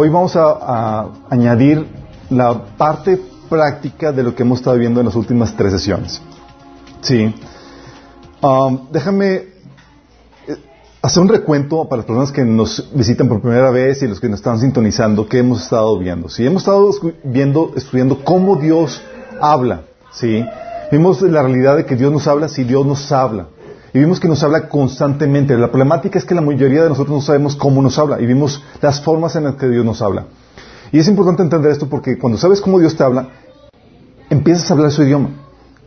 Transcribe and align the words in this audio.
hoy 0.00 0.08
vamos 0.08 0.34
a, 0.34 1.08
añadir 1.28 1.86
la 2.30 2.54
parte 2.78 3.20
práctica 3.50 4.12
de 4.12 4.22
lo 4.22 4.34
que 4.34 4.44
hemos 4.44 4.60
estado 4.60 4.78
viendo 4.78 5.00
en 5.00 5.06
las 5.06 5.14
últimas 5.14 5.54
tres 5.54 5.72
sesiones. 5.72 6.22
Sí. 7.02 7.34
Um, 8.40 8.88
déjame 8.90 9.34
eh, 9.34 10.56
hacer 11.02 11.22
un 11.22 11.28
recuento 11.28 11.86
para 11.86 11.98
las 11.98 12.06
personas 12.06 12.32
que 12.32 12.42
nos 12.46 12.90
visitan 12.94 13.28
por 13.28 13.42
primera 13.42 13.70
vez 13.70 14.02
y 14.02 14.08
los 14.08 14.20
que 14.20 14.30
nos 14.30 14.40
están 14.40 14.58
sintonizando, 14.58 15.28
que 15.28 15.40
hemos 15.40 15.64
estado 15.64 15.98
viendo. 15.98 16.30
Sí, 16.30 16.46
hemos 16.46 16.62
estado 16.62 16.90
viendo, 17.22 17.72
estudiando 17.76 18.24
cómo 18.24 18.56
Dios 18.56 19.02
habla. 19.38 19.82
Sí, 20.12 20.42
vimos 20.90 21.20
la 21.20 21.42
realidad 21.42 21.76
de 21.76 21.84
que 21.84 21.94
Dios 21.94 22.10
nos 22.10 22.26
habla 22.26 22.48
si 22.48 22.64
Dios 22.64 22.86
nos 22.86 23.12
habla. 23.12 23.48
Y 23.92 23.98
vimos 23.98 24.20
que 24.20 24.28
nos 24.28 24.42
habla 24.42 24.68
constantemente. 24.68 25.56
La 25.56 25.68
problemática 25.68 26.18
es 26.18 26.24
que 26.24 26.34
la 26.34 26.40
mayoría 26.40 26.82
de 26.82 26.88
nosotros 26.88 27.16
no 27.16 27.22
sabemos 27.22 27.56
cómo 27.56 27.82
nos 27.82 27.98
habla 27.98 28.20
y 28.20 28.26
vimos 28.26 28.62
las 28.80 29.00
formas 29.00 29.34
en 29.36 29.44
las 29.44 29.56
que 29.56 29.68
Dios 29.68 29.84
nos 29.84 30.00
habla. 30.00 30.26
Y 30.92 30.98
es 30.98 31.08
importante 31.08 31.42
entender 31.42 31.70
esto 31.70 31.88
porque 31.88 32.18
cuando 32.18 32.38
sabes 32.38 32.60
cómo 32.60 32.78
Dios 32.78 32.96
te 32.96 33.02
habla, 33.02 33.28
empiezas 34.28 34.70
a 34.70 34.74
hablar 34.74 34.92
su 34.92 35.02
idioma. 35.02 35.30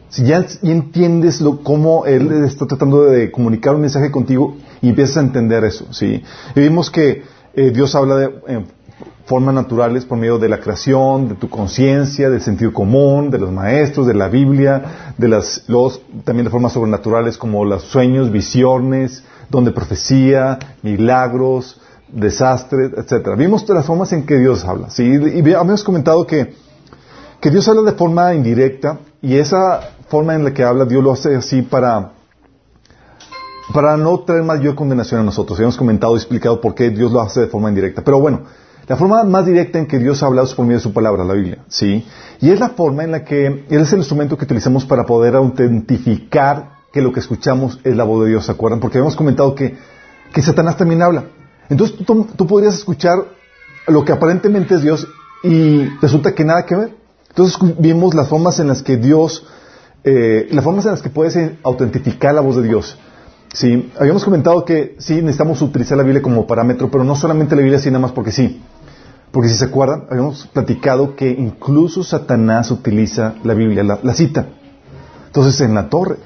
Si 0.09 0.23
ya, 0.25 0.45
entiendes 0.61 1.41
lo, 1.41 1.63
cómo 1.63 2.05
Él 2.05 2.31
está 2.45 2.67
tratando 2.67 3.05
de 3.05 3.31
comunicar 3.31 3.73
un 3.73 3.81
mensaje 3.81 4.11
contigo 4.11 4.57
y 4.81 4.89
empiezas 4.89 5.17
a 5.17 5.21
entender 5.21 5.63
eso, 5.63 5.91
¿sí? 5.91 6.21
Y 6.55 6.59
vimos 6.59 6.91
que 6.91 7.23
eh, 7.55 7.71
Dios 7.71 7.95
habla 7.95 8.17
de, 8.17 8.65
formas 9.25 9.55
naturales 9.55 10.05
por 10.05 10.17
medio 10.17 10.37
de 10.37 10.49
la 10.49 10.59
creación, 10.59 11.29
de 11.29 11.35
tu 11.35 11.49
conciencia, 11.49 12.29
del 12.29 12.41
sentido 12.41 12.73
común, 12.73 13.31
de 13.31 13.39
los 13.39 13.51
maestros, 13.51 14.05
de 14.07 14.13
la 14.13 14.27
Biblia, 14.27 15.13
de 15.17 15.27
las, 15.27 15.63
los, 15.67 16.01
también 16.25 16.45
de 16.45 16.51
formas 16.51 16.73
sobrenaturales 16.73 17.37
como 17.37 17.63
los 17.63 17.83
sueños, 17.83 18.31
visiones, 18.31 19.23
donde 19.49 19.71
profecía, 19.71 20.59
milagros, 20.81 21.79
desastres, 22.09 22.91
etcétera. 22.97 23.35
Vimos 23.35 23.67
las 23.69 23.85
formas 23.85 24.11
en 24.13 24.25
que 24.25 24.37
Dios 24.37 24.65
habla, 24.65 24.89
¿sí? 24.89 25.03
Y 25.03 25.39
habíamos 25.39 25.83
comentado 25.83 26.27
que, 26.27 26.53
que 27.39 27.49
Dios 27.49 27.67
habla 27.67 27.89
de 27.89 27.97
forma 27.97 28.33
indirecta 28.33 28.99
y 29.21 29.37
esa 29.37 29.79
forma 30.09 30.35
en 30.35 30.43
la 30.43 30.53
que 30.53 30.63
habla 30.63 30.85
Dios 30.85 31.03
lo 31.03 31.13
hace 31.13 31.35
así 31.35 31.61
para, 31.61 32.11
para 33.73 33.95
no 33.95 34.19
traer 34.19 34.43
mayor 34.43 34.75
condenación 34.75 35.21
a 35.21 35.23
nosotros. 35.23 35.57
Habíamos 35.57 35.77
comentado 35.77 36.13
y 36.15 36.17
explicado 36.17 36.59
por 36.59 36.75
qué 36.75 36.89
Dios 36.89 37.11
lo 37.11 37.21
hace 37.21 37.41
de 37.41 37.47
forma 37.47 37.69
indirecta. 37.69 38.03
Pero 38.03 38.19
bueno, 38.19 38.41
la 38.87 38.97
forma 38.97 39.23
más 39.23 39.45
directa 39.45 39.79
en 39.79 39.87
que 39.87 39.97
Dios 39.97 40.21
ha 40.21 40.25
hablado 40.25 40.47
es 40.47 40.53
por 40.53 40.65
medio 40.65 40.77
de 40.77 40.83
su 40.83 40.93
palabra, 40.93 41.23
la 41.23 41.33
Biblia, 41.33 41.59
¿sí? 41.69 42.05
Y 42.41 42.49
es 42.49 42.59
la 42.59 42.69
forma 42.69 43.03
en 43.03 43.11
la 43.11 43.23
que, 43.23 43.45
Él 43.45 43.81
es 43.81 43.93
el 43.93 43.99
instrumento 43.99 44.37
que 44.37 44.43
utilizamos 44.43 44.85
para 44.85 45.05
poder 45.05 45.35
autentificar 45.35 46.73
que 46.91 47.01
lo 47.01 47.13
que 47.13 47.21
escuchamos 47.21 47.79
es 47.83 47.95
la 47.95 48.03
voz 48.03 48.23
de 48.23 48.29
Dios, 48.31 48.45
¿se 48.45 48.51
acuerdan? 48.51 48.79
Porque 48.79 48.97
habíamos 48.97 49.15
comentado 49.15 49.55
que, 49.55 49.75
que 50.33 50.41
Satanás 50.41 50.77
también 50.77 51.01
habla. 51.01 51.25
Entonces 51.69 51.97
tú, 52.05 52.47
podrías 52.47 52.75
escuchar 52.75 53.17
lo 53.87 54.03
que 54.03 54.11
aparentemente 54.11 54.75
es 54.75 54.81
Dios 54.81 55.07
y 55.43 55.85
resulta 56.01 56.33
que 56.33 56.43
nada 56.43 56.65
que 56.65 56.75
ver. 56.75 56.95
Entonces 57.29 57.57
vimos 57.79 58.13
las 58.13 58.27
formas 58.27 58.59
en 58.59 58.67
las 58.67 58.83
que 58.83 58.97
Dios, 58.97 59.45
eh, 60.03 60.47
las 60.51 60.63
formas 60.63 60.85
en 60.85 60.91
las 60.91 61.01
que 61.01 61.09
puedes 61.09 61.37
autentificar 61.63 62.35
la 62.35 62.41
voz 62.41 62.57
de 62.57 62.63
Dios. 62.63 62.97
Sí, 63.53 63.91
habíamos 63.99 64.23
comentado 64.23 64.65
que 64.65 64.95
sí 64.99 65.15
necesitamos 65.15 65.61
utilizar 65.61 65.95
la 65.97 66.03
Biblia 66.03 66.21
como 66.21 66.45
parámetro, 66.47 66.89
pero 66.89 67.03
no 67.03 67.15
solamente 67.15 67.55
la 67.55 67.61
Biblia 67.61 67.79
nada 67.85 67.99
más 67.99 68.11
porque 68.11 68.31
sí. 68.31 68.61
Porque 69.33 69.49
si 69.49 69.55
se 69.55 69.65
acuerdan, 69.65 70.05
habíamos 70.11 70.45
platicado 70.45 71.15
que 71.15 71.27
incluso 71.27 72.03
Satanás 72.03 72.69
utiliza 72.69 73.33
la 73.43 73.55
Biblia, 73.55 73.83
la, 73.83 74.13
cita. 74.13 74.45
Entonces, 75.25 75.59
en 75.61 75.73
la 75.73 75.89
torre, 75.89 76.17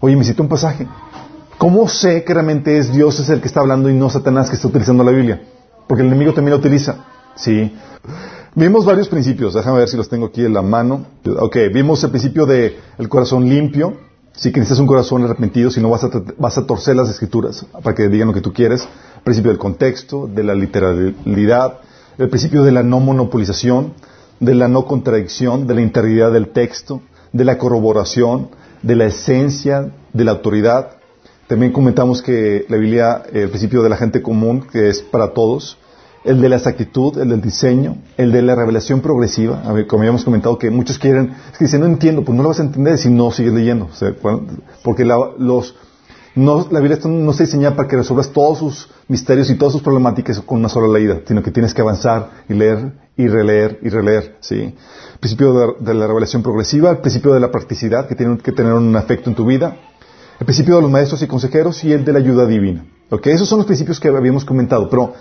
oye, 0.00 0.16
me 0.16 0.24
cita 0.24 0.42
un 0.42 0.48
pasaje. 0.48 0.88
¿Cómo 1.58 1.86
sé 1.90 2.24
que 2.24 2.32
realmente 2.32 2.78
es 2.78 2.90
Dios 2.90 3.20
es 3.20 3.28
el 3.28 3.42
que 3.42 3.48
está 3.48 3.60
hablando 3.60 3.90
y 3.90 3.94
no 3.94 4.08
Satanás 4.08 4.48
que 4.48 4.56
está 4.56 4.66
utilizando 4.66 5.04
la 5.04 5.10
Biblia? 5.10 5.42
Porque 5.86 6.00
el 6.00 6.08
enemigo 6.08 6.32
también 6.32 6.52
la 6.52 6.56
utiliza. 6.56 7.04
Sí. 7.36 7.70
Vimos 8.54 8.86
varios 8.86 9.08
principios, 9.08 9.52
déjame 9.52 9.80
ver 9.80 9.88
si 9.90 9.98
los 9.98 10.08
tengo 10.08 10.24
aquí 10.24 10.42
en 10.42 10.54
la 10.54 10.62
mano. 10.62 11.04
Ok, 11.40 11.58
vimos 11.70 12.02
el 12.02 12.12
principio 12.12 12.46
del 12.46 12.76
el 12.96 13.08
corazón 13.10 13.46
limpio, 13.46 13.98
sí 14.32 14.52
que 14.52 14.60
necesitas 14.60 14.80
un 14.80 14.86
corazón 14.86 15.22
arrepentido, 15.22 15.70
si 15.70 15.82
no 15.82 15.90
vas 15.90 16.04
a, 16.04 16.10
vas 16.38 16.56
a 16.56 16.66
torcer 16.66 16.96
las 16.96 17.10
escrituras 17.10 17.66
para 17.82 17.94
que 17.94 18.08
digan 18.08 18.28
lo 18.28 18.32
que 18.32 18.40
tú 18.40 18.54
quieres. 18.54 18.88
El 19.16 19.22
principio 19.22 19.50
del 19.50 19.58
contexto, 19.58 20.26
de 20.26 20.44
la 20.44 20.54
literalidad, 20.54 21.80
el 22.18 22.28
principio 22.28 22.62
de 22.62 22.72
la 22.72 22.82
no 22.82 23.00
monopolización, 23.00 23.94
de 24.40 24.54
la 24.54 24.68
no 24.68 24.86
contradicción, 24.86 25.66
de 25.66 25.74
la 25.74 25.80
integridad 25.80 26.32
del 26.32 26.48
texto, 26.48 27.00
de 27.32 27.44
la 27.44 27.58
corroboración, 27.58 28.48
de 28.82 28.96
la 28.96 29.06
esencia, 29.06 29.90
de 30.12 30.24
la 30.24 30.32
autoridad. 30.32 30.90
También 31.46 31.72
comentamos 31.72 32.22
que 32.22 32.64
la 32.68 32.76
Biblia, 32.76 33.22
el 33.32 33.48
principio 33.48 33.82
de 33.82 33.88
la 33.88 33.96
gente 33.96 34.22
común, 34.22 34.66
que 34.70 34.88
es 34.88 35.02
para 35.02 35.32
todos, 35.32 35.78
el 36.24 36.40
de 36.40 36.48
la 36.48 36.56
exactitud, 36.56 37.18
el 37.18 37.28
del 37.28 37.42
diseño, 37.42 37.98
el 38.16 38.32
de 38.32 38.42
la 38.42 38.54
revelación 38.54 39.00
progresiva. 39.00 39.62
Como 39.86 40.02
habíamos 40.02 40.24
comentado 40.24 40.58
que 40.58 40.70
muchos 40.70 40.98
quieren, 40.98 41.34
es 41.52 41.58
que 41.58 41.64
dicen, 41.66 41.80
no 41.80 41.86
entiendo, 41.86 42.24
pues 42.24 42.36
no 42.36 42.42
lo 42.42 42.48
vas 42.48 42.60
a 42.60 42.64
entender 42.64 42.96
si 42.98 43.10
no 43.10 43.30
sigues 43.30 43.52
leyendo. 43.52 43.88
porque 44.82 45.04
la, 45.04 45.16
los, 45.38 45.74
no, 46.34 46.66
la 46.70 46.80
Biblia 46.80 46.98
no 47.04 47.30
está 47.30 47.44
diseñada 47.44 47.76
para 47.76 47.88
que 47.88 47.96
resuelvas 47.96 48.30
todos 48.30 48.58
sus 48.58 48.88
misterios 49.06 49.48
y 49.50 49.54
todas 49.54 49.72
sus 49.72 49.82
problemáticas 49.82 50.40
con 50.40 50.58
una 50.58 50.68
sola 50.68 50.88
leída, 50.88 51.20
sino 51.26 51.42
que 51.42 51.52
tienes 51.52 51.72
que 51.72 51.80
avanzar 51.80 52.30
y 52.48 52.54
leer 52.54 52.92
y 53.16 53.28
releer 53.28 53.78
y 53.82 53.88
releer. 53.88 54.36
¿sí? 54.40 54.56
El 54.56 55.18
principio 55.20 55.76
de, 55.78 55.94
la 55.94 56.06
revelación 56.08 56.42
progresiva, 56.42 56.90
el 56.90 56.98
principio 56.98 57.32
de 57.34 57.40
la 57.40 57.52
practicidad, 57.52 58.08
que 58.08 58.16
tiene 58.16 58.36
que 58.38 58.50
tener 58.50 58.72
un 58.72 58.96
efecto 58.96 59.30
en 59.30 59.36
tu 59.36 59.46
vida, 59.46 59.76
el 60.40 60.44
principio 60.44 60.76
de 60.76 60.82
los 60.82 60.90
maestros 60.90 61.22
y 61.22 61.28
consejeros 61.28 61.84
y 61.84 61.92
el 61.92 62.04
de 62.04 62.12
la 62.12 62.18
ayuda 62.18 62.46
divina. 62.46 62.84
¿ok? 63.10 63.28
Esos 63.28 63.48
son 63.48 63.58
los 63.58 63.66
principios 63.66 64.00
que 64.00 64.08
habíamos 64.08 64.44
comentado, 64.44 64.90
pero 64.90 65.14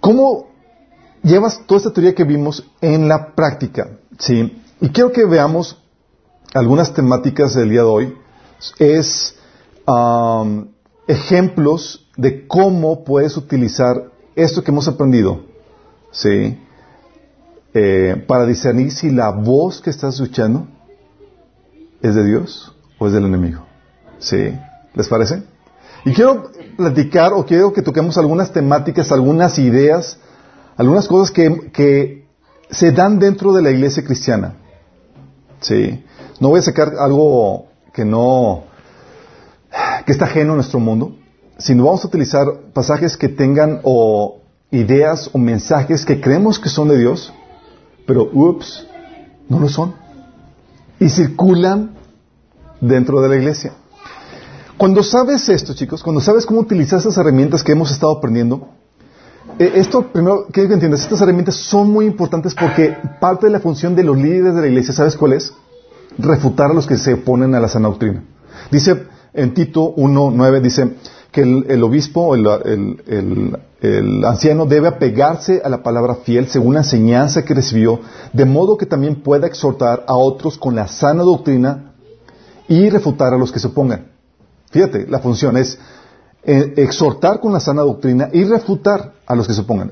¿cómo 0.00 0.48
llevas 1.22 1.64
toda 1.66 1.78
esta 1.78 1.92
teoría 1.92 2.16
que 2.16 2.24
vimos 2.24 2.64
en 2.80 3.06
la 3.06 3.32
práctica? 3.34 3.90
¿sí? 4.18 4.60
Y 4.80 4.88
quiero 4.88 5.12
que 5.12 5.24
veamos 5.24 5.78
algunas 6.52 6.92
temáticas 6.92 7.54
del 7.54 7.70
día 7.70 7.82
de 7.82 7.86
hoy. 7.86 8.14
Es 8.78 9.36
ejemplos 11.06 12.08
de 12.16 12.46
cómo 12.46 13.04
puedes 13.04 13.36
utilizar 13.36 14.10
esto 14.34 14.62
que 14.62 14.70
hemos 14.70 14.88
aprendido, 14.88 15.40
¿sí? 16.10 16.58
Eh, 17.74 18.22
para 18.26 18.44
discernir 18.44 18.92
si 18.92 19.10
la 19.10 19.30
voz 19.30 19.80
que 19.80 19.90
estás 19.90 20.14
escuchando 20.14 20.66
es 22.02 22.14
de 22.14 22.24
Dios 22.24 22.74
o 22.98 23.06
es 23.06 23.12
del 23.12 23.24
enemigo. 23.24 23.64
¿Sí? 24.18 24.54
¿Les 24.94 25.08
parece? 25.08 25.42
Y 26.04 26.12
quiero 26.12 26.50
platicar 26.76 27.32
o 27.32 27.46
quiero 27.46 27.72
que 27.72 27.80
toquemos 27.80 28.18
algunas 28.18 28.52
temáticas, 28.52 29.10
algunas 29.10 29.58
ideas, 29.58 30.18
algunas 30.76 31.08
cosas 31.08 31.30
que, 31.30 31.70
que 31.72 32.26
se 32.70 32.92
dan 32.92 33.18
dentro 33.18 33.52
de 33.52 33.62
la 33.62 33.70
iglesia 33.70 34.04
cristiana. 34.04 34.54
¿Sí? 35.60 36.04
No 36.40 36.48
voy 36.48 36.58
a 36.58 36.62
sacar 36.62 36.92
algo 36.98 37.66
que 37.94 38.04
no 38.04 38.64
está 40.12 40.26
ajeno 40.26 40.52
a 40.52 40.56
nuestro 40.56 40.80
mundo, 40.80 41.16
sino 41.58 41.84
vamos 41.84 42.04
a 42.04 42.08
utilizar 42.08 42.46
pasajes 42.72 43.16
que 43.16 43.28
tengan 43.28 43.80
o 43.84 44.40
ideas 44.70 45.30
o 45.32 45.38
mensajes 45.38 46.04
que 46.04 46.20
creemos 46.20 46.58
que 46.58 46.68
son 46.68 46.88
de 46.88 46.98
Dios, 46.98 47.32
pero 48.06 48.28
ups, 48.32 48.86
no 49.48 49.60
lo 49.60 49.68
son. 49.68 49.94
Y 50.98 51.08
circulan 51.08 51.94
dentro 52.80 53.20
de 53.20 53.28
la 53.28 53.36
iglesia. 53.36 53.72
Cuando 54.76 55.02
sabes 55.02 55.48
esto, 55.48 55.74
chicos, 55.74 56.02
cuando 56.02 56.20
sabes 56.20 56.46
cómo 56.46 56.60
utilizar 56.60 56.98
estas 56.98 57.16
herramientas 57.16 57.62
que 57.62 57.72
hemos 57.72 57.90
estado 57.90 58.12
aprendiendo, 58.12 58.68
eh, 59.58 59.72
esto 59.76 60.10
primero 60.10 60.46
quiero 60.50 60.68
que 60.68 60.74
entiendas, 60.74 61.02
estas 61.02 61.20
herramientas 61.20 61.56
son 61.56 61.90
muy 61.90 62.06
importantes 62.06 62.54
porque 62.54 62.96
parte 63.20 63.46
de 63.46 63.52
la 63.52 63.60
función 63.60 63.94
de 63.94 64.02
los 64.02 64.16
líderes 64.16 64.54
de 64.54 64.60
la 64.60 64.66
iglesia, 64.66 64.94
¿sabes 64.94 65.16
cuál 65.16 65.34
es? 65.34 65.52
Refutar 66.18 66.70
a 66.70 66.74
los 66.74 66.86
que 66.86 66.96
se 66.96 67.14
oponen 67.14 67.54
a 67.54 67.60
la 67.60 67.68
sana 67.68 67.88
doctrina. 67.88 68.24
Dice 68.70 69.06
en 69.34 69.54
Tito 69.54 69.94
1.9 69.96 70.60
dice 70.60 70.96
que 71.30 71.42
el, 71.42 71.82
obispo, 71.82 72.34
el, 72.34 73.56
anciano 74.26 74.66
debe 74.66 74.88
apegarse 74.88 75.62
a 75.64 75.68
la 75.70 75.82
palabra 75.82 76.16
fiel 76.16 76.48
según 76.48 76.74
la 76.74 76.80
enseñanza 76.80 77.44
que 77.44 77.54
recibió, 77.54 78.00
de 78.32 78.44
modo 78.44 78.76
que 78.76 78.86
también 78.86 79.22
pueda 79.22 79.46
exhortar 79.46 80.04
a 80.06 80.14
otros 80.14 80.58
con 80.58 80.74
la 80.74 80.88
sana 80.88 81.22
doctrina 81.22 81.94
y 82.68 82.90
refutar 82.90 83.32
a 83.32 83.38
los 83.38 83.50
que 83.50 83.60
se 83.60 83.68
opongan. 83.68 84.08
Fíjate, 84.70 85.06
la 85.06 85.20
función 85.20 85.56
es 85.56 85.78
eh, 86.44 86.74
exhortar 86.76 87.40
con 87.40 87.52
la 87.52 87.60
sana 87.60 87.82
doctrina 87.82 88.28
y 88.32 88.44
refutar 88.44 89.12
a 89.26 89.34
los 89.34 89.46
que 89.46 89.54
se 89.54 89.62
opongan. 89.62 89.90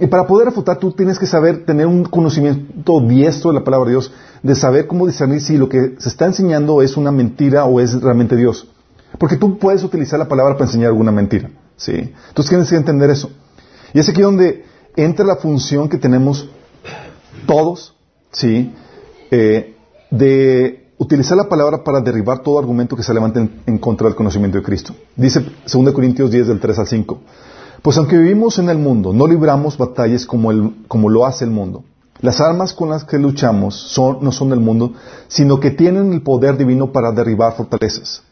Y 0.00 0.06
para 0.06 0.26
poder 0.26 0.46
refutar 0.46 0.78
tú 0.78 0.92
tienes 0.92 1.18
que 1.18 1.26
saber, 1.26 1.64
tener 1.64 1.86
un 1.86 2.04
conocimiento 2.04 3.00
diestro 3.00 3.52
de 3.52 3.60
la 3.60 3.64
palabra 3.64 3.86
de 3.86 3.92
Dios, 3.92 4.12
de 4.42 4.54
saber 4.54 4.86
cómo 4.86 5.06
discernir 5.06 5.40
si 5.40 5.56
lo 5.56 5.68
que 5.68 5.94
se 5.98 6.08
está 6.08 6.26
enseñando 6.26 6.82
es 6.82 6.96
una 6.96 7.10
mentira 7.10 7.64
o 7.64 7.80
es 7.80 8.00
realmente 8.02 8.36
Dios. 8.36 8.68
Porque 9.18 9.36
tú 9.36 9.58
puedes 9.58 9.82
utilizar 9.84 10.18
la 10.18 10.28
palabra 10.28 10.54
para 10.54 10.66
enseñar 10.66 10.88
alguna 10.88 11.12
mentira. 11.12 11.50
¿sí? 11.76 11.92
Entonces 11.92 12.48
tienes 12.48 12.68
que 12.68 12.76
entender 12.76 13.10
eso. 13.10 13.30
Y 13.92 14.00
es 14.00 14.08
aquí 14.08 14.22
donde 14.22 14.64
entra 14.96 15.24
la 15.24 15.36
función 15.36 15.88
que 15.88 15.98
tenemos 15.98 16.48
todos, 17.46 17.94
¿sí? 18.32 18.72
Eh, 19.30 19.76
de 20.10 20.92
utilizar 20.98 21.36
la 21.36 21.48
palabra 21.48 21.82
para 21.82 22.00
derribar 22.00 22.40
todo 22.40 22.58
argumento 22.58 22.96
que 22.96 23.02
se 23.02 23.14
levante 23.14 23.48
en, 23.66 23.78
contra 23.78 24.06
del 24.06 24.16
conocimiento 24.16 24.58
de 24.58 24.64
Cristo. 24.64 24.94
Dice 25.16 25.44
2 25.72 25.92
Corintios 25.92 26.30
10 26.30 26.48
del 26.48 26.60
3 26.60 26.78
al 26.78 26.86
5. 26.86 27.18
Pues 27.82 27.98
aunque 27.98 28.16
vivimos 28.16 28.58
en 28.58 28.68
el 28.68 28.78
mundo, 28.78 29.12
no 29.12 29.26
libramos 29.26 29.76
batallas 29.76 30.24
como, 30.24 30.50
el, 30.50 30.84
como 30.88 31.10
lo 31.10 31.26
hace 31.26 31.44
el 31.44 31.50
mundo. 31.50 31.84
Las 32.20 32.40
armas 32.40 32.72
con 32.72 32.88
las 32.88 33.04
que 33.04 33.18
luchamos 33.18 33.74
son, 33.74 34.18
no 34.22 34.32
son 34.32 34.50
del 34.50 34.60
mundo, 34.60 34.92
sino 35.28 35.60
que 35.60 35.70
tienen 35.70 36.12
el 36.12 36.22
poder 36.22 36.56
divino 36.56 36.92
para 36.92 37.12
derribar 37.12 37.54
fortalezas. 37.54 38.22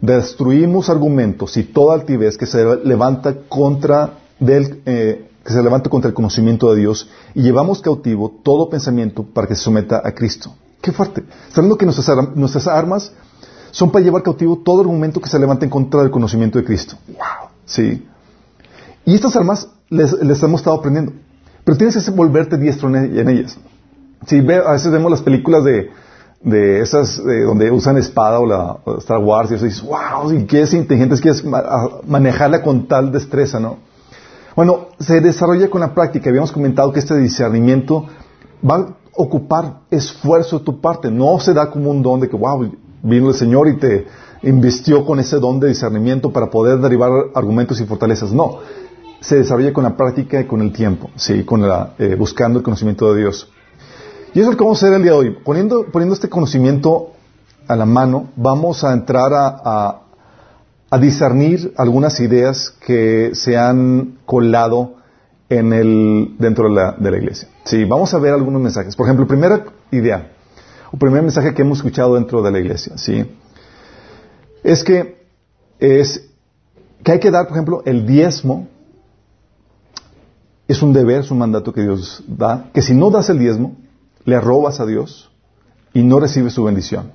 Destruimos 0.00 0.88
argumentos 0.90 1.56
y 1.56 1.64
toda 1.64 1.94
altivez 1.94 2.38
que 2.38 2.46
se 2.46 2.64
levanta 2.84 3.34
contra 3.48 4.18
del, 4.38 4.80
eh, 4.86 5.28
que 5.44 5.52
se 5.52 5.62
levanta 5.62 5.90
contra 5.90 6.08
el 6.08 6.14
conocimiento 6.14 6.70
de 6.72 6.80
Dios 6.80 7.08
y 7.34 7.42
llevamos 7.42 7.80
cautivo 7.80 8.30
todo 8.42 8.70
pensamiento 8.70 9.24
para 9.24 9.48
que 9.48 9.56
se 9.56 9.62
someta 9.62 10.00
a 10.04 10.12
Cristo. 10.12 10.54
Qué 10.80 10.92
fuerte. 10.92 11.24
Está 11.48 11.60
hablando 11.60 11.76
que 11.76 11.84
nuestras, 11.84 12.36
nuestras 12.36 12.66
armas 12.68 13.12
son 13.72 13.90
para 13.90 14.04
llevar 14.04 14.22
cautivo 14.22 14.58
todo 14.58 14.80
argumento 14.80 15.20
que 15.20 15.28
se 15.28 15.38
levante 15.38 15.64
en 15.64 15.70
contra 15.70 16.00
del 16.00 16.10
conocimiento 16.10 16.58
de 16.58 16.64
Cristo. 16.64 16.96
Wow. 17.08 17.50
Sí. 17.66 18.06
Y 19.04 19.14
estas 19.14 19.34
armas 19.36 19.68
les, 19.88 20.12
les 20.12 20.42
hemos 20.42 20.60
estado 20.60 20.76
aprendiendo. 20.76 21.12
Pero 21.64 21.76
tienes 21.76 22.02
que 22.02 22.10
volverte 22.12 22.56
diestro 22.56 22.88
en 22.88 23.28
ellas. 23.28 23.58
Si 24.26 24.40
ve, 24.40 24.56
a 24.56 24.72
veces 24.72 24.90
vemos 24.90 25.10
las 25.10 25.22
películas 25.22 25.64
de, 25.64 25.90
de 26.40 26.80
esas 26.80 27.20
donde 27.22 27.70
usan 27.70 27.96
espada 27.96 28.38
o 28.38 28.46
la 28.46 28.78
Star 28.98 29.18
Wars 29.18 29.50
y 29.50 29.54
eso 29.54 29.64
dices, 29.64 29.82
wow, 29.82 30.32
y 30.32 30.44
qué 30.44 30.62
es 30.62 30.72
inteligente, 30.72 31.14
es 31.16 31.20
que 31.20 31.30
es 31.30 31.44
manejarla 32.06 32.62
con 32.62 32.86
tal 32.86 33.10
destreza, 33.10 33.58
¿no? 33.58 33.78
Bueno, 34.54 34.88
se 34.98 35.20
desarrolla 35.20 35.70
con 35.70 35.80
la 35.80 35.94
práctica. 35.94 36.30
Habíamos 36.30 36.50
comentado 36.50 36.92
que 36.92 36.98
este 36.98 37.16
discernimiento 37.16 38.06
va 38.68 38.76
a 38.76 38.86
ocupar 39.14 39.82
esfuerzo 39.90 40.58
de 40.58 40.64
tu 40.64 40.80
parte. 40.80 41.10
No 41.10 41.38
se 41.38 41.54
da 41.54 41.70
como 41.70 41.90
un 41.90 42.02
don 42.02 42.18
de 42.18 42.28
que, 42.28 42.36
wow, 42.36 42.68
vino 43.02 43.28
el 43.28 43.34
Señor 43.34 43.68
y 43.68 43.76
te 43.76 44.06
invistió 44.42 45.04
con 45.04 45.20
ese 45.20 45.38
don 45.38 45.60
de 45.60 45.68
discernimiento 45.68 46.32
para 46.32 46.50
poder 46.50 46.78
derivar 46.78 47.10
argumentos 47.34 47.80
y 47.80 47.84
fortalezas. 47.84 48.32
No 48.32 48.58
se 49.20 49.36
desarrolla 49.36 49.72
con 49.72 49.84
la 49.84 49.96
práctica 49.96 50.40
y 50.40 50.44
con 50.44 50.62
el 50.62 50.72
tiempo, 50.72 51.10
¿sí? 51.16 51.44
con 51.44 51.62
la, 51.62 51.94
eh, 51.98 52.14
buscando 52.16 52.58
el 52.58 52.64
conocimiento 52.64 53.12
de 53.12 53.20
Dios. 53.20 53.50
Y 54.34 54.40
eso 54.40 54.50
es 54.50 54.52
lo 54.52 54.56
que 54.56 54.64
vamos 54.64 54.82
a 54.82 54.86
hacer 54.86 54.96
el 54.96 55.02
día 55.02 55.12
de 55.12 55.18
hoy. 55.18 55.38
Poniendo, 55.44 55.86
poniendo 55.90 56.14
este 56.14 56.28
conocimiento 56.28 57.12
a 57.66 57.76
la 57.76 57.86
mano, 57.86 58.30
vamos 58.36 58.84
a 58.84 58.92
entrar 58.92 59.32
a, 59.32 60.02
a, 60.90 60.98
discernir 60.98 61.72
algunas 61.76 62.18
ideas 62.20 62.74
que 62.84 63.30
se 63.34 63.56
han 63.56 64.18
colado 64.24 64.96
en 65.48 65.72
el, 65.72 66.36
dentro 66.38 66.68
de 66.68 66.74
la, 66.74 66.92
de 66.92 67.10
la 67.10 67.16
iglesia. 67.18 67.48
Sí, 67.64 67.84
vamos 67.84 68.12
a 68.14 68.18
ver 68.18 68.34
algunos 68.34 68.60
mensajes. 68.60 68.96
Por 68.96 69.06
ejemplo, 69.06 69.26
primera 69.26 69.64
idea, 69.90 70.32
o 70.90 70.96
primer 70.96 71.22
mensaje 71.22 71.54
que 71.54 71.62
hemos 71.62 71.78
escuchado 71.78 72.14
dentro 72.14 72.42
de 72.42 72.50
la 72.50 72.58
iglesia, 72.58 72.96
¿sí? 72.96 73.24
Es 74.62 74.82
que 74.82 75.18
es 75.78 76.28
que 77.04 77.12
hay 77.12 77.20
que 77.20 77.30
dar, 77.30 77.46
por 77.46 77.56
ejemplo, 77.56 77.82
el 77.84 78.06
diezmo 78.06 78.68
es 80.66 80.82
un 80.82 80.92
deber, 80.92 81.20
es 81.20 81.30
un 81.30 81.38
mandato 81.38 81.72
que 81.72 81.82
Dios 81.82 82.22
da, 82.26 82.70
que 82.74 82.82
si 82.82 82.94
no 82.94 83.10
das 83.10 83.30
el 83.30 83.38
diezmo, 83.38 83.76
le 84.24 84.40
robas 84.40 84.80
a 84.80 84.86
Dios 84.86 85.30
y 85.92 86.02
no 86.02 86.20
recibes 86.20 86.52
su 86.52 86.64
bendición. 86.64 87.12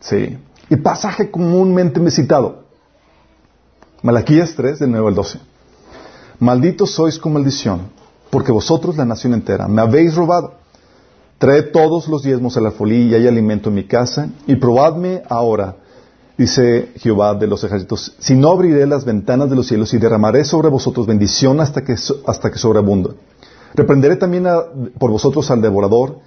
Sí. 0.00 0.38
Y 0.68 0.76
pasaje 0.76 1.30
comúnmente 1.30 2.00
citado. 2.10 2.64
Malaquías 4.02 4.54
3, 4.54 4.78
del 4.78 4.90
9 4.92 5.08
al 5.08 5.14
12. 5.14 5.40
Malditos 6.38 6.92
sois 6.92 7.18
con 7.18 7.34
maldición, 7.34 7.90
porque 8.30 8.50
vosotros, 8.50 8.96
la 8.96 9.04
nación 9.04 9.34
entera, 9.34 9.68
me 9.68 9.82
habéis 9.82 10.14
robado. 10.14 10.54
Traed 11.38 11.70
todos 11.70 12.08
los 12.08 12.22
diezmos 12.22 12.56
a 12.56 12.60
la 12.60 12.70
folía 12.70 13.06
y 13.06 13.14
hay 13.14 13.26
alimento 13.26 13.68
en 13.68 13.74
mi 13.74 13.84
casa, 13.84 14.28
y 14.46 14.56
probadme 14.56 15.22
ahora 15.28 15.76
dice 16.40 16.92
Jehová 16.96 17.34
de 17.34 17.46
los 17.46 17.62
ejércitos, 17.64 18.14
si 18.18 18.34
no 18.34 18.48
abriré 18.48 18.86
las 18.86 19.04
ventanas 19.04 19.50
de 19.50 19.56
los 19.56 19.66
cielos 19.66 19.92
y 19.92 19.98
derramaré 19.98 20.46
sobre 20.46 20.70
vosotros 20.70 21.06
bendición 21.06 21.60
hasta 21.60 21.84
que, 21.84 21.94
hasta 22.26 22.50
que 22.50 22.58
sobreabunda. 22.58 23.10
Reprenderé 23.74 24.16
también 24.16 24.46
por 24.98 25.10
vosotros 25.10 25.50
al 25.50 25.62
devorador 25.62 26.18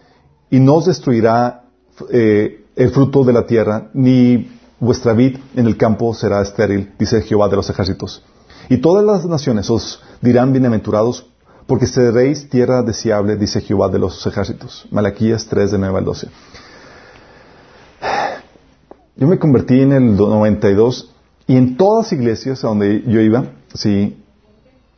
y 0.50 0.60
no 0.60 0.75
os 0.75 0.86
destruirá 0.86 1.63
eh, 2.12 2.66
el 2.75 2.90
fruto 2.92 3.24
de 3.24 3.34
la 3.34 3.45
tierra, 3.45 3.90
ni 3.94 4.50
vuestra 4.80 5.13
vid 5.13 5.38
en 5.56 5.68
el 5.68 5.78
campo 5.78 6.13
será 6.13 6.42
estéril, 6.42 6.94
dice 6.98 7.22
Jehová 7.22 7.50
de 7.50 7.56
los 7.56 7.69
ejércitos. 7.69 8.24
Y 8.69 8.78
todas 8.78 9.04
las 9.04 9.25
naciones 9.25 9.69
os 9.69 10.01
dirán 10.22 10.51
bienaventurados, 10.51 11.28
porque 11.68 11.86
seréis 11.86 12.50
tierra 12.50 12.81
deseable, 12.81 13.36
dice 13.36 13.62
Jehová 13.62 13.89
de 13.89 14.00
los 14.00 14.25
ejércitos. 14.25 14.86
Malaquías 14.92 15.46
3, 15.48 15.72
de 15.72 15.78
9 15.78 15.98
al 15.98 16.06
12. 16.06 16.28
Yo 19.16 19.28
me 19.28 19.38
convertí 19.38 19.80
en 19.80 19.92
el 19.92 20.16
92 20.18 21.13
y 21.48 21.56
en 21.56 21.78
todas 21.78 22.06
las 22.06 22.13
iglesias 22.13 22.63
a 22.63 22.68
donde 22.68 23.04
yo 23.07 23.22
iba, 23.22 23.46
sí, 23.74 24.23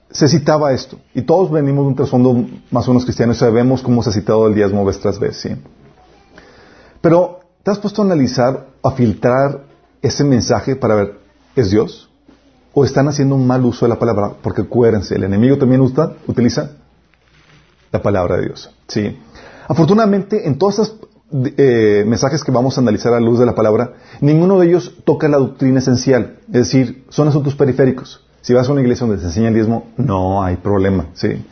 se 0.10 0.28
citaba 0.28 0.74
esto. 0.74 0.98
Y 1.14 1.24
todos 1.24 1.52
venimos 1.52 1.86
de 1.86 1.90
un 1.90 1.96
trasfondo 1.96 2.46
más 2.72 2.88
o 2.88 2.92
menos 2.92 3.04
cristiano 3.04 3.34
y 3.34 3.36
sabemos 3.36 3.82
cómo 3.82 4.02
se 4.04 4.10
ha 4.10 4.14
citado 4.14 4.48
el 4.48 4.56
diezmo 4.56 4.86
vez 4.86 5.00
tras 5.00 5.20
vez, 5.20 5.38
sí. 5.38 5.50
Pero, 7.02 7.40
¿te 7.64 7.72
has 7.72 7.80
puesto 7.80 8.02
a 8.02 8.06
analizar, 8.06 8.68
a 8.82 8.92
filtrar 8.92 9.66
ese 10.02 10.24
mensaje 10.24 10.76
para 10.76 10.96
ver, 10.96 11.20
¿es 11.56 11.72
Dios? 11.72 12.10
¿O 12.74 12.84
están 12.84 13.08
haciendo 13.08 13.36
un 13.36 13.48
mal 13.48 13.64
uso 13.66 13.86
de 13.86 13.90
la 13.90 14.00
palabra? 14.00 14.34
Porque 14.42 14.64
acuérdense, 14.64 15.16
el 15.16 15.24
enemigo 15.24 15.58
también 15.58 15.82
usa, 15.82 16.14
utiliza 16.28 16.72
la 17.92 18.02
palabra 18.02 18.38
de 18.38 18.48
Dios. 18.48 18.72
Sí. 18.88 19.18
Afortunadamente, 19.68 20.48
en 20.48 20.58
todas 20.58 20.80
esas 20.80 20.96
eh, 21.32 22.04
mensajes 22.06 22.44
que 22.44 22.52
vamos 22.52 22.78
a 22.78 22.82
analizar 22.82 23.14
a 23.14 23.20
la 23.20 23.26
luz 23.26 23.40
de 23.40 23.46
la 23.46 23.56
palabra, 23.56 23.94
ninguno 24.22 24.60
de 24.60 24.68
ellos 24.68 24.96
toca 25.06 25.28
la 25.28 25.38
doctrina 25.38 25.80
esencial, 25.80 26.40
es 26.48 26.54
decir, 26.54 27.06
son 27.10 27.28
asuntos 27.28 27.56
periféricos. 27.56 28.25
Si 28.46 28.54
vas 28.54 28.70
a 28.70 28.74
una 28.74 28.82
iglesia 28.82 29.08
donde 29.08 29.20
se 29.20 29.28
enseña 29.30 29.48
el 29.48 29.56
diezmo, 29.56 29.88
no 29.98 30.44
hay 30.44 30.58
problema, 30.58 31.08
¿sí? 31.16 31.44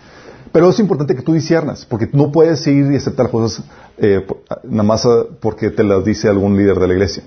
Pero 0.51 0.69
es 0.69 0.78
importante 0.78 1.16
que 1.16 1.24
tú 1.24 1.34
disiernas, 1.34 1.88
porque 1.88 2.07
no 2.13 2.31
puedes 2.31 2.68
ir 2.68 2.92
y 2.92 2.95
aceptar 2.95 3.31
cosas 3.31 3.66
eh, 3.98 4.24
nada 4.63 4.84
más 4.84 5.04
ah, 5.07 5.24
porque 5.42 5.72
te 5.72 5.84
las 5.84 6.06
dice 6.06 6.30
algún 6.30 6.56
líder 6.56 6.78
de 6.78 6.88
la 6.88 6.94
iglesia. 6.94 7.24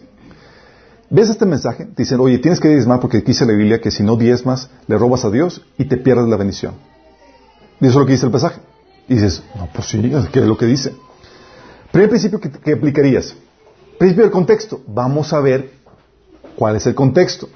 ¿Ves 1.10 1.30
este 1.30 1.46
mensaje? 1.46 1.88
Dicen, 1.96 2.20
oye, 2.20 2.38
tienes 2.38 2.60
que 2.60 2.68
diezmar 2.68 3.00
porque 3.00 3.18
dice 3.22 3.44
la 3.44 3.54
Biblia 3.54 3.80
que 3.80 3.90
si 3.90 4.04
no 4.04 4.14
diezmas, 4.14 4.70
le 4.86 4.96
robas 4.98 5.24
a 5.24 5.30
Dios 5.30 5.66
y 5.76 5.86
te 5.86 5.96
pierdes 5.96 6.28
la 6.28 6.36
bendición. 6.36 6.74
Y 7.80 7.86
eso 7.86 7.94
es 7.94 7.96
lo 7.96 8.06
que 8.06 8.12
dice 8.12 8.26
el 8.26 8.30
mensaje. 8.30 8.60
Y 9.08 9.14
dices, 9.14 9.42
no, 9.56 9.68
pues 9.74 9.88
sí, 9.88 10.00
¿qué 10.30 10.38
es 10.38 10.46
lo 10.46 10.56
que 10.56 10.66
dice? 10.66 10.94
Primer 11.90 12.08
principio 12.08 12.38
que, 12.38 12.72
aplicarías. 12.72 13.34
Principio 13.98 14.22
del 14.22 14.32
contexto. 14.32 14.80
Vamos 14.86 15.32
a 15.32 15.40
ver 15.40 15.72
cuál 16.54 16.76
es 16.76 16.86
el 16.86 16.94
contexto. 16.94 17.48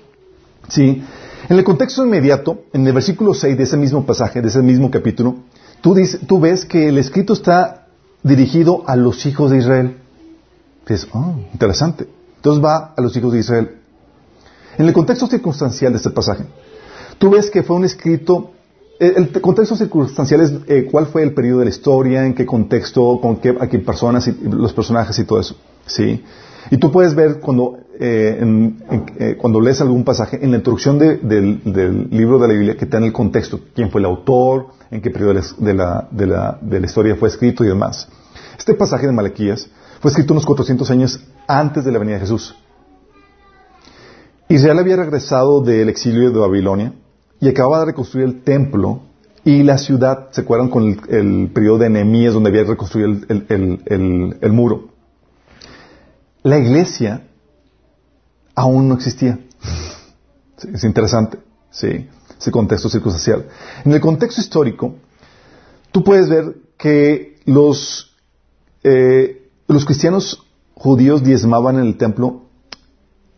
¿Sí? 0.68 1.04
En 1.48 1.58
el 1.58 1.64
contexto 1.64 2.04
inmediato, 2.04 2.64
en 2.72 2.86
el 2.86 2.92
versículo 2.92 3.34
6 3.34 3.56
de 3.56 3.64
ese 3.64 3.76
mismo 3.76 4.04
pasaje, 4.04 4.40
de 4.40 4.48
ese 4.48 4.62
mismo 4.62 4.90
capítulo, 4.90 5.36
tú, 5.80 5.96
tú 6.26 6.40
ves 6.40 6.64
que 6.64 6.88
el 6.88 6.98
escrito 6.98 7.32
está 7.32 7.86
dirigido 8.22 8.84
a 8.86 8.96
los 8.96 9.24
hijos 9.26 9.50
de 9.50 9.58
Israel. 9.58 9.96
Dices, 10.86 11.08
oh, 11.12 11.34
interesante. 11.52 12.08
Entonces 12.36 12.64
va 12.64 12.94
a 12.96 13.00
los 13.00 13.16
hijos 13.16 13.32
de 13.32 13.40
Israel. 13.40 13.76
En 14.78 14.86
el 14.86 14.92
contexto 14.92 15.26
circunstancial 15.26 15.92
de 15.92 15.98
este 15.98 16.10
pasaje, 16.10 16.44
tú 17.18 17.30
ves 17.30 17.50
que 17.50 17.62
fue 17.62 17.76
un 17.76 17.84
escrito 17.84 18.52
el 19.00 19.32
contexto 19.40 19.76
circunstancial 19.76 20.42
es 20.42 20.52
eh, 20.66 20.86
cuál 20.90 21.06
fue 21.06 21.22
el 21.22 21.32
periodo 21.32 21.60
de 21.60 21.64
la 21.64 21.70
historia, 21.70 22.26
en 22.26 22.34
qué 22.34 22.44
contexto, 22.44 23.18
con 23.22 23.36
qué, 23.36 23.48
a 23.58 23.66
personas, 23.82 24.28
y, 24.28 24.32
los 24.42 24.74
personajes 24.74 25.18
y 25.18 25.24
todo 25.24 25.40
eso. 25.40 25.56
¿sí? 25.86 26.22
Y 26.70 26.76
tú 26.76 26.92
puedes 26.92 27.14
ver 27.14 27.40
cuando, 27.40 27.78
eh, 28.02 29.36
cuando 29.38 29.60
lees 29.60 29.80
algún 29.82 30.04
pasaje 30.04 30.42
en 30.42 30.50
la 30.52 30.56
introducción 30.56 30.98
del, 30.98 32.08
libro 32.10 32.38
de 32.38 32.48
la 32.48 32.54
Biblia 32.54 32.76
que 32.76 32.86
te 32.86 32.98
da 32.98 33.04
el 33.04 33.12
contexto, 33.12 33.60
quién 33.74 33.90
fue 33.90 34.00
el 34.00 34.06
autor, 34.06 34.68
en 34.90 35.02
qué 35.02 35.10
periodo 35.10 35.40
de 35.58 35.74
la, 35.74 36.58
historia 36.82 37.16
fue 37.16 37.28
escrito 37.28 37.62
y 37.62 37.68
demás. 37.68 38.08
Este 38.58 38.74
pasaje 38.74 39.06
de 39.06 39.12
Malaquías 39.12 39.68
fue 40.00 40.10
escrito 40.10 40.32
unos 40.32 40.46
400 40.46 40.90
años 40.90 41.20
antes 41.46 41.84
de 41.84 41.92
la 41.92 41.98
venida 41.98 42.14
de 42.14 42.20
Jesús. 42.20 42.56
Israel 44.48 44.78
había 44.78 44.96
regresado 44.96 45.60
del 45.60 45.90
exilio 45.90 46.30
de 46.30 46.38
Babilonia 46.38 46.94
y 47.38 47.48
acababa 47.48 47.80
de 47.80 47.86
reconstruir 47.86 48.26
el 48.26 48.42
templo 48.42 49.02
y 49.44 49.62
la 49.62 49.78
ciudad, 49.78 50.28
¿se 50.30 50.40
acuerdan 50.40 50.68
con 50.68 51.00
el, 51.08 51.50
periodo 51.52 51.78
de 51.78 51.90
Nehemías 51.90 52.34
donde 52.34 52.50
había 52.50 52.64
reconstruido 52.64 53.10
el, 53.28 54.36
el, 54.40 54.52
muro? 54.52 54.88
La 56.42 56.58
iglesia 56.58 57.29
aún 58.60 58.88
no 58.88 58.94
existía. 58.94 59.38
es 60.72 60.84
interesante, 60.84 61.38
sí, 61.70 62.08
ese 62.38 62.50
contexto 62.50 62.88
circunstancial. 62.90 63.46
En 63.84 63.92
el 63.92 64.00
contexto 64.00 64.40
histórico, 64.40 64.96
tú 65.90 66.04
puedes 66.04 66.28
ver 66.28 66.56
que 66.76 67.38
los, 67.46 68.14
eh, 68.84 69.48
los 69.66 69.84
cristianos 69.84 70.46
judíos 70.74 71.22
diezmaban 71.22 71.76
en 71.76 71.86
el 71.86 71.96
templo 71.96 72.42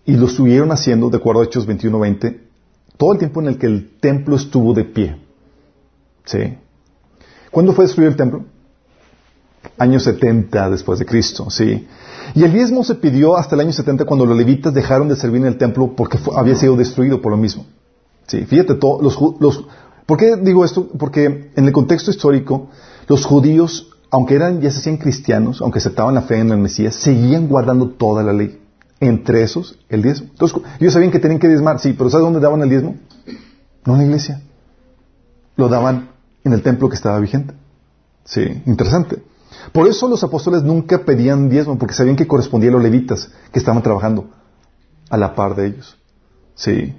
y 0.05 0.17
lo 0.17 0.27
estuvieron 0.27 0.73
haciendo, 0.73 1.09
de 1.09 1.19
acuerdo 1.19 1.43
a 1.43 1.45
Hechos 1.45 1.69
21-20, 1.69 2.41
todo 2.97 3.13
el 3.13 3.19
tiempo 3.19 3.41
en 3.41 3.49
el 3.49 3.59
que 3.59 3.67
el 3.67 3.99
templo 4.01 4.35
estuvo 4.35 4.75
de 4.75 4.85
pie. 4.85 5.17
¿Sí? 6.25 6.59
¿Cuándo 7.53 7.73
fue 7.73 7.85
destruido 7.85 8.11
el 8.11 8.17
templo? 8.17 8.45
Año 9.79 10.01
70 10.01 10.71
después 10.71 10.99
de 10.99 11.07
Cristo, 11.07 11.51
¿sí? 11.51 11.87
Y 12.35 12.45
el 12.45 12.53
diezmo 12.53 12.85
se 12.85 12.95
pidió 12.95 13.37
hasta 13.37 13.55
el 13.55 13.63
año 13.63 13.73
70 13.73 14.05
cuando 14.05 14.27
los 14.27 14.37
levitas 14.37 14.73
dejaron 14.73 15.09
de 15.09 15.17
servir 15.17 15.43
en 15.43 15.49
el 15.49 15.59
templo 15.59 15.95
porque 15.95 16.19
había 16.37 16.55
sido 16.55 16.77
destruido 16.77 17.21
por 17.21 17.33
lo 17.33 17.39
mismo. 17.39 17.67
Sí, 18.27 18.45
fíjate, 18.45 18.75
todos 18.75 19.03
los, 19.03 19.19
los, 19.41 19.65
¿por 20.07 20.19
qué 20.19 20.37
digo 20.37 20.65
esto? 20.65 20.89
Porque 20.99 21.51
en 21.55 21.65
el 21.65 21.73
contexto 21.73 22.11
histórico, 22.11 22.69
los 23.09 23.25
judíos, 23.25 23.91
aunque 24.11 24.35
eran, 24.35 24.61
ya 24.61 24.71
se 24.71 24.79
hacían 24.79 24.97
cristianos, 24.97 25.61
aunque 25.61 25.79
aceptaban 25.79 26.15
la 26.15 26.23
fe 26.23 26.39
en 26.39 26.51
el 26.51 26.59
Mesías, 26.59 26.95
seguían 26.95 27.49
guardando 27.49 27.91
toda 27.91 28.23
la 28.23 28.33
ley. 28.33 28.59
Entre 29.01 29.43
esos, 29.43 29.79
el 29.89 30.01
diezmo. 30.01 30.29
Entonces, 30.31 30.63
ellos 30.79 30.93
sabían 30.93 31.11
que 31.11 31.19
tenían 31.19 31.41
que 31.41 31.49
diezmar, 31.49 31.81
sí, 31.81 31.93
pero 31.93 32.09
¿sabes 32.09 32.25
dónde 32.25 32.39
daban 32.39 32.63
el 32.63 32.71
diezmo? 32.71 32.97
No 33.85 33.95
en 33.95 33.99
la 33.99 34.05
iglesia. 34.07 34.41
Lo 35.57 35.69
daban 35.69 36.11
en 36.45 36.53
el 36.53 36.63
templo 36.63 36.89
que 36.89 36.95
estaba 36.95 37.19
vigente. 37.19 37.55
Sí, 38.25 38.63
interesante. 38.65 39.23
Por 39.71 39.87
eso 39.87 40.09
los 40.09 40.25
apóstoles 40.25 40.63
nunca 40.63 41.05
pedían 41.05 41.49
diezmo, 41.49 41.79
porque 41.79 41.95
sabían 41.95 42.17
que 42.17 42.27
correspondía 42.27 42.71
a 42.71 42.73
los 42.73 42.83
levitas 42.83 43.31
que 43.53 43.59
estaban 43.59 43.83
trabajando 43.83 44.27
a 45.09 45.17
la 45.17 45.35
par 45.35 45.55
de 45.55 45.67
ellos. 45.67 45.97
Sí, 46.55 46.95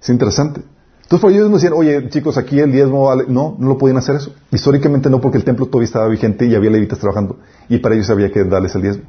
es 0.00 0.08
interesante. 0.08 0.62
Entonces 1.02 1.20
por 1.20 1.30
ellos 1.30 1.50
nos 1.50 1.60
decían, 1.60 1.78
oye 1.78 2.08
chicos, 2.08 2.36
aquí 2.36 2.58
el 2.58 2.72
diezmo, 2.72 3.14
no, 3.28 3.56
no 3.58 3.68
lo 3.68 3.78
podían 3.78 3.98
hacer 3.98 4.16
eso. 4.16 4.32
Históricamente 4.50 5.10
no, 5.10 5.20
porque 5.20 5.38
el 5.38 5.44
templo 5.44 5.66
todavía 5.66 5.86
estaba 5.86 6.08
vigente 6.08 6.46
y 6.46 6.54
había 6.54 6.70
levitas 6.70 6.98
trabajando, 6.98 7.38
y 7.68 7.78
para 7.78 7.94
ellos 7.94 8.10
había 8.10 8.32
que 8.32 8.42
darles 8.44 8.74
el 8.74 8.82
diezmo. 8.82 9.04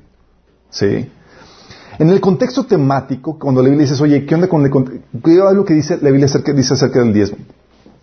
Sí. 0.70 1.10
En 2.00 2.10
el 2.12 2.22
contexto 2.22 2.66
temático, 2.66 3.40
cuando 3.40 3.64
la 3.64 3.70
Biblia 3.70 3.86
dices, 3.86 4.00
oye, 4.02 4.26
¿qué 4.26 4.36
onda 4.36 4.48
con 4.48 4.64
el 4.64 4.72
¿qué 4.72 5.34
es 5.34 5.54
lo 5.56 5.66
que 5.66 5.74
dice 5.74 5.98
la 6.00 6.10
Biblia 6.10 6.26
acerca, 6.26 6.54
dice 6.54 6.76
acerca 6.76 7.00
del 7.00 7.14
diezmo? 7.14 7.38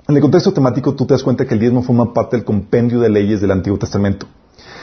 En 0.09 0.17
el 0.17 0.21
contexto 0.21 0.53
temático 0.53 0.95
tú 0.95 1.07
te 1.07 1.15
das 1.15 1.23
cuenta 1.23 1.47
que 1.47 1.55
el 1.55 1.61
diezmo 1.61 1.83
forma 1.83 2.13
parte 2.13 2.37
del 2.37 2.45
compendio 2.45 3.01
de 3.01 3.09
leyes 3.09 3.41
del 3.41 3.53
Antiguo 3.53 3.79
Testamento 3.79 4.27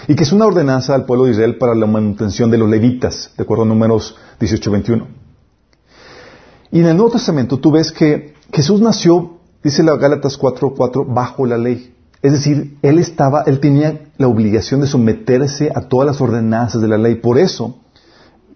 y 0.07 0.15
que 0.15 0.23
es 0.23 0.31
una 0.31 0.45
ordenanza 0.45 0.95
al 0.95 1.05
pueblo 1.05 1.25
de 1.25 1.31
Israel 1.31 1.57
para 1.57 1.75
la 1.75 1.85
manutención 1.85 2.49
de 2.51 2.57
los 2.57 2.69
levitas, 2.69 3.31
de 3.37 3.43
acuerdo 3.43 3.63
a 3.63 3.67
números 3.67 4.15
18-21. 4.39 5.05
Y 6.71 6.79
en 6.79 6.87
el 6.87 6.95
Nuevo 6.95 7.11
Testamento 7.11 7.59
tú 7.59 7.71
ves 7.71 7.91
que 7.91 8.33
Jesús 8.53 8.81
nació, 8.81 9.37
dice 9.63 9.83
la 9.83 9.95
Gálatas 9.97 10.39
4:4, 10.39 11.05
bajo 11.13 11.45
la 11.45 11.57
ley. 11.57 11.93
Es 12.21 12.33
decir, 12.33 12.77
él 12.81 12.99
estaba, 12.99 13.43
él 13.47 13.59
tenía 13.59 14.11
la 14.17 14.27
obligación 14.27 14.81
de 14.81 14.87
someterse 14.87 15.71
a 15.73 15.81
todas 15.81 16.05
las 16.05 16.21
ordenanzas 16.21 16.81
de 16.81 16.87
la 16.87 16.97
ley. 16.97 17.15
Por 17.15 17.39
eso 17.39 17.79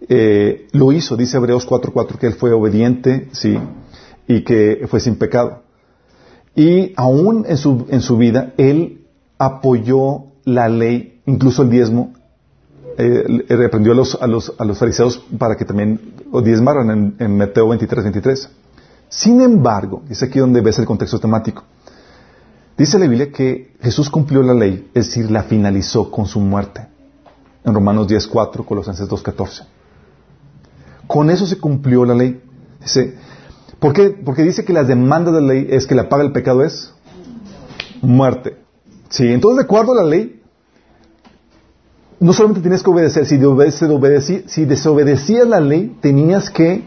eh, 0.07 0.67
lo 0.71 0.91
hizo, 0.91 1.17
dice 1.17 1.37
Hebreos 1.37 1.67
4:4, 1.67 2.17
que 2.17 2.27
él 2.27 2.33
fue 2.33 2.51
obediente, 2.51 3.27
sí, 3.31 3.57
y 4.27 4.41
que 4.41 4.85
fue 4.87 4.99
sin 4.99 5.15
pecado. 5.15 5.63
Y 6.55 6.93
aún 6.95 7.45
en 7.47 7.57
su, 7.57 7.85
en 7.89 8.01
su 8.01 8.17
vida, 8.17 8.53
él 8.57 9.05
apoyó 9.37 10.34
la 10.45 10.69
ley, 10.69 11.21
incluso 11.25 11.63
el 11.63 11.69
diezmo, 11.69 12.13
eh, 12.97 13.45
reprendió 13.49 13.91
a 13.91 13.95
los, 13.95 14.15
a, 14.21 14.27
los, 14.27 14.53
a 14.57 14.63
los 14.63 14.77
fariseos 14.77 15.17
para 15.37 15.57
que 15.57 15.65
también 15.65 15.99
diezmaran 16.43 17.15
en, 17.19 17.37
Mateo 17.37 17.67
23, 17.67 18.05
23. 18.05 18.49
Sin 19.09 19.41
embargo, 19.41 20.03
es 20.09 20.23
aquí 20.23 20.39
donde 20.39 20.61
ves 20.61 20.79
el 20.79 20.85
contexto 20.85 21.19
temático. 21.19 21.63
Dice 22.77 22.99
la 22.99 23.07
Biblia 23.07 23.31
que 23.31 23.75
Jesús 23.81 24.09
cumplió 24.09 24.41
la 24.43 24.53
ley, 24.53 24.89
es 24.93 25.07
decir, 25.07 25.29
la 25.31 25.43
finalizó 25.43 26.09
con 26.09 26.25
su 26.25 26.39
muerte. 26.39 26.87
En 27.63 27.73
Romanos 27.73 28.07
10, 28.07 28.27
4, 28.27 28.65
Colosenses 28.65 29.07
2, 29.07 29.23
14. 29.23 29.63
Con 31.07 31.29
eso 31.29 31.45
se 31.45 31.57
cumplió 31.57 32.05
la 32.05 32.13
ley. 32.13 32.41
¿Por 33.79 33.93
qué? 33.93 34.09
Porque 34.09 34.43
dice 34.43 34.63
que 34.63 34.73
la 34.73 34.83
demanda 34.83 35.31
de 35.31 35.41
la 35.41 35.47
ley 35.47 35.67
es 35.69 35.87
que 35.87 35.95
la 35.95 36.09
paga 36.09 36.23
el 36.23 36.31
pecado 36.31 36.63
es 36.63 36.93
muerte. 38.01 38.57
Sí, 39.09 39.27
entonces 39.31 39.57
de 39.57 39.63
acuerdo 39.63 39.93
a 39.93 40.03
la 40.03 40.09
ley, 40.09 40.34
no 42.19 42.33
solamente 42.33 42.61
tienes 42.61 42.81
que 42.81 42.89
obedecer, 42.89 43.25
si, 43.25 44.43
si 44.47 44.65
desobedecías 44.65 45.47
la 45.47 45.59
ley, 45.59 45.97
tenías 46.01 46.49
que 46.49 46.83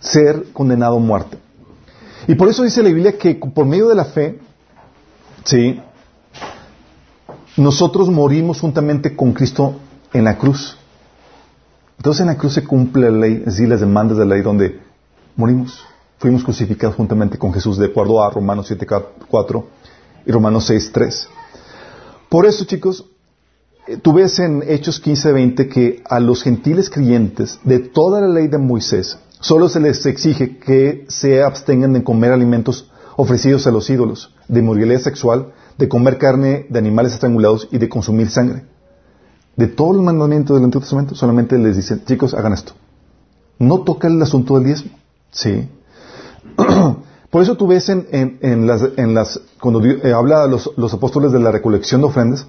ser 0.00 0.52
condenado 0.52 0.96
a 0.96 1.00
muerte. 1.00 1.38
Y 2.26 2.34
por 2.34 2.48
eso 2.48 2.62
dice 2.62 2.82
la 2.82 2.90
Biblia 2.90 3.16
que 3.16 3.34
por 3.34 3.64
medio 3.64 3.88
de 3.88 3.94
la 3.94 4.04
fe, 4.04 4.38
sí, 5.44 5.80
nosotros 7.56 8.08
morimos 8.10 8.60
juntamente 8.60 9.16
con 9.16 9.32
Cristo 9.32 9.76
en 10.12 10.24
la 10.24 10.36
cruz. 10.36 10.76
Entonces 11.96 12.20
en 12.20 12.28
la 12.28 12.36
cruz 12.36 12.54
se 12.54 12.64
cumple 12.64 13.10
la 13.10 13.18
ley, 13.18 13.34
es 13.38 13.54
decir, 13.54 13.68
las 13.68 13.80
demandas 13.80 14.18
de 14.18 14.26
la 14.26 14.34
ley 14.34 14.42
donde 14.42 14.80
morimos. 15.36 15.84
Fuimos 16.18 16.42
crucificados 16.42 16.96
juntamente 16.96 17.38
con 17.38 17.52
Jesús 17.52 17.78
de 17.78 17.86
acuerdo 17.86 18.22
a 18.22 18.30
Romanos 18.30 18.70
7.4 18.70 19.64
y 20.26 20.32
Romanos 20.32 20.68
6.3. 20.68 21.28
Por 22.28 22.44
eso, 22.44 22.64
chicos, 22.64 23.06
tú 24.02 24.12
ves 24.12 24.38
en 24.38 24.62
Hechos 24.66 25.02
15.20 25.02 25.68
que 25.68 26.02
a 26.08 26.20
los 26.20 26.42
gentiles 26.42 26.90
creyentes 26.90 27.60
de 27.64 27.78
toda 27.78 28.20
la 28.20 28.28
ley 28.28 28.48
de 28.48 28.58
Moisés 28.58 29.18
solo 29.40 29.68
se 29.68 29.80
les 29.80 30.04
exige 30.06 30.58
que 30.58 31.06
se 31.08 31.42
abstengan 31.42 31.92
de 31.92 32.04
comer 32.04 32.32
alimentos 32.32 32.90
ofrecidos 33.16 33.66
a 33.66 33.70
los 33.70 33.88
ídolos, 33.90 34.34
de 34.46 34.60
inmoralidad 34.60 35.00
sexual, 35.00 35.52
de 35.76 35.88
comer 35.88 36.18
carne 36.18 36.66
de 36.68 36.78
animales 36.78 37.14
estrangulados 37.14 37.68
y 37.70 37.78
de 37.78 37.88
consumir 37.88 38.30
sangre. 38.30 38.64
De 39.56 39.66
todos 39.66 39.96
los 39.96 40.04
mandamientos 40.04 40.56
del 40.56 40.64
Antiguo 40.64 40.82
Testamento 40.82 41.14
solamente 41.14 41.58
les 41.58 41.76
dicen, 41.76 42.04
chicos, 42.04 42.34
hagan 42.34 42.52
esto. 42.52 42.74
No 43.58 43.80
toca 43.80 44.06
el 44.06 44.22
asunto 44.22 44.54
del 44.54 44.64
diezmo. 44.64 44.92
Sí. 45.32 45.68
Por 47.30 47.42
eso 47.42 47.56
tú 47.56 47.66
ves 47.66 47.88
en, 47.88 48.06
en, 48.40 48.66
las, 48.66 48.82
en 48.96 49.14
las, 49.14 49.40
cuando 49.60 49.84
eh, 49.84 50.12
habla 50.12 50.46
los, 50.46 50.70
los 50.76 50.94
apóstoles 50.94 51.32
de 51.32 51.40
la 51.40 51.50
recolección 51.50 52.00
de 52.00 52.06
ofrendas, 52.06 52.46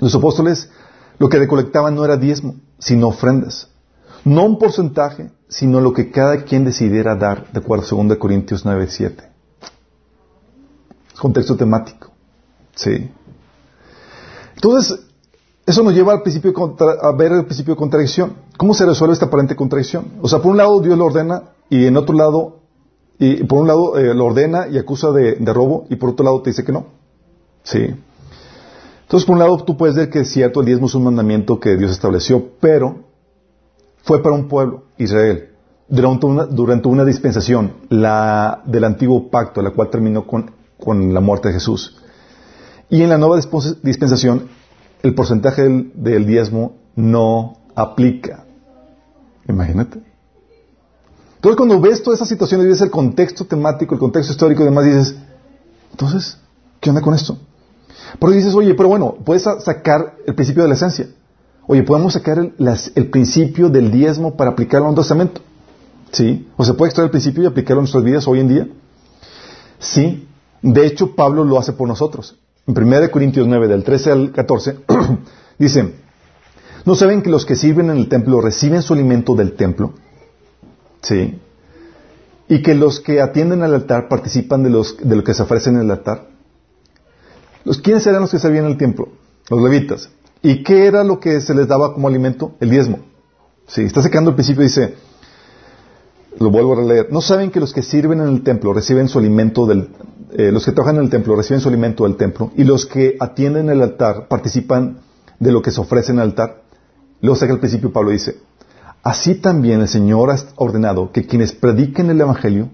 los 0.00 0.14
apóstoles 0.14 0.70
lo 1.18 1.28
que 1.28 1.38
recolectaban 1.38 1.94
no 1.94 2.04
era 2.04 2.16
diezmo, 2.16 2.56
sino 2.78 3.08
ofrendas. 3.08 3.68
No 4.24 4.44
un 4.44 4.58
porcentaje, 4.58 5.30
sino 5.48 5.80
lo 5.80 5.92
que 5.92 6.10
cada 6.10 6.44
quien 6.44 6.64
decidiera 6.64 7.14
dar, 7.14 7.50
de 7.52 7.60
acuerdo 7.60 7.84
a 7.84 8.04
2 8.04 8.16
Corintios 8.18 8.64
9, 8.64 8.86
7. 8.88 9.24
Contexto 11.18 11.56
temático. 11.56 12.10
Sí. 12.74 13.10
Entonces, 14.54 15.00
eso 15.66 15.82
nos 15.82 15.94
lleva 15.94 16.12
al 16.12 16.22
principio 16.22 16.54
a 17.02 17.12
ver 17.12 17.32
el 17.32 17.44
principio 17.44 17.74
de 17.74 17.78
contradicción. 17.78 18.34
¿Cómo 18.56 18.74
se 18.74 18.86
resuelve 18.86 19.14
esta 19.14 19.26
aparente 19.26 19.54
contradicción? 19.54 20.12
O 20.22 20.28
sea, 20.28 20.40
por 20.40 20.52
un 20.52 20.56
lado 20.56 20.80
Dios 20.80 20.98
lo 20.98 21.06
ordena 21.06 21.42
y 21.68 21.86
en 21.86 21.96
otro 21.96 22.14
lado, 22.14 22.60
y 23.18 23.44
por 23.44 23.58
un 23.58 23.68
lado 23.68 23.98
eh, 23.98 24.14
lo 24.14 24.26
ordena 24.26 24.68
y 24.68 24.78
acusa 24.78 25.12
de, 25.12 25.36
robo 25.52 25.86
y 25.88 25.96
por 25.96 26.10
otro 26.10 26.24
lado 26.24 26.42
te 26.42 26.50
dice 26.50 26.64
que 26.64 26.72
no. 26.72 26.86
Sí. 27.62 27.94
Entonces, 29.10 29.26
por 29.26 29.32
un 29.32 29.40
lado 29.40 29.64
tú 29.64 29.76
puedes 29.76 29.96
ver 29.96 30.08
que 30.08 30.20
es 30.20 30.30
cierto, 30.30 30.60
el 30.60 30.66
diezmo 30.66 30.86
es 30.86 30.94
un 30.94 31.02
mandamiento 31.02 31.58
que 31.58 31.76
Dios 31.76 31.90
estableció, 31.90 32.50
pero 32.60 33.06
fue 34.04 34.22
para 34.22 34.36
un 34.36 34.46
pueblo, 34.46 34.84
Israel, 34.98 35.48
durante 35.88 36.26
una, 36.86 37.04
dispensación, 37.04 37.72
la 37.88 38.62
del 38.66 38.84
antiguo 38.84 39.28
pacto, 39.28 39.62
la 39.62 39.72
cual 39.72 39.90
terminó 39.90 40.28
con, 40.28 40.52
la 41.12 41.18
muerte 41.18 41.48
de 41.48 41.54
Jesús. 41.54 42.00
Y 42.88 43.02
en 43.02 43.08
la 43.08 43.18
nueva 43.18 43.40
dispensación, 43.82 44.48
el 45.02 45.12
porcentaje 45.12 45.62
del, 45.62 45.90
del 45.96 46.24
diezmo 46.24 46.76
no 46.94 47.56
aplica. 47.74 48.44
Imagínate. 49.48 50.00
Entonces 51.34 51.56
cuando 51.56 51.80
ves 51.80 52.00
toda 52.00 52.14
esa 52.14 52.26
situación 52.26 52.60
y 52.60 52.66
ves 52.66 52.80
el 52.80 52.92
contexto 52.92 53.44
temático, 53.44 53.92
el 53.92 53.98
contexto 53.98 54.30
histórico 54.30 54.62
y 54.62 54.66
demás, 54.66 54.84
dices, 54.84 55.16
entonces, 55.90 56.38
¿qué 56.78 56.90
onda 56.90 57.02
con 57.02 57.14
esto? 57.14 57.36
Porque 58.18 58.36
dices, 58.36 58.54
oye, 58.54 58.74
pero 58.74 58.88
bueno, 58.88 59.16
puedes 59.24 59.42
sacar 59.42 60.16
el 60.26 60.34
principio 60.34 60.62
de 60.62 60.68
la 60.68 60.74
esencia. 60.74 61.08
Oye, 61.66 61.82
podemos 61.84 62.14
sacar 62.14 62.38
el, 62.38 63.10
principio 63.10 63.68
del 63.68 63.92
diezmo 63.92 64.36
para 64.36 64.50
aplicarlo 64.50 64.86
a 64.86 64.90
un 64.90 64.96
testamento. 64.96 65.40
¿Sí? 66.10 66.48
O 66.56 66.64
se 66.64 66.74
puede 66.74 66.88
extraer 66.88 67.06
el 67.06 67.10
principio 67.12 67.44
y 67.44 67.46
aplicarlo 67.46 67.80
a 67.80 67.82
nuestras 67.82 68.02
vidas 68.02 68.26
hoy 68.26 68.40
en 68.40 68.48
día. 68.48 68.68
Sí. 69.78 70.26
De 70.62 70.84
hecho, 70.84 71.14
Pablo 71.14 71.44
lo 71.44 71.58
hace 71.58 71.72
por 71.72 71.86
nosotros. 71.86 72.36
En 72.66 72.76
1 72.76 73.10
Corintios 73.10 73.46
9, 73.46 73.68
del 73.68 73.84
13 73.84 74.10
al 74.10 74.32
14, 74.32 74.78
dice, 75.58 75.94
¿no 76.84 76.94
saben 76.94 77.22
que 77.22 77.30
los 77.30 77.46
que 77.46 77.54
sirven 77.54 77.90
en 77.90 77.98
el 77.98 78.08
templo 78.08 78.40
reciben 78.40 78.82
su 78.82 78.92
alimento 78.92 79.34
del 79.34 79.52
templo? 79.52 79.94
Sí. 81.02 81.38
Y 82.48 82.62
que 82.62 82.74
los 82.74 82.98
que 82.98 83.20
atienden 83.20 83.62
al 83.62 83.74
altar 83.74 84.08
participan 84.08 84.64
de, 84.64 84.70
los, 84.70 84.96
de 84.96 85.14
lo 85.14 85.22
que 85.22 85.34
se 85.34 85.42
ofrece 85.42 85.70
en 85.70 85.76
el 85.76 85.90
altar. 85.90 86.29
¿Quiénes 87.82 88.06
eran 88.06 88.22
los 88.22 88.30
que 88.30 88.38
servían 88.38 88.66
el 88.66 88.76
templo? 88.76 89.08
Los 89.48 89.62
levitas. 89.62 90.10
¿Y 90.42 90.62
qué 90.62 90.86
era 90.86 91.04
lo 91.04 91.20
que 91.20 91.40
se 91.40 91.54
les 91.54 91.68
daba 91.68 91.92
como 91.92 92.08
alimento? 92.08 92.52
El 92.60 92.70
diezmo. 92.70 93.00
Sí, 93.66 93.82
está 93.82 94.02
secando 94.02 94.30
el 94.30 94.36
principio, 94.36 94.62
dice, 94.62 94.94
lo 96.38 96.50
vuelvo 96.50 96.78
a 96.78 96.82
leer, 96.82 97.08
¿no 97.12 97.20
saben 97.20 97.50
que 97.50 97.60
los 97.60 97.72
que 97.72 97.82
sirven 97.82 98.20
en 98.20 98.28
el 98.28 98.42
templo 98.42 98.72
reciben 98.72 99.08
su 99.08 99.18
alimento 99.18 99.66
del, 99.66 99.90
eh, 100.32 100.50
los 100.50 100.64
que 100.64 100.72
trabajan 100.72 100.96
en 100.96 101.04
el 101.04 101.10
templo 101.10 101.36
reciben 101.36 101.60
su 101.60 101.68
alimento 101.68 102.04
del 102.04 102.16
templo 102.16 102.50
y 102.56 102.64
los 102.64 102.86
que 102.86 103.16
atienden 103.20 103.68
el 103.68 103.82
altar 103.82 104.26
participan 104.28 104.98
de 105.38 105.52
lo 105.52 105.62
que 105.62 105.70
se 105.70 105.80
ofrece 105.80 106.12
en 106.12 106.18
el 106.18 106.24
altar? 106.24 106.62
Luego 107.20 107.36
saca 107.36 107.52
el 107.52 107.60
principio, 107.60 107.92
Pablo 107.92 108.10
dice, 108.10 108.38
Así 109.02 109.36
también 109.36 109.80
el 109.80 109.88
Señor 109.88 110.30
ha 110.30 110.36
ordenado 110.56 111.10
que 111.12 111.26
quienes 111.26 111.52
prediquen 111.52 112.10
el 112.10 112.20
Evangelio 112.20 112.68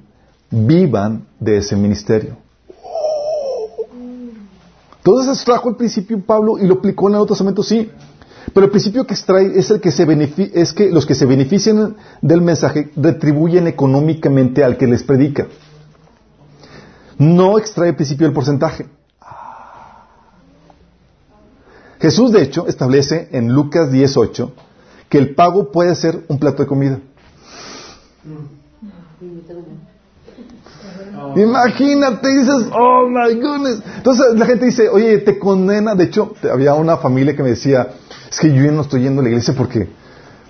vivan 0.50 1.26
de 1.38 1.58
ese 1.58 1.76
ministerio. 1.76 2.36
Entonces 5.06 5.36
extrajo 5.36 5.68
el 5.68 5.76
principio 5.76 6.20
Pablo 6.20 6.58
y 6.58 6.66
lo 6.66 6.74
aplicó 6.74 7.06
en 7.06 7.10
el 7.10 7.18
Nuevo 7.18 7.26
Testamento, 7.26 7.62
sí. 7.62 7.92
Pero 8.52 8.66
el 8.66 8.72
principio 8.72 9.06
que 9.06 9.14
extrae 9.14 9.56
es 9.56 9.70
el 9.70 9.80
que 9.80 9.90
es 10.52 10.72
que 10.72 10.90
los 10.90 11.06
que 11.06 11.14
se 11.14 11.26
benefician 11.26 11.94
del 12.20 12.40
mensaje 12.40 12.90
retribuyen 12.96 13.68
económicamente 13.68 14.64
al 14.64 14.76
que 14.76 14.88
les 14.88 15.04
predica. 15.04 15.46
no 17.18 17.56
extrae 17.56 17.90
el 17.90 17.94
principio 17.94 18.26
del 18.26 18.34
porcentaje. 18.34 18.88
Jesús, 22.00 22.32
de 22.32 22.42
hecho, 22.42 22.66
establece 22.66 23.28
en 23.30 23.52
Lucas 23.52 23.92
18 23.92 24.52
que 25.08 25.18
el 25.18 25.36
pago 25.36 25.70
puede 25.70 25.94
ser 25.94 26.24
un 26.26 26.40
plato 26.40 26.64
de 26.64 26.66
comida. 26.66 26.98
Imagínate, 31.36 32.28
dices, 32.28 32.66
oh 32.72 33.08
my 33.08 33.34
goodness. 33.34 33.82
Entonces 33.96 34.34
la 34.34 34.46
gente 34.46 34.66
dice, 34.66 34.88
oye, 34.88 35.18
te 35.18 35.38
condena. 35.38 35.94
De 35.94 36.04
hecho, 36.04 36.34
había 36.50 36.74
una 36.74 36.96
familia 36.96 37.36
que 37.36 37.42
me 37.42 37.50
decía, 37.50 37.88
es 38.30 38.38
que 38.38 38.52
yo 38.52 38.64
ya 38.64 38.72
no 38.72 38.82
estoy 38.82 39.02
yendo 39.02 39.20
a 39.20 39.24
la 39.24 39.30
iglesia 39.30 39.54
porque, 39.56 39.88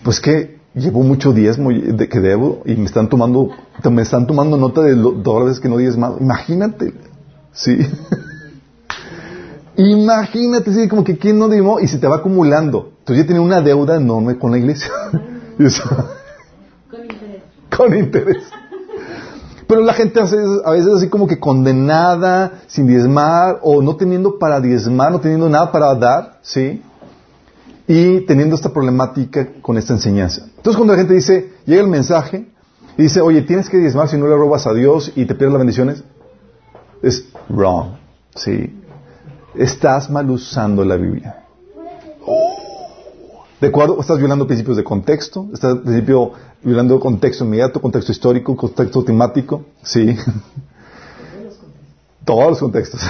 pues 0.03 0.21
que 0.21 0.57
llevo 0.75 1.03
mucho 1.03 1.33
diezmo 1.33 1.71
de, 1.71 2.09
que 2.09 2.21
debo 2.21 2.63
y 2.67 2.77
me 2.77 2.85
están 2.85 3.09
tomando, 3.09 3.51
me 3.91 4.03
están 4.03 4.27
tomando 4.27 4.57
nota 4.57 4.83
de 4.83 4.95
todas 5.23 5.41
las 5.41 5.47
veces 5.47 5.61
que 5.61 5.69
no 5.69 5.79
diezmo. 5.79 6.17
Imagínate, 6.21 6.95
sí. 7.53 7.79
Imagínate, 9.77 10.73
sí, 10.73 10.89
como 10.89 11.05
que 11.05 11.19
quién 11.19 11.39
no 11.39 11.49
dimos 11.49 11.83
y 11.83 11.89
se 11.89 11.99
te 11.99 12.07
va 12.07 12.17
acumulando. 12.17 12.93
Entonces 13.01 13.25
ya 13.25 13.27
tiene 13.27 13.41
una 13.41 13.61
deuda 13.61 13.97
enorme 13.97 14.39
con 14.39 14.51
la 14.53 14.59
iglesia. 14.59 14.91
con 16.91 17.03
interés. 17.03 17.43
Con 17.77 17.97
interés. 17.97 18.43
Pero 19.67 19.81
la 19.81 19.95
gente 19.95 20.21
hace, 20.21 20.37
a 20.65 20.71
veces 20.71 20.93
así 20.95 21.09
como 21.09 21.27
que 21.27 21.41
condenada, 21.41 22.61
sin 22.69 22.87
diezmar, 22.87 23.59
o 23.63 23.83
no 23.83 23.97
teniendo 23.97 24.39
para 24.39 24.61
diezmar, 24.61 25.11
no 25.11 25.21
teniendo 25.21 25.49
nada 25.49 25.73
para 25.73 25.95
dar, 25.95 26.39
¿sí? 26.43 26.83
Y 27.89 28.21
teniendo 28.23 28.55
esta 28.55 28.73
problemática 28.73 29.49
con 29.61 29.77
esta 29.77 29.93
enseñanza. 29.93 30.43
Entonces 30.57 30.77
cuando 30.77 30.95
la 30.95 30.99
gente 30.99 31.15
dice, 31.15 31.53
llega 31.65 31.83
el 31.83 31.89
mensaje, 31.89 32.49
y 32.97 33.03
dice, 33.03 33.21
oye, 33.21 33.43
tienes 33.43 33.69
que 33.69 33.77
diezmar 33.77 34.09
si 34.09 34.17
no 34.17 34.27
le 34.27 34.37
robas 34.37 34.67
a 34.67 34.73
Dios 34.73 35.13
y 35.15 35.27
te 35.27 35.35
pierdes 35.35 35.53
las 35.53 35.59
bendiciones, 35.59 36.05
es 37.03 37.29
wrong, 37.49 37.97
¿sí? 38.35 38.83
Estás 39.55 40.09
mal 40.11 40.31
usando 40.31 40.85
la 40.85 40.97
Biblia. 40.97 41.46
¿De 43.61 43.69
acuerdo? 43.69 43.99
Estás 44.01 44.19
violando 44.19 44.47
principios 44.47 44.77
de 44.77 44.85
contexto, 44.85 45.49
estás 45.53 45.77
principio, 45.77 46.33
violando 46.63 47.01
contexto 47.01 47.45
inmediato, 47.45 47.81
contexto 47.81 48.13
histórico, 48.13 48.55
contexto 48.55 49.03
temático, 49.03 49.65
sí. 49.83 50.15
Todos 52.25 52.51
los 52.51 52.59
contextos. 52.59 53.01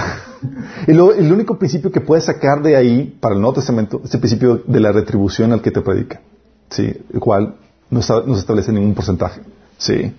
y 0.87 0.93
lo, 0.93 1.11
el 1.13 1.31
único 1.33 1.57
principio 1.57 1.91
que 1.91 1.99
puedes 1.99 2.25
sacar 2.25 2.61
de 2.61 2.77
ahí 2.77 3.17
para 3.19 3.35
el 3.35 3.41
Nuevo 3.41 3.55
Testamento 3.55 3.99
es 4.05 4.13
el 4.13 4.21
principio 4.21 4.61
de 4.65 4.79
la 4.79 4.91
retribución 4.93 5.51
al 5.51 5.61
que 5.61 5.71
te 5.71 5.81
predica, 5.81 6.21
sí, 6.69 6.93
el 7.11 7.19
cual 7.19 7.55
no, 7.89 8.01
se 8.01 8.13
establece 8.37 8.71
ningún 8.71 8.93
porcentaje, 8.93 9.41
sí. 9.77 10.13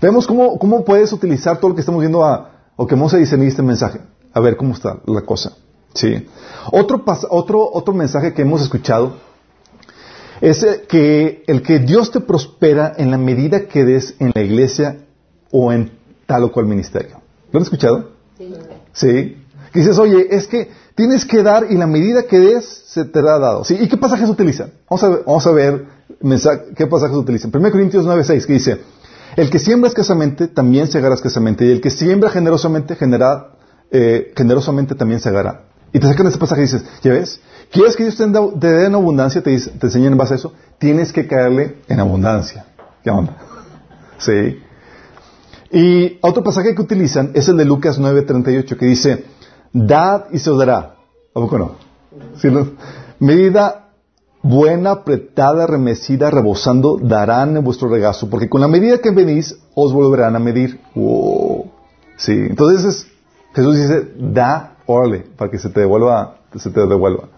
Vemos 0.00 0.28
cómo, 0.28 0.58
cómo 0.58 0.84
puedes 0.84 1.12
utilizar 1.12 1.58
todo 1.58 1.70
lo 1.70 1.74
que 1.74 1.80
estamos 1.80 2.00
viendo 2.00 2.24
a, 2.24 2.50
o 2.76 2.86
que 2.86 2.94
vamos 2.94 3.14
a 3.14 3.16
discernir 3.16 3.48
este 3.48 3.62
mensaje. 3.62 4.00
A 4.32 4.40
ver 4.40 4.56
cómo 4.56 4.74
está 4.74 4.98
la 5.06 5.22
cosa. 5.22 5.52
Sí. 5.94 6.26
Otro, 6.72 7.04
otro, 7.30 7.70
otro 7.72 7.94
mensaje 7.94 8.32
que 8.32 8.42
hemos 8.42 8.62
escuchado 8.62 9.31
es 10.42 10.66
que 10.88 11.44
el 11.46 11.62
que 11.62 11.78
Dios 11.78 12.10
te 12.10 12.20
prospera 12.20 12.92
en 12.96 13.12
la 13.12 13.16
medida 13.16 13.66
que 13.66 13.84
des 13.84 14.16
en 14.18 14.32
la 14.34 14.42
iglesia 14.42 14.98
o 15.52 15.72
en 15.72 15.92
tal 16.26 16.42
o 16.42 16.52
cual 16.52 16.66
ministerio. 16.66 17.20
¿Lo 17.52 17.58
han 17.58 17.62
escuchado? 17.62 18.10
Sí. 18.36 18.52
Sí. 18.92 19.36
Que 19.72 19.78
dices, 19.78 19.98
oye, 19.98 20.26
es 20.30 20.48
que 20.48 20.68
tienes 20.96 21.24
que 21.24 21.44
dar 21.44 21.66
y 21.70 21.76
la 21.76 21.86
medida 21.86 22.24
que 22.24 22.40
des 22.40 22.64
se 22.64 23.04
te 23.04 23.20
ha 23.20 23.38
dado. 23.38 23.64
¿Sí? 23.64 23.78
¿Y 23.80 23.88
qué 23.88 23.96
pasajes 23.96 24.28
utilizan? 24.28 24.72
Vamos 24.90 25.04
a 25.04 25.08
ver, 25.08 25.22
vamos 25.24 25.46
a 25.46 25.52
ver 25.52 25.86
qué 26.76 26.86
pasajes 26.88 27.16
utilizan. 27.16 27.52
1 27.54 27.70
Corintios 27.70 28.04
9:6 28.04 28.44
que 28.44 28.52
dice, 28.52 28.80
el 29.36 29.48
que 29.48 29.60
siembra 29.60 29.88
escasamente 29.88 30.48
también 30.48 30.88
se 30.88 30.98
agarra 30.98 31.14
escasamente 31.14 31.64
y 31.66 31.70
el 31.70 31.80
que 31.80 31.90
siembra 31.90 32.30
generosamente 32.30 32.96
genera, 32.96 33.52
eh, 33.92 34.32
generosamente 34.36 34.96
también 34.96 35.20
se 35.20 35.28
agarra. 35.28 35.66
Y 35.92 36.00
te 36.00 36.06
sacan 36.08 36.26
ese 36.26 36.38
pasaje 36.38 36.62
y 36.62 36.64
dices, 36.64 36.84
¿ya 37.02 37.12
ves? 37.12 37.40
¿Quieres 37.72 37.96
que 37.96 38.04
Dios 38.04 38.16
te, 38.16 38.68
dé 38.68 38.86
en 38.86 38.94
abundancia? 38.94 39.42
Te, 39.42 39.50
dice, 39.50 39.70
te 39.70 39.86
en 39.98 40.16
base 40.16 40.34
a 40.34 40.36
eso. 40.36 40.52
Tienes 40.78 41.12
que 41.12 41.26
caerle 41.26 41.78
en 41.88 42.00
abundancia. 42.00 42.66
¿Qué 43.02 43.10
onda? 43.10 43.36
sí. 44.18 44.60
Y 45.70 46.18
otro 46.20 46.44
pasaje 46.44 46.74
que 46.74 46.82
utilizan 46.82 47.30
es 47.34 47.48
el 47.48 47.56
de 47.56 47.64
Lucas 47.64 47.98
9:38 47.98 48.76
que 48.76 48.86
dice, 48.86 49.24
dad 49.72 50.26
y 50.30 50.38
se 50.38 50.50
os 50.50 50.58
dará. 50.58 50.96
¿A 51.34 51.40
poco 51.40 51.58
no? 51.58 51.76
Medida 53.18 53.82
buena, 54.42 54.90
apretada, 54.90 55.66
remecida, 55.66 56.30
rebosando, 56.30 56.98
darán 57.00 57.56
en 57.56 57.64
vuestro 57.64 57.88
regazo, 57.88 58.28
porque 58.28 58.50
con 58.50 58.60
la 58.60 58.68
medida 58.68 58.98
que 58.98 59.12
venís, 59.12 59.56
os 59.74 59.92
volverán 59.92 60.36
a 60.36 60.38
medir. 60.38 60.80
Sí, 62.16 62.32
entonces 62.32 63.06
Jesús 63.54 63.76
dice, 63.76 64.12
da 64.18 64.76
órale, 64.86 65.24
para 65.36 65.50
que 65.50 65.58
se 65.58 65.70
te 65.70 65.80
devuelva, 65.80 66.36
se 66.54 66.70
te 66.70 66.86
devuelva. 66.86 67.28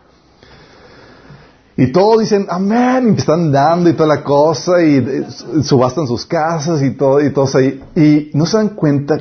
Y 1.77 1.91
todos 1.91 2.21
dicen, 2.21 2.47
amén, 2.49 3.15
y 3.15 3.19
están 3.19 3.51
dando 3.51 3.91
y 3.91 3.95
toda 3.95 4.17
la 4.17 4.23
cosa, 4.23 4.81
y 4.83 4.97
eh, 4.97 5.27
subastan 5.63 6.07
sus 6.07 6.25
casas 6.25 6.83
y 6.83 6.93
todo, 6.93 7.21
y 7.21 7.33
todos 7.33 7.55
ahí. 7.57 7.83
Y 7.97 8.31
no 8.35 8.47
se 8.47 8.59
dan 8.59 8.71
cuenta 8.71 9.19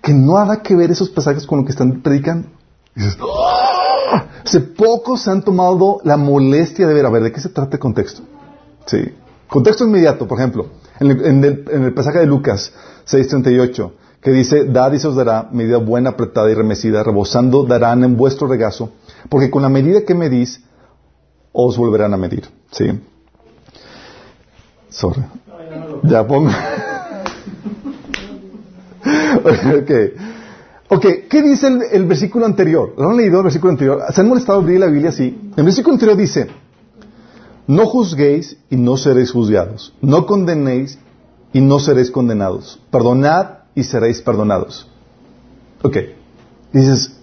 que 0.00 0.14
no 0.14 0.38
haga 0.38 0.62
que 0.62 0.74
ver 0.74 0.90
esos 0.90 1.10
pasajes 1.10 1.46
con 1.46 1.60
lo 1.60 1.64
que 1.64 1.72
están 1.72 2.00
predicando. 2.00 2.48
dices, 2.94 3.18
¡Oh! 3.20 4.20
Hace 4.44 4.60
pocos 4.60 5.22
se 5.22 5.30
han 5.30 5.42
tomado 5.42 6.00
la 6.04 6.16
molestia 6.16 6.86
de 6.86 6.94
ver, 6.94 7.06
a 7.06 7.10
ver, 7.10 7.22
¿de 7.22 7.32
qué 7.32 7.40
se 7.40 7.48
trata 7.48 7.76
el 7.76 7.80
contexto? 7.80 8.22
Sí. 8.86 9.02
Contexto 9.48 9.84
inmediato, 9.84 10.28
por 10.28 10.38
ejemplo, 10.38 10.68
en 11.00 11.10
el, 11.10 11.24
en 11.24 11.44
el, 11.44 11.64
en 11.70 11.84
el 11.84 11.94
pasaje 11.94 12.18
de 12.18 12.26
Lucas 12.26 12.72
6.38 13.06 13.90
que 14.24 14.30
dice, 14.30 14.64
dad 14.64 14.90
y 14.94 14.98
se 14.98 15.06
os 15.06 15.16
dará, 15.16 15.50
medida 15.52 15.76
buena, 15.76 16.10
apretada 16.10 16.50
y 16.50 16.54
remecida, 16.54 17.02
rebosando 17.02 17.64
darán 17.64 18.04
en 18.04 18.16
vuestro 18.16 18.46
regazo, 18.46 18.88
porque 19.28 19.50
con 19.50 19.60
la 19.60 19.68
medida 19.68 20.06
que 20.06 20.14
medís, 20.14 20.62
os 21.54 21.78
volverán 21.78 22.12
a 22.12 22.18
medir. 22.18 22.44
¿Sí? 22.70 22.84
Sorry. 24.90 25.22
Ya 26.02 26.26
pongo. 26.26 26.50
ok. 29.80 29.90
Ok, 30.88 31.06
¿qué 31.30 31.42
dice 31.42 31.68
el, 31.92 32.04
versículo 32.04 32.44
anterior? 32.44 32.92
¿Lo 32.98 33.08
han 33.08 33.16
leído 33.16 33.38
el 33.38 33.44
versículo 33.44 33.70
anterior? 33.70 34.02
¿Se 34.12 34.20
han 34.20 34.28
molestado 34.28 34.60
abrir 34.60 34.78
la 34.80 34.86
Biblia 34.86 35.08
así? 35.08 35.50
El 35.56 35.64
versículo 35.64 35.94
anterior 35.94 36.16
dice, 36.16 36.48
no 37.66 37.86
juzguéis 37.86 38.58
y 38.68 38.76
no 38.76 38.96
seréis 38.96 39.32
juzgados. 39.32 39.94
No 40.02 40.26
condenéis 40.26 40.98
y 41.52 41.60
no 41.60 41.78
seréis 41.78 42.10
condenados. 42.10 42.80
Perdonad 42.90 43.46
y 43.74 43.84
seréis 43.84 44.20
perdonados. 44.20 44.86
Ok. 45.82 45.96
Dices, 46.72 47.16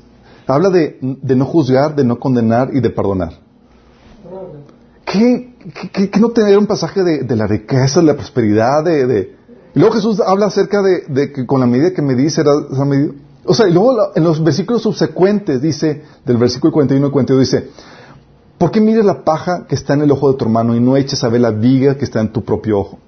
habla 0.48 0.70
de, 0.70 0.98
no 1.02 1.46
juzgar, 1.46 1.96
de 1.96 2.04
no 2.04 2.20
condenar 2.20 2.72
y 2.74 2.80
de 2.80 2.89
perdonar. 2.89 3.34
¿Qué, 5.12 5.56
qué, 5.93 6.19
no 6.19 6.30
tener 6.30 6.58
un 6.58 6.67
pasaje 6.67 7.04
de, 7.04 7.36
la 7.36 7.47
riqueza, 7.47 8.00
de 8.00 8.06
la 8.06 8.15
prosperidad, 8.15 8.84
de, 8.84 9.36
Y 9.76 9.80
luego 9.80 9.95
Jesús 9.95 10.19
habla 10.19 10.47
acerca 10.47 10.82
de, 10.82 11.32
que 11.32 11.45
con 11.45 11.60
la 11.60 11.65
medida 11.67 11.91
que 11.93 12.02
me 12.02 12.15
dice, 12.15 12.43
O 13.45 13.54
sea, 13.54 13.67
y 13.67 13.74
luego 13.74 14.15
en 14.15 14.24
los 14.24 14.43
versículos 14.43 14.82
subsecuentes 14.84 15.62
dice, 15.62 16.04
del 16.26 16.38
versículo 16.38 16.71
41 16.71 17.08
y 17.08 17.12
42 17.12 17.45
dice, 17.45 17.69
¿por 18.58 18.71
qué 18.71 18.80
mires 18.80 19.06
la 19.06 19.24
paja 19.24 19.65
que 19.67 19.76
está 19.76 19.93
en 19.95 20.04
el 20.04 20.12
ojo 20.12 20.32
de 20.32 20.38
tu 20.38 20.45
hermano 20.45 20.76
y 20.76 20.80
no 20.80 20.95
eches 20.95 21.24
a 21.24 21.30
ver 21.30 21.41
la 21.41 21.52
viga 21.52 21.97
que 21.97 22.06
está 22.06 22.21
en 22.21 22.32
tu 22.32 22.43
propio 22.45 22.80
ojo? 22.80 23.00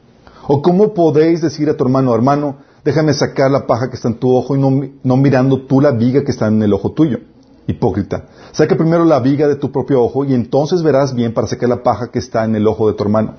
¿O 0.47 0.61
cómo 0.61 0.93
podéis 0.93 1.41
decir 1.41 1.69
a 1.69 1.77
tu 1.77 1.85
hermano, 1.85 2.13
hermano, 2.13 2.57
déjame 2.83 3.13
sacar 3.13 3.49
la 3.49 3.65
paja 3.65 3.89
que 3.89 3.95
está 3.95 4.09
en 4.09 4.15
tu 4.15 4.35
ojo 4.35 4.55
y 4.55 4.59
no, 4.59 5.17
mirando 5.17 5.65
tú 5.65 5.79
la 5.79 5.91
viga 5.91 6.23
que 6.23 6.31
está 6.31 6.47
en 6.47 6.61
el 6.61 6.73
ojo 6.73 6.91
tuyo. 6.91 7.19
Hipócrita. 7.67 8.25
Saca 8.51 8.75
primero 8.75 9.05
la 9.05 9.19
viga 9.19 9.47
de 9.47 9.55
tu 9.55 9.71
propio 9.71 10.03
ojo 10.03 10.25
y 10.25 10.33
entonces 10.33 10.83
verás 10.83 11.13
bien 11.13 11.33
para 11.33 11.47
sacar 11.47 11.69
la 11.69 11.83
paja 11.83 12.11
que 12.11 12.19
está 12.19 12.43
en 12.45 12.55
el 12.55 12.67
ojo 12.67 12.87
de 12.87 12.93
tu 12.93 13.03
hermano. 13.03 13.35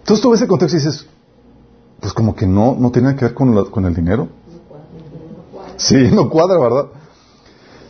Entonces 0.00 0.22
tú 0.22 0.30
ves 0.30 0.42
el 0.42 0.48
contexto 0.48 0.76
y 0.76 0.80
dices, 0.80 1.06
pues 2.00 2.12
como 2.12 2.34
que 2.34 2.46
no, 2.46 2.74
no 2.78 2.90
tiene 2.90 3.14
que 3.14 3.26
ver 3.26 3.34
con, 3.34 3.64
con 3.70 3.86
el 3.86 3.94
dinero. 3.94 4.28
Sí, 5.76 6.10
no 6.12 6.28
cuadra, 6.28 6.58
¿verdad? 6.58 6.86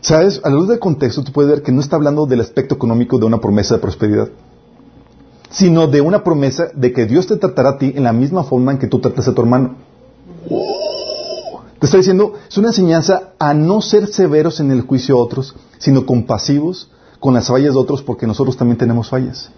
¿Sabes? 0.01 0.41
A 0.45 0.51
la 0.51 0.57
luz 0.57 0.69
del 0.69 0.79
contexto 0.79 1.25
tú 1.25 1.33
puedes 1.33 1.51
ver 1.51 1.63
que 1.63 1.73
no 1.73 1.81
está 1.81 1.97
hablando 1.97 2.27
del 2.27 2.41
aspecto 2.41 2.75
económico 2.75 3.19
de 3.19 3.25
una 3.25 3.41
promesa 3.41 3.77
de 3.77 3.81
prosperidad 3.81 4.29
sino 5.53 5.87
de 5.87 6.01
una 6.01 6.25
promesa 6.25 6.71
de 6.75 6.93
que 6.93 7.07
Dios 7.07 7.27
te 7.27 7.37
tratará 7.37 7.71
a 7.71 7.79
ti 7.79 7.93
en 7.95 8.05
la 8.05 8.13
misma 8.13 8.43
forma 8.43 8.73
en 8.73 8.79
que 8.79 8.87
tú 8.87 9.01
tratas 9.01 9.29
a 9.29 9.35
tu 9.35 9.43
hermano. 9.43 9.77
Te 11.83 11.87
está 11.87 11.99
diciendo, 11.99 12.35
es 12.49 12.57
una 12.59 12.69
enseñanza 12.69 13.33
a 13.41 13.55
no 13.55 13.81
ser 13.81 14.07
severos 14.07 14.61
en 14.61 14.71
el 14.71 14.83
juicio 14.83 15.17
a 15.17 15.19
otros, 15.21 15.57
sino 15.79 16.07
compasivos 16.07 16.89
con 17.19 17.35
las 17.35 17.49
fallas 17.49 17.75
de 17.75 17.81
otros 17.81 18.03
porque 18.05 18.25
nosotros 18.25 18.57
también 18.57 18.79
tenemos 18.79 19.09
fallas. 19.09 19.51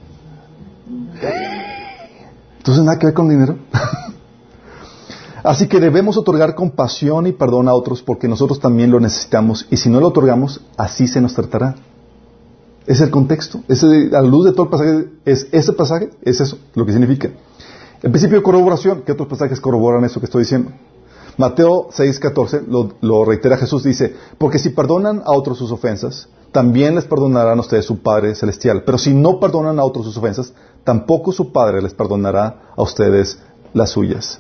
Entonces, 2.57 2.83
nada 2.83 2.99
que 2.99 3.09
ver 3.09 3.15
con 3.15 3.29
dinero. 3.29 3.59
Así 5.45 5.69
que 5.69 5.79
debemos 5.81 6.17
otorgar 6.17 6.55
compasión 6.55 7.27
y 7.27 7.33
perdón 7.33 7.69
a 7.69 7.75
otros 7.75 8.03
porque 8.03 8.27
nosotros 8.27 8.59
también 8.59 8.91
lo 8.91 9.01
necesitamos 9.01 9.67
y 9.71 9.77
si 9.77 9.91
no 9.91 10.01
lo 10.01 10.09
otorgamos, 10.09 10.63
así 10.79 11.07
se 11.07 11.21
nos 11.21 11.35
tratará. 11.35 11.75
Es 12.87 13.03
el 13.03 13.11
contexto. 13.11 13.61
Ese, 13.69 13.87
a 13.87 14.23
la 14.23 14.23
luz 14.23 14.47
de 14.47 14.53
todo 14.53 14.63
el 14.63 14.71
pasaje, 14.71 15.09
es 15.27 15.47
ese 15.53 15.75
pasaje, 15.75 16.09
es 16.23 16.41
eso, 16.41 16.57
lo 16.75 16.87
que 16.87 16.93
significa. 16.93 17.29
El 18.03 18.11
principio 18.11 18.39
de 18.39 18.43
corroboración, 18.43 19.03
¿qué 19.03 19.13
otros 19.13 19.29
pasajes 19.29 19.61
corroboran 19.61 20.07
eso 20.07 20.21
que 20.21 20.25
estoy 20.25 20.45
diciendo? 20.45 20.71
Mateo 21.37 21.89
6:14 21.91 22.67
lo, 22.67 22.95
lo 23.01 23.25
reitera 23.25 23.57
Jesús, 23.57 23.83
dice, 23.83 24.15
porque 24.39 24.59
si 24.59 24.71
perdonan 24.71 25.23
a 25.25 25.33
otros 25.33 25.59
sus 25.59 25.73
ofensas, 25.73 26.29
también 26.53 26.95
les 26.95 27.05
perdonarán 27.05 27.59
a 27.59 27.61
ustedes 27.63 27.85
su 27.85 27.99
Padre 28.01 28.35
Celestial. 28.37 28.85
Pero 28.85 28.97
si 28.97 29.13
no 29.13 29.41
perdonan 29.41 29.81
a 29.81 29.85
otros 29.85 30.07
sus 30.07 30.17
ofensas, 30.17 30.53
tampoco 30.85 31.33
su 31.33 31.51
Padre 31.53 31.83
les 31.83 31.95
perdonará 31.95 32.71
a 32.77 32.83
ustedes 32.83 33.41
las 33.73 33.91
suyas. 33.91 34.39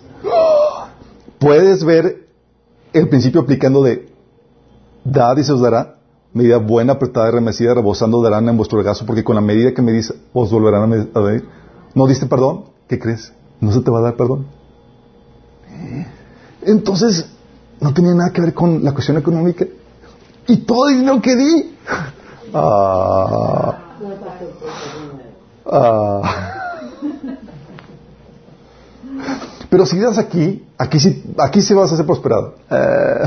Puedes 1.40 1.84
ver 1.84 2.28
el 2.92 3.08
principio 3.08 3.40
aplicando 3.40 3.82
de 3.82 4.08
dad 5.04 5.36
y 5.36 5.42
se 5.42 5.52
os 5.52 5.60
dará, 5.60 5.96
medida 6.32 6.58
buena, 6.58 6.92
apretada 6.92 7.28
y 7.28 7.32
remecida, 7.32 7.74
rebosando 7.74 8.22
darán 8.22 8.48
en 8.48 8.56
vuestro 8.56 8.78
regazo, 8.78 9.04
porque 9.04 9.24
con 9.24 9.34
la 9.34 9.40
medida 9.40 9.74
que 9.74 9.82
me 9.82 9.90
dice 9.90 10.14
os 10.32 10.52
volverán 10.52 10.84
a 10.84 10.86
medir. 10.86 11.48
¿No 11.94 12.06
diste 12.06 12.26
perdón? 12.26 12.66
¿Qué 12.88 12.98
crees? 13.00 13.32
¿No 13.60 13.72
se 13.72 13.80
te 13.80 13.90
va 13.90 13.98
a 13.98 14.02
dar 14.02 14.16
perdón? 14.16 14.46
Entonces, 16.66 17.26
no 17.80 17.92
tenía 17.92 18.14
nada 18.14 18.30
que 18.30 18.40
ver 18.40 18.54
con 18.54 18.82
la 18.84 18.92
cuestión 18.92 19.18
económica. 19.18 19.66
Y 20.46 20.58
todo 20.58 20.88
el 20.88 20.98
dinero 20.98 21.20
que 21.20 21.36
di. 21.36 21.74
Ah, 22.56 23.76
ah. 25.66 26.54
Pero 29.68 29.86
si 29.86 29.98
das 29.98 30.18
aquí, 30.18 30.64
aquí 30.78 31.00
sí, 31.00 31.24
aquí 31.36 31.60
sí 31.60 31.74
vas 31.74 31.90
a 31.90 31.96
ser 31.96 32.06
prosperado. 32.06 32.54
Eh. 32.70 33.24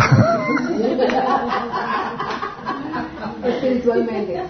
Espiritualmente. 3.43 4.43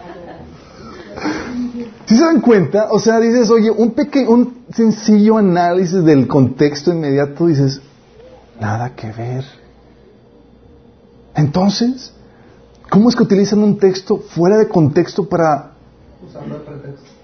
Si 2.05 2.15
se 2.15 2.23
dan 2.23 2.41
cuenta, 2.41 2.89
o 2.91 2.99
sea, 2.99 3.19
dices, 3.19 3.49
oye, 3.49 3.71
un 3.71 3.91
pequeño, 3.91 4.29
un 4.29 4.57
sencillo 4.71 5.37
análisis 5.37 6.03
del 6.03 6.27
contexto 6.27 6.91
inmediato, 6.91 7.47
dices, 7.47 7.81
nada 8.59 8.95
que 8.95 9.11
ver. 9.11 9.45
Entonces, 11.35 12.11
¿cómo 12.89 13.09
es 13.09 13.15
que 13.15 13.23
utilizan 13.23 13.59
un 13.59 13.77
texto 13.77 14.17
fuera 14.17 14.57
de 14.57 14.67
contexto 14.67 15.27
para 15.27 15.71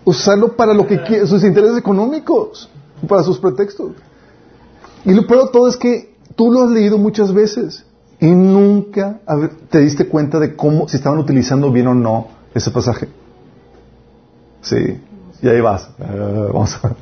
usarlo 0.05 0.55
para 0.55 0.73
lo 0.73 0.85
que 0.85 1.25
sus 1.25 1.43
intereses 1.43 1.77
económicos, 1.77 2.69
para 3.07 3.23
sus 3.23 3.39
pretextos? 3.39 3.93
Y 5.05 5.13
lo 5.13 5.27
peor 5.27 5.45
de 5.45 5.51
todo 5.51 5.67
es 5.67 5.77
que 5.77 6.15
tú 6.35 6.51
lo 6.51 6.63
has 6.63 6.69
leído 6.69 6.97
muchas 6.97 7.33
veces 7.33 7.85
y 8.19 8.27
nunca 8.27 9.19
te 9.69 9.79
diste 9.79 10.07
cuenta 10.07 10.39
de 10.39 10.55
cómo, 10.55 10.87
si 10.87 10.97
estaban 10.97 11.19
utilizando 11.19 11.71
bien 11.71 11.87
o 11.87 11.95
no 11.95 12.27
ese 12.53 12.71
pasaje. 12.71 13.09
Sí, 14.61 15.01
y 15.43 15.49
ahí 15.49 15.59
vas. 15.59 15.89
Ah, 15.99 16.47
vamos 16.53 16.73
a... 16.81 16.95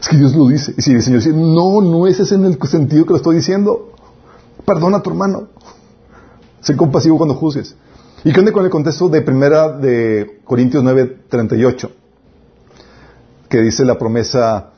Es 0.00 0.08
que 0.08 0.16
Dios 0.16 0.34
lo 0.36 0.46
dice. 0.46 0.72
Y 0.78 0.80
si 0.80 0.92
el 0.92 1.02
Señor 1.02 1.18
dice, 1.18 1.32
no, 1.34 1.80
no 1.80 2.06
es 2.06 2.20
ese 2.20 2.36
en 2.36 2.44
el 2.44 2.56
sentido 2.62 3.04
que 3.04 3.10
lo 3.10 3.16
estoy 3.16 3.36
diciendo. 3.36 3.92
Perdona 4.64 4.98
a 4.98 5.02
tu 5.02 5.10
hermano. 5.10 5.48
Sé 6.60 6.76
compasivo 6.76 7.16
cuando 7.16 7.34
juzgues. 7.34 7.74
¿Y 8.22 8.32
qué 8.32 8.52
con 8.52 8.64
el 8.64 8.70
contexto 8.70 9.08
de 9.08 9.22
primera 9.22 9.76
de 9.76 10.40
Corintios 10.44 10.84
9, 10.84 11.22
38? 11.28 11.90
Que 13.48 13.58
dice 13.60 13.84
la 13.84 13.98
promesa, 13.98 14.70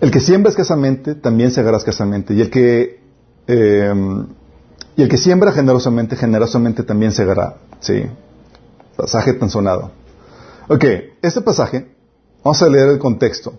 el 0.00 0.12
que 0.12 0.20
siembra 0.20 0.50
escasamente, 0.50 1.16
también 1.16 1.50
segará 1.50 1.76
escasamente. 1.76 2.34
Y 2.34 2.40
el 2.40 2.50
que, 2.50 3.00
eh, 3.48 3.94
y 4.94 5.02
el 5.02 5.08
que 5.08 5.18
siembra 5.18 5.50
generosamente, 5.50 6.14
generosamente 6.14 6.84
también 6.84 7.10
segará. 7.10 7.56
Sí. 7.80 8.04
Pasaje 8.96 9.32
tan 9.32 9.50
sonado. 9.50 9.90
Ok, 10.68 10.84
este 11.22 11.40
pasaje, 11.40 11.95
vamos 12.46 12.62
a 12.62 12.68
leer 12.68 12.90
el 12.90 12.98
contexto. 13.00 13.54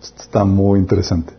Está 0.00 0.42
muy 0.42 0.78
interesante. 0.78 1.34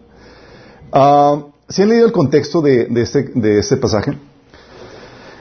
Ah, 0.92 1.42
si 1.68 1.82
han 1.82 1.90
leído 1.90 2.06
el 2.06 2.12
contexto 2.12 2.62
de, 2.62 2.88
este, 2.96 3.24
de 3.34 3.58
este 3.58 3.78
pasaje, 3.78 4.16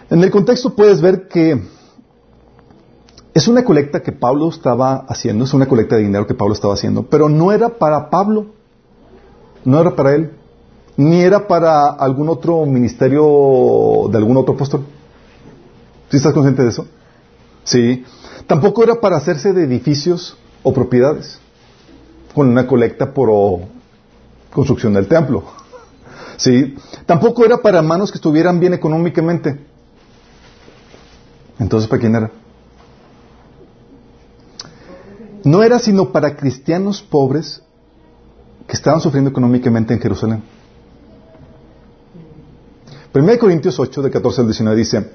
en 0.09 0.23
el 0.23 0.31
contexto 0.31 0.75
puedes 0.75 1.03
ver 1.03 1.29
que 1.29 1.63
es 3.35 3.47
una 3.47 3.63
colecta 3.63 4.03
que 4.03 4.13
Pablo 4.13 4.49
estaba 4.49 5.05
haciendo, 5.07 5.45
es 5.45 5.53
una 5.53 5.69
colecta 5.69 5.97
de 5.97 6.03
dinero 6.03 6.27
que 6.27 6.33
Pablo 6.33 6.55
estaba 6.55 6.73
haciendo, 6.73 7.03
pero 7.03 7.29
no 7.29 7.53
era 7.53 7.69
para 7.69 8.09
Pablo, 8.09 8.47
no 9.67 9.81
era 9.83 9.95
para 9.95 10.15
él, 10.15 10.33
ni 10.97 11.21
era 11.21 11.47
para 11.47 11.89
algún 11.89 12.31
otro 12.31 12.65
ministerio 12.65 14.09
de 14.11 14.17
algún 14.17 14.39
otro 14.39 14.55
apóstol. 14.55 14.87
¿Sí 16.11 16.17
estás 16.17 16.33
consciente 16.33 16.63
de 16.63 16.71
eso? 16.71 16.87
Sí. 17.65 18.03
Tampoco 18.47 18.83
era 18.83 18.99
para 18.99 19.19
hacerse 19.19 19.53
de 19.53 19.65
edificios 19.65 20.39
o 20.63 20.73
propiedades, 20.73 21.39
con 22.35 22.49
una 22.49 22.67
colecta 22.67 23.13
por 23.13 23.61
construcción 24.53 24.95
del 24.95 25.07
templo. 25.07 25.45
¿Sí? 26.37 26.77
Tampoco 27.07 27.45
era 27.45 27.59
para 27.59 27.83
manos 27.83 28.11
que 28.11 28.19
estuvieran 28.19 28.61
bien 28.61 28.75
económicamente. 28.75 29.59
Entonces, 31.59 31.89
¿para 31.89 32.01
quién 32.01 32.15
era? 32.15 32.31
No 35.45 35.63
era 35.63 35.79
sino 35.79 36.13
para 36.13 36.37
cristianos 36.37 37.03
pobres 37.03 37.63
que 38.67 38.75
estaban 38.75 39.01
sufriendo 39.01 39.31
económicamente 39.31 39.95
en 39.95 40.01
Jerusalén. 40.01 40.43
1 43.15 43.39
Corintios 43.39 43.81
8, 43.81 44.03
de 44.03 44.11
14 44.11 44.43
al 44.43 44.47
19 44.47 44.79
dice, 44.79 45.11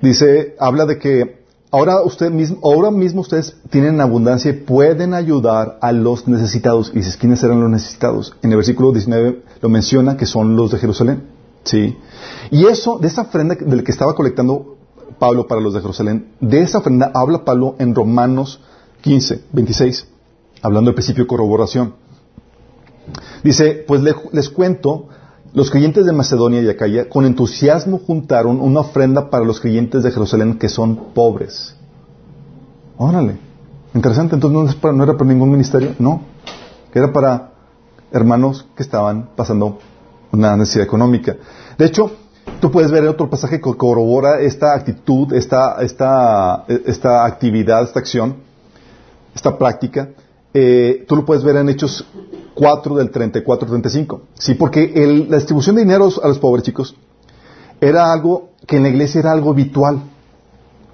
dice, 0.00 0.56
habla 0.58 0.86
de 0.86 0.98
que 0.98 1.45
ahora, 1.70 2.02
usted 2.02 2.30
mismo, 2.30 2.58
ahora 2.62 2.90
mismo 2.90 3.20
ustedes 3.20 3.56
tienen 3.70 4.00
abundancia 4.00 4.50
y 4.50 4.54
pueden 4.54 5.14
ayudar 5.14 5.78
a 5.80 5.92
los 5.92 6.26
necesitados. 6.28 6.90
Y 6.92 6.98
dices, 6.98 7.16
¿quiénes 7.16 7.42
eran 7.42 7.60
los 7.60 7.70
necesitados? 7.70 8.34
En 8.42 8.50
el 8.50 8.56
versículo 8.56 8.92
19 8.92 9.42
lo 9.60 9.68
menciona 9.68 10.16
que 10.16 10.26
son 10.26 10.56
los 10.56 10.70
de 10.70 10.78
Jerusalén. 10.78 11.24
¿Sí? 11.64 11.96
Y 12.50 12.66
eso, 12.66 12.98
de 12.98 13.08
esa 13.08 13.22
ofrenda 13.22 13.56
del 13.56 13.82
que 13.82 13.90
estaba 13.90 14.14
colectando 14.14 14.76
Pablo 15.18 15.46
para 15.46 15.60
los 15.60 15.74
de 15.74 15.80
Jerusalén, 15.80 16.28
de 16.40 16.60
esa 16.60 16.78
ofrenda 16.78 17.10
habla 17.14 17.44
Pablo 17.44 17.74
en 17.78 17.94
Romanos 17.94 18.60
15, 19.00 19.44
26, 19.52 20.06
hablando 20.62 20.90
del 20.90 20.94
principio 20.94 21.24
de 21.24 21.28
corroboración. 21.28 21.94
Dice, 23.42 23.84
pues 23.86 24.02
les 24.32 24.48
cuento 24.50 25.08
los 25.56 25.70
creyentes 25.70 26.04
de 26.04 26.12
Macedonia 26.12 26.60
y 26.60 26.68
Acaya 26.68 27.08
con 27.08 27.24
entusiasmo 27.24 27.98
juntaron 28.06 28.60
una 28.60 28.80
ofrenda 28.80 29.30
para 29.30 29.42
los 29.42 29.58
creyentes 29.58 30.02
de 30.02 30.10
Jerusalén 30.10 30.58
que 30.58 30.68
son 30.68 31.14
pobres. 31.14 31.74
Órale, 32.98 33.38
interesante, 33.94 34.34
entonces 34.34 34.76
no, 34.82 35.02
era 35.02 35.14
para 35.14 35.30
ningún 35.30 35.50
ministerio, 35.50 35.94
no, 35.98 36.20
era 36.92 37.10
para 37.10 37.52
hermanos 38.12 38.66
que 38.76 38.82
estaban 38.82 39.30
pasando 39.34 39.78
una 40.30 40.58
necesidad 40.58 40.84
económica. 40.84 41.36
De 41.78 41.86
hecho, 41.86 42.10
tú 42.60 42.70
puedes 42.70 42.90
ver 42.90 43.08
otro 43.08 43.30
pasaje 43.30 43.58
que 43.58 43.74
corrobora 43.76 44.42
esta 44.42 44.74
actitud, 44.74 45.32
esta, 45.32 45.80
esta, 45.80 46.66
esta 46.68 47.24
actividad, 47.24 47.82
esta 47.82 47.98
acción, 47.98 48.36
esta 49.34 49.56
práctica. 49.56 50.10
Eh, 50.52 51.06
tú 51.08 51.16
lo 51.16 51.24
puedes 51.24 51.42
ver 51.42 51.56
en 51.56 51.70
Hechos 51.70 52.06
4 52.56 52.96
del 52.96 53.10
34 53.10 53.68
35. 53.68 54.22
Sí, 54.34 54.54
porque 54.54 54.90
la 55.28 55.36
distribución 55.36 55.76
de 55.76 55.82
dinero 55.82 56.08
a 56.22 56.28
los 56.28 56.38
pobres 56.38 56.64
chicos 56.64 56.96
era 57.82 58.10
algo 58.10 58.52
que 58.66 58.78
en 58.78 58.84
la 58.84 58.88
iglesia 58.88 59.20
era 59.20 59.32
algo 59.32 59.50
habitual. 59.50 60.00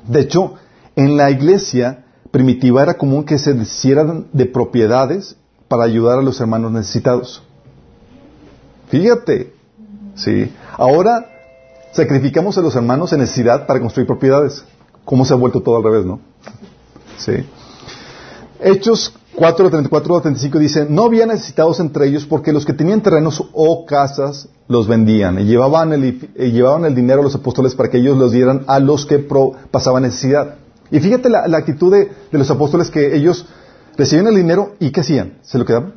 De 0.08 0.20
hecho, 0.22 0.54
en 0.96 1.16
la 1.16 1.30
iglesia 1.30 2.04
primitiva 2.32 2.82
era 2.82 2.94
común 2.94 3.22
que 3.22 3.38
se 3.38 3.54
hicieran 3.54 4.26
de 4.32 4.46
propiedades 4.46 5.36
para 5.68 5.84
ayudar 5.84 6.18
a 6.18 6.22
los 6.22 6.40
hermanos 6.40 6.72
necesitados. 6.72 7.44
Fíjate, 8.88 9.54
sí. 10.16 10.52
Ahora 10.76 11.26
sacrificamos 11.92 12.58
a 12.58 12.60
los 12.60 12.74
hermanos 12.74 13.12
en 13.12 13.20
necesidad 13.20 13.68
para 13.68 13.78
construir 13.78 14.08
propiedades. 14.08 14.64
¿Cómo 15.04 15.24
se 15.24 15.32
ha 15.32 15.36
vuelto 15.36 15.60
todo 15.60 15.76
al 15.76 15.84
revés, 15.84 16.04
no? 16.04 16.18
Sí. 17.18 17.46
Hechos 18.60 19.14
4, 19.34 19.70
34 19.70 20.20
35 20.20 20.58
dice, 20.58 20.86
no 20.88 21.04
había 21.04 21.24
necesitados 21.24 21.80
entre 21.80 22.06
ellos 22.06 22.26
porque 22.26 22.52
los 22.52 22.66
que 22.66 22.74
tenían 22.74 23.00
terrenos 23.00 23.42
o 23.52 23.86
casas 23.86 24.48
los 24.68 24.86
vendían 24.86 25.38
y 25.38 25.44
llevaban 25.44 25.92
el, 25.92 26.20
llevaban 26.34 26.84
el 26.84 26.94
dinero 26.94 27.20
a 27.20 27.24
los 27.24 27.34
apóstoles 27.34 27.74
para 27.74 27.88
que 27.88 27.98
ellos 27.98 28.18
los 28.18 28.32
dieran 28.32 28.64
a 28.66 28.78
los 28.78 29.06
que 29.06 29.26
pasaban 29.70 30.02
necesidad. 30.02 30.56
Y 30.90 31.00
fíjate 31.00 31.30
la, 31.30 31.44
actitud 31.56 31.90
de, 31.90 32.10
los 32.30 32.50
apóstoles 32.50 32.90
que 32.90 33.16
ellos 33.16 33.46
recibían 33.96 34.26
el 34.26 34.36
dinero 34.36 34.74
y 34.78 34.90
¿qué 34.90 35.00
hacían? 35.00 35.38
¿Se 35.40 35.56
lo 35.56 35.64
quedaban? 35.64 35.94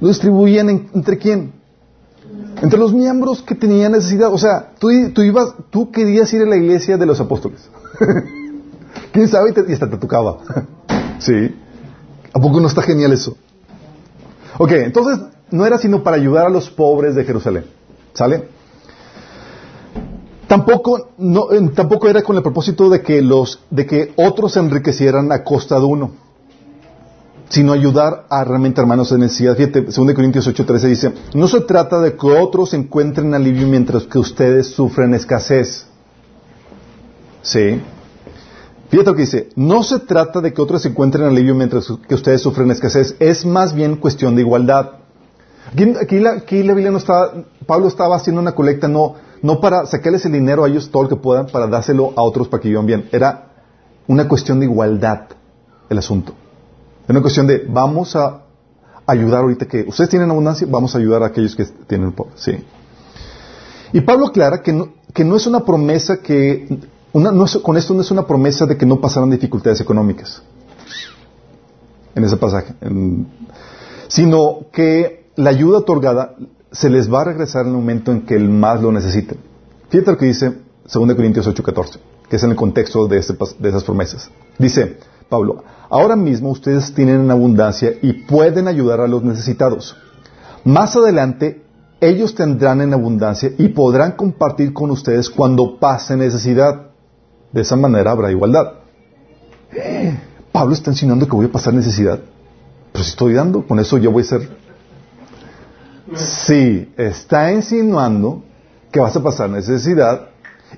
Lo 0.00 0.08
distribuían 0.08 0.68
entre 0.68 1.18
quién? 1.18 1.52
Entre 2.60 2.78
los 2.78 2.92
miembros 2.92 3.42
que 3.42 3.54
tenían 3.54 3.92
necesidad. 3.92 4.32
O 4.32 4.38
sea, 4.38 4.72
tú, 4.80 4.88
tú, 5.14 5.22
ibas, 5.22 5.54
tú 5.70 5.92
querías 5.92 6.32
ir 6.32 6.42
a 6.42 6.46
la 6.46 6.56
iglesia 6.56 6.96
de 6.96 7.06
los 7.06 7.20
apóstoles. 7.20 7.68
¿Quién 9.12 9.28
sabe? 9.28 9.54
Y, 9.56 9.70
y 9.70 9.74
hasta 9.74 9.88
te 9.88 9.96
tocaba. 9.96 10.38
sí. 11.20 11.54
¿A 12.32 12.40
poco 12.40 12.60
no 12.60 12.68
está 12.68 12.82
genial 12.82 13.12
eso? 13.12 13.36
Ok, 14.58 14.72
entonces 14.72 15.18
no 15.50 15.66
era 15.66 15.78
sino 15.78 16.02
para 16.02 16.16
ayudar 16.16 16.46
a 16.46 16.50
los 16.50 16.70
pobres 16.70 17.14
de 17.14 17.24
Jerusalén. 17.24 17.64
¿Sale? 18.14 18.48
Tampoco, 20.46 21.08
no, 21.16 21.46
tampoco 21.74 22.08
era 22.08 22.22
con 22.22 22.36
el 22.36 22.42
propósito 22.42 22.90
de 22.90 23.00
que, 23.00 23.22
los, 23.22 23.60
de 23.70 23.86
que 23.86 24.12
otros 24.16 24.52
se 24.52 24.60
enriquecieran 24.60 25.32
a 25.32 25.44
costa 25.44 25.78
de 25.78 25.84
uno. 25.86 26.10
sino 27.48 27.72
ayudar 27.74 28.24
a 28.30 28.44
realmente 28.44 28.80
hermanos 28.80 29.12
en 29.12 29.20
necesidad. 29.20 29.54
Fíjate, 29.54 29.82
2 29.82 29.94
Corintios 30.14 30.48
8:13 30.48 30.80
dice, 30.88 31.12
no 31.34 31.48
se 31.48 31.60
trata 31.60 32.00
de 32.00 32.16
que 32.16 32.26
otros 32.26 32.72
encuentren 32.72 33.34
alivio 33.34 33.68
mientras 33.68 34.04
que 34.04 34.18
ustedes 34.18 34.68
sufren 34.68 35.12
escasez. 35.12 35.86
Sí. 37.42 37.78
Fíjate 38.92 39.08
lo 39.08 39.16
que 39.16 39.22
dice, 39.22 39.48
no 39.56 39.82
se 39.82 40.00
trata 40.00 40.42
de 40.42 40.52
que 40.52 40.60
otros 40.60 40.84
encuentren 40.84 41.24
alivio 41.24 41.54
mientras 41.54 41.90
que 42.06 42.14
ustedes 42.14 42.42
sufren 42.42 42.70
escasez, 42.70 43.16
es 43.20 43.46
más 43.46 43.74
bien 43.74 43.96
cuestión 43.96 44.36
de 44.36 44.42
igualdad. 44.42 44.90
Aquí, 45.98 46.20
la, 46.20 46.34
Biblia 46.74 46.90
no 46.90 46.98
está, 46.98 47.32
Pablo 47.64 47.88
estaba 47.88 48.16
haciendo 48.16 48.42
una 48.42 48.52
colecta 48.52 48.88
no, 48.88 49.14
no 49.40 49.62
para 49.62 49.86
sacarles 49.86 50.26
el 50.26 50.32
dinero 50.32 50.62
a 50.62 50.68
ellos 50.68 50.90
todo 50.90 51.04
lo 51.04 51.08
que 51.08 51.16
puedan, 51.16 51.46
para 51.46 51.68
dárselo 51.68 52.12
a 52.16 52.22
otros 52.22 52.48
para 52.48 52.60
que 52.60 52.68
vivan 52.68 52.84
bien. 52.84 53.08
Era 53.12 53.46
una 54.08 54.28
cuestión 54.28 54.60
de 54.60 54.66
igualdad 54.66 55.22
el 55.88 55.96
asunto. 55.96 56.34
Es 57.04 57.08
una 57.08 57.22
cuestión 57.22 57.46
de 57.46 57.64
vamos 57.66 58.14
a 58.14 58.42
ayudar 59.06 59.40
ahorita 59.40 59.64
que 59.64 59.86
ustedes 59.88 60.10
tienen 60.10 60.30
abundancia, 60.30 60.66
vamos 60.70 60.94
a 60.94 60.98
ayudar 60.98 61.22
a 61.22 61.28
aquellos 61.28 61.56
que 61.56 61.64
tienen 61.64 62.12
pobre. 62.12 62.32
Sí. 62.34 62.62
Y 63.94 64.02
Pablo 64.02 64.26
aclara 64.26 64.60
que 64.60 64.78
que 65.14 65.24
no 65.24 65.36
es 65.36 65.46
una 65.46 65.60
promesa 65.60 66.22
que, 66.22 66.78
con 67.12 67.76
esto 67.76 67.94
no 67.94 68.00
es 68.00 68.10
una 68.10 68.26
promesa 68.26 68.66
de 68.66 68.76
que 68.76 68.86
no 68.86 69.00
pasaran 69.00 69.30
dificultades 69.30 69.80
económicas 69.80 70.42
en 72.14 72.24
ese 72.24 72.36
pasaje, 72.36 72.74
sino 74.08 74.66
que 74.72 75.30
la 75.36 75.50
ayuda 75.50 75.78
otorgada 75.78 76.34
se 76.70 76.90
les 76.90 77.12
va 77.12 77.22
a 77.22 77.24
regresar 77.24 77.62
en 77.62 77.72
el 77.72 77.76
momento 77.76 78.12
en 78.12 78.22
que 78.22 78.34
el 78.34 78.48
más 78.48 78.80
lo 78.80 78.92
necesiten. 78.92 79.38
Fíjate 79.90 80.10
lo 80.10 80.18
que 80.18 80.26
dice 80.26 80.52
2 80.92 81.14
Corintios 81.14 81.46
8:14, 81.46 81.98
que 82.28 82.36
es 82.36 82.42
en 82.42 82.50
el 82.50 82.56
contexto 82.56 83.06
de, 83.08 83.18
este 83.18 83.34
de 83.58 83.68
esas 83.68 83.84
promesas. 83.84 84.30
Dice 84.58 84.98
Pablo, 85.28 85.64
Ahora 85.92 86.16
mismo 86.16 86.48
ustedes 86.48 86.94
tienen 86.94 87.20
en 87.20 87.30
abundancia 87.30 87.92
y 88.00 88.14
pueden 88.24 88.66
ayudar 88.66 89.02
a 89.02 89.06
los 89.06 89.22
necesitados. 89.22 89.94
Más 90.64 90.96
adelante, 90.96 91.66
ellos 92.00 92.34
tendrán 92.34 92.80
en 92.80 92.94
abundancia 92.94 93.50
y 93.58 93.68
podrán 93.68 94.12
compartir 94.12 94.72
con 94.72 94.90
ustedes 94.90 95.28
cuando 95.28 95.78
pase 95.78 96.16
necesidad. 96.16 96.91
De 97.52 97.60
esa 97.60 97.76
manera 97.76 98.10
habrá 98.10 98.30
igualdad. 98.30 98.74
Pablo 100.52 100.74
está 100.74 100.90
enseñando 100.90 101.26
que 101.26 101.36
voy 101.36 101.46
a 101.46 101.52
pasar 101.52 101.74
necesidad. 101.74 102.20
Pero 102.92 103.04
si 103.04 103.10
estoy 103.10 103.34
dando, 103.34 103.66
con 103.66 103.78
eso 103.78 103.98
yo 103.98 104.10
voy 104.10 104.22
a 104.22 104.26
ser. 104.26 104.48
Sí, 106.14 106.92
está 106.96 107.52
insinuando 107.52 108.42
que 108.90 109.00
vas 109.00 109.16
a 109.16 109.22
pasar 109.22 109.48
necesidad 109.48 110.28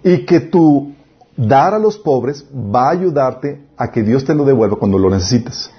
y 0.02 0.24
que 0.24 0.40
tu 0.40 0.94
dar 1.36 1.74
a 1.74 1.78
los 1.78 1.98
pobres 1.98 2.44
va 2.54 2.88
a 2.88 2.90
ayudarte 2.90 3.66
a 3.76 3.90
que 3.90 4.02
Dios 4.02 4.24
te 4.24 4.34
lo 4.34 4.44
devuelva 4.44 4.76
cuando 4.76 4.98
lo 4.98 5.10
necesites. 5.10 5.70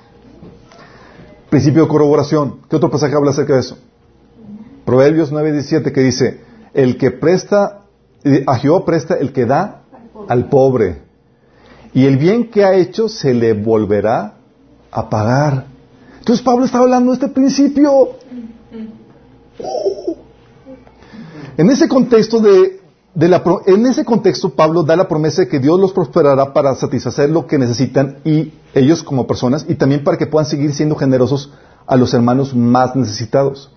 Principio 1.50 1.84
de 1.84 1.88
corroboración. 1.88 2.60
¿Qué 2.70 2.76
otro 2.76 2.92
pasaje 2.92 3.16
habla 3.16 3.32
acerca 3.32 3.54
de 3.54 3.62
eso? 3.62 3.78
Proverbios 4.84 5.32
9:17 5.32 5.92
que 5.94 6.02
dice, 6.02 6.42
el 6.74 6.98
que 6.98 7.12
presta, 7.12 7.84
a 8.46 8.56
Jehová 8.58 8.84
presta 8.84 9.16
el 9.16 9.32
que 9.32 9.46
da 9.46 9.84
al 10.28 10.50
pobre. 10.50 11.02
Y 11.94 12.06
el 12.06 12.18
bien 12.18 12.50
que 12.50 12.66
ha 12.66 12.74
hecho 12.76 13.08
se 13.08 13.34
le 13.34 13.54
volverá 13.54 14.36
a 14.92 15.10
pagar. 15.10 15.66
Entonces 16.20 16.44
Pablo 16.44 16.66
está 16.66 16.80
hablando 16.80 17.12
de 17.12 17.16
este 17.16 17.28
principio. 17.30 18.10
En 21.58 21.70
ese 21.70 21.88
contexto 21.88 22.40
de 22.40 22.86
en 23.66 23.86
ese 23.86 24.04
contexto, 24.04 24.50
Pablo 24.50 24.84
da 24.84 24.98
la 24.98 25.08
promesa 25.08 25.44
de 25.44 25.48
que 25.48 25.60
Dios 25.60 25.80
los 25.80 25.94
prosperará 25.94 26.52
para 26.52 26.76
satisfacer 26.76 27.30
lo 27.30 27.48
que 27.48 27.58
necesitan 27.58 28.18
y 28.26 28.52
ellos 28.74 29.04
como 29.04 29.26
personas 29.26 29.66
y 29.70 29.76
también 29.76 30.04
para 30.04 30.18
que 30.18 30.28
puedan 30.28 30.46
seguir 30.46 30.74
siendo 30.74 30.96
generosos 30.96 31.54
a 31.88 31.96
los 31.96 32.14
hermanos 32.14 32.54
más 32.54 32.94
necesitados. 32.96 33.72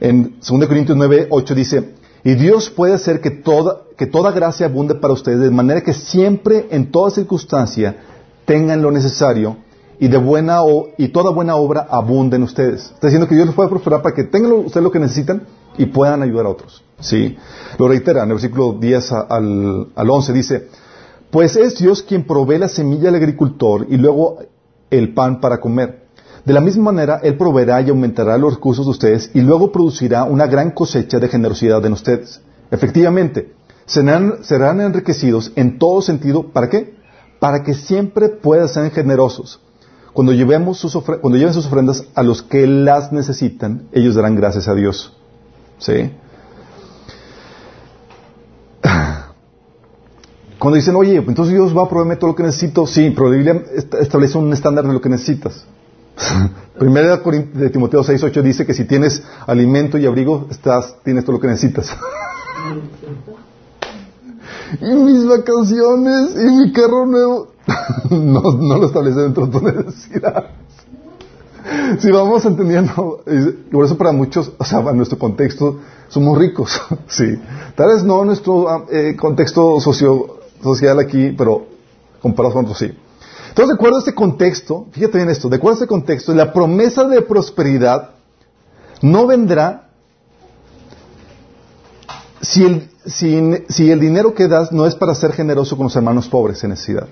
En 0.00 0.36
2 0.40 0.66
Corintios 0.66 0.96
9, 0.96 1.26
8 1.28 1.54
dice, 1.54 1.94
y 2.24 2.34
Dios 2.34 2.70
puede 2.70 2.94
hacer 2.94 3.20
que 3.20 3.30
toda, 3.30 3.82
que 3.96 4.06
toda 4.06 4.30
gracia 4.30 4.66
abunde 4.66 4.94
para 4.94 5.12
ustedes, 5.12 5.40
de 5.40 5.50
manera 5.50 5.82
que 5.82 5.92
siempre, 5.92 6.68
en 6.70 6.90
toda 6.90 7.10
circunstancia, 7.10 7.96
tengan 8.44 8.82
lo 8.82 8.90
necesario 8.90 9.56
y 9.98 10.08
de 10.08 10.18
buena 10.18 10.60
y 10.98 11.08
toda 11.08 11.30
buena 11.30 11.56
obra 11.56 11.86
abunde 11.90 12.36
en 12.36 12.42
ustedes. 12.42 12.90
Está 12.94 13.06
diciendo 13.06 13.28
que 13.28 13.34
Dios 13.34 13.46
los 13.46 13.54
puede 13.54 13.68
prosperar 13.68 14.02
para 14.02 14.14
que 14.14 14.24
tengan 14.24 14.52
ustedes 14.52 14.82
lo 14.82 14.90
que 14.90 14.98
necesitan 14.98 15.42
y 15.78 15.86
puedan 15.86 16.22
ayudar 16.22 16.46
a 16.46 16.50
otros. 16.50 16.82
¿Sí? 17.00 17.36
Lo 17.78 17.88
reitera 17.88 18.22
en 18.22 18.28
el 18.28 18.34
versículo 18.34 18.74
10 18.74 19.12
al, 19.12 19.88
al 19.94 20.10
11, 20.10 20.32
dice, 20.32 20.68
pues 21.30 21.56
es 21.56 21.78
Dios 21.78 22.02
quien 22.02 22.24
provee 22.24 22.58
la 22.58 22.68
semilla 22.68 23.08
al 23.08 23.16
agricultor 23.16 23.86
y 23.88 23.96
luego 23.96 24.38
el 24.90 25.14
pan 25.14 25.40
para 25.40 25.58
comer. 25.60 26.01
De 26.44 26.52
la 26.52 26.60
misma 26.60 26.90
manera, 26.90 27.20
Él 27.22 27.36
proveerá 27.36 27.80
y 27.80 27.90
aumentará 27.90 28.36
los 28.36 28.54
recursos 28.54 28.84
de 28.84 28.90
ustedes 28.90 29.30
y 29.32 29.40
luego 29.40 29.70
producirá 29.70 30.24
una 30.24 30.46
gran 30.46 30.72
cosecha 30.72 31.20
de 31.20 31.28
generosidad 31.28 31.84
en 31.86 31.92
ustedes. 31.92 32.40
Efectivamente, 32.70 33.52
serán, 33.86 34.80
enriquecidos 34.80 35.52
en 35.54 35.78
todo 35.78 36.02
sentido. 36.02 36.48
¿Para 36.52 36.68
qué? 36.68 36.96
Para 37.38 37.62
que 37.62 37.74
siempre 37.74 38.28
puedan 38.28 38.68
ser 38.68 38.90
generosos. 38.90 39.60
Cuando, 40.12 40.32
llevemos 40.32 40.78
sus 40.78 40.94
cuando 40.94 41.38
lleven 41.38 41.54
sus 41.54 41.66
ofrendas 41.66 42.04
a 42.14 42.22
los 42.22 42.42
que 42.42 42.66
las 42.66 43.12
necesitan, 43.12 43.88
ellos 43.92 44.14
darán 44.14 44.34
gracias 44.34 44.68
a 44.68 44.74
Dios. 44.74 45.16
¿Sí? 45.78 46.10
Cuando 50.58 50.76
dicen, 50.76 50.94
oye, 50.94 51.16
entonces 51.16 51.54
Dios 51.54 51.76
va 51.76 51.82
a 51.82 51.88
proveerme 51.88 52.16
todo 52.16 52.30
lo 52.30 52.36
que 52.36 52.44
necesito, 52.44 52.86
sí, 52.86 53.10
pero 53.10 53.30
la 53.30 53.36
Biblia 53.36 53.64
establece 54.00 54.38
un 54.38 54.52
estándar 54.52 54.86
de 54.86 54.92
lo 54.92 55.00
que 55.00 55.08
necesitas. 55.08 55.66
Primera 56.78 57.18
de 57.18 57.70
Timoteo 57.70 58.02
6, 58.02 58.22
8 58.22 58.42
dice 58.42 58.66
que 58.66 58.74
si 58.74 58.84
tienes 58.84 59.22
alimento 59.46 59.98
y 59.98 60.06
abrigo, 60.06 60.46
estás, 60.50 60.96
tienes 61.04 61.24
todo 61.24 61.36
lo 61.36 61.40
que 61.40 61.48
necesitas. 61.48 61.90
y 64.80 64.94
mis 64.94 65.26
vacaciones 65.26 66.34
y 66.36 66.50
mi 66.50 66.72
carro 66.72 67.06
nuevo 67.06 67.48
no, 68.10 68.40
no 68.40 68.78
lo 68.78 68.86
establece 68.86 69.20
dentro 69.20 69.46
de 69.46 69.52
tu 69.52 69.64
necesidad. 69.64 70.46
si 71.98 72.10
vamos 72.10 72.44
entendiendo, 72.44 73.22
por 73.70 73.84
eso 73.84 73.96
para 73.96 74.12
muchos, 74.12 74.52
o 74.58 74.64
sea, 74.64 74.80
en 74.80 74.96
nuestro 74.96 75.18
contexto, 75.18 75.78
somos 76.08 76.38
ricos, 76.38 76.80
sí. 77.08 77.38
Tal 77.76 77.88
vez 77.88 78.04
no 78.04 78.24
nuestro 78.24 78.68
ah, 78.68 78.84
eh, 78.90 79.16
contexto 79.16 79.80
socio, 79.80 80.38
social 80.62 80.98
aquí, 80.98 81.34
pero 81.36 81.66
comparado 82.20 82.54
con 82.54 82.64
otros 82.64 82.78
sí. 82.78 82.92
Entonces, 83.52 83.68
de 83.68 83.74
acuerdo 83.74 83.96
a 83.96 83.98
este 83.98 84.14
contexto, 84.14 84.86
fíjate 84.92 85.18
bien 85.18 85.28
esto, 85.28 85.50
de 85.50 85.56
acuerdo 85.56 85.74
a 85.74 85.82
este 85.82 85.86
contexto, 85.86 86.32
la 86.32 86.54
promesa 86.54 87.04
de 87.04 87.20
prosperidad 87.20 88.12
no 89.02 89.26
vendrá 89.26 89.90
si 92.40 92.64
el, 92.64 94.00
dinero 94.00 94.32
que 94.32 94.48
das 94.48 94.72
no 94.72 94.86
es 94.86 94.94
para 94.94 95.14
ser 95.14 95.34
generoso 95.34 95.76
con 95.76 95.84
los 95.84 95.94
hermanos 95.94 96.28
pobres 96.28 96.64
en 96.64 96.70
necesidad. 96.70 97.08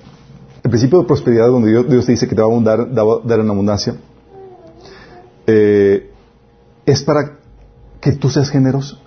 El 0.62 0.70
principio 0.70 1.00
de 1.00 1.04
prosperidad, 1.04 1.48
donde 1.48 1.68
Dios, 1.68 2.06
te 2.06 2.12
dice 2.12 2.26
que 2.26 2.34
te 2.34 2.40
va 2.40 2.48
a 2.48 2.60
dar, 2.62 2.90
dar 3.22 3.40
en 3.40 3.50
abundancia, 3.50 3.96
eh, 5.46 6.10
es 6.86 7.02
para 7.02 7.36
que 8.00 8.12
tú 8.12 8.30
seas 8.30 8.48
generoso. 8.48 8.98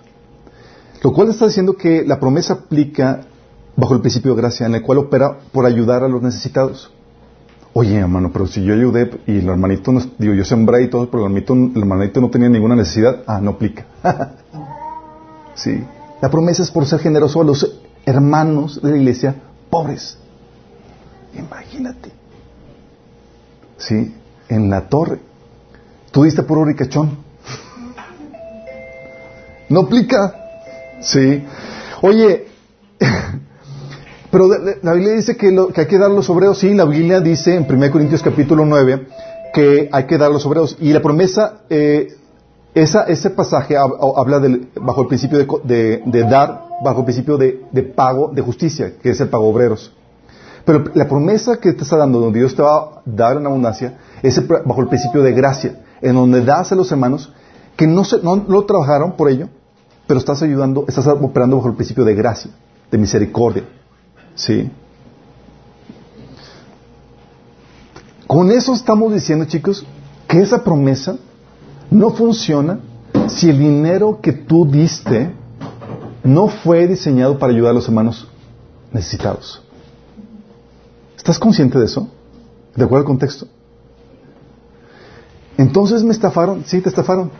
Lo 1.02 1.12
cual 1.12 1.30
está 1.30 1.48
diciendo 1.48 1.76
que 1.76 2.04
la 2.06 2.20
promesa 2.20 2.52
aplica 2.54 3.22
bajo 3.74 3.94
el 3.94 4.02
principio 4.02 4.36
de 4.36 4.40
gracia, 4.40 4.66
en 4.66 4.76
el 4.76 4.82
cual 4.82 4.98
opera 4.98 5.40
por 5.50 5.66
ayudar 5.66 6.04
a 6.04 6.08
los 6.08 6.22
necesitados. 6.22 6.93
Oye, 7.76 7.96
hermano, 7.96 8.30
pero 8.32 8.46
si 8.46 8.62
yo 8.64 8.72
ayudé 8.72 9.10
y 9.26 9.38
el 9.38 9.48
hermanito, 9.48 9.90
no, 9.90 10.00
digo, 10.16 10.32
yo 10.32 10.44
sembré 10.44 10.84
y 10.84 10.88
todo, 10.88 11.10
pero 11.10 11.26
el 11.26 11.32
hermanito, 11.32 11.54
el 11.54 11.76
hermanito 11.76 12.20
no 12.20 12.30
tenía 12.30 12.48
ninguna 12.48 12.76
necesidad, 12.76 13.24
ah, 13.26 13.40
no 13.40 13.50
aplica. 13.50 13.84
sí. 15.56 15.82
La 16.22 16.30
promesa 16.30 16.62
es 16.62 16.70
por 16.70 16.86
ser 16.86 17.00
generoso 17.00 17.40
a 17.40 17.44
los 17.44 17.80
hermanos 18.06 18.80
de 18.80 18.92
la 18.92 18.96
iglesia 18.96 19.34
pobres. 19.70 20.16
Imagínate. 21.36 22.12
Sí, 23.76 24.14
en 24.48 24.70
la 24.70 24.88
torre. 24.88 25.18
Tú 26.12 26.22
diste 26.22 26.44
por 26.44 26.64
ricachón. 26.64 27.18
No 29.68 29.80
aplica. 29.80 30.34
Sí. 31.00 31.42
Oye, 32.02 32.46
pero 34.34 34.48
la 34.82 34.94
Biblia 34.94 35.12
dice 35.12 35.36
que, 35.36 35.56
hay 35.76 35.86
que 35.86 35.96
dar 35.96 36.10
los 36.10 36.28
obreros. 36.28 36.58
Sí, 36.58 36.74
la 36.74 36.84
Biblia 36.84 37.20
dice 37.20 37.54
en 37.54 37.72
1 37.72 37.90
Corintios 37.92 38.20
capítulo 38.20 38.66
9 38.66 39.06
que 39.54 39.88
hay 39.92 40.06
que 40.06 40.18
dar 40.18 40.32
los 40.32 40.44
obreros. 40.44 40.76
Y 40.80 40.92
la 40.92 41.00
promesa, 41.00 41.60
eh, 41.70 42.16
esa, 42.74 43.04
ese 43.04 43.30
pasaje 43.30 43.76
habla 43.76 44.40
del, 44.40 44.70
bajo 44.74 45.02
el 45.02 45.06
principio 45.06 45.38
de, 45.62 46.26
dar, 46.28 46.64
bajo 46.82 46.98
el 46.98 47.04
principio 47.04 47.36
de, 47.36 47.62
de, 47.70 47.84
pago 47.84 48.32
de 48.34 48.42
justicia, 48.42 48.94
que 49.00 49.10
es 49.10 49.20
el 49.20 49.28
pago 49.28 49.48
obreros. 49.48 49.92
Pero 50.64 50.82
la 50.94 51.06
promesa 51.06 51.60
que 51.60 51.72
te 51.72 51.84
está 51.84 51.96
dando, 51.96 52.18
donde 52.18 52.40
Dios 52.40 52.56
te 52.56 52.62
va 52.62 52.76
a 52.76 53.02
dar 53.06 53.36
en 53.36 53.46
abundancia, 53.46 53.98
es 54.20 54.42
bajo 54.48 54.80
el 54.80 54.88
principio 54.88 55.22
de 55.22 55.30
gracia 55.30 55.80
en 56.02 56.16
donde 56.16 56.44
das 56.44 56.72
a 56.72 56.74
los 56.74 56.90
hermanos 56.90 57.32
que 57.76 57.86
no, 57.86 58.02
se, 58.02 58.20
no 58.20 58.44
lo 58.48 58.64
trabajaron 58.64 59.12
por 59.12 59.30
ello, 59.30 59.48
pero 60.08 60.18
estás 60.18 60.42
ayudando, 60.42 60.86
estás 60.88 61.06
operando 61.06 61.58
bajo 61.58 61.68
el 61.68 61.76
principio 61.76 62.02
de 62.02 62.16
gracia, 62.16 62.50
de 62.90 62.98
misericordia. 62.98 63.62
¿Sí? 64.34 64.70
Con 68.26 68.50
eso 68.50 68.72
estamos 68.72 69.12
diciendo, 69.12 69.44
chicos, 69.44 69.84
que 70.26 70.40
esa 70.40 70.64
promesa 70.64 71.16
no 71.90 72.10
funciona 72.10 72.80
si 73.28 73.48
el 73.48 73.58
dinero 73.58 74.20
que 74.20 74.32
tú 74.32 74.66
diste 74.66 75.32
no 76.22 76.48
fue 76.48 76.86
diseñado 76.86 77.38
para 77.38 77.52
ayudar 77.52 77.70
a 77.70 77.74
los 77.74 77.86
hermanos 77.86 78.26
necesitados. 78.90 79.62
¿Estás 81.16 81.38
consciente 81.38 81.78
de 81.78 81.84
eso? 81.84 82.08
¿De 82.74 82.84
acuerdo 82.84 83.02
al 83.02 83.06
contexto? 83.06 83.46
Entonces 85.56 86.02
me 86.02 86.12
estafaron, 86.12 86.64
sí, 86.64 86.80
te 86.80 86.88
estafaron. 86.88 87.30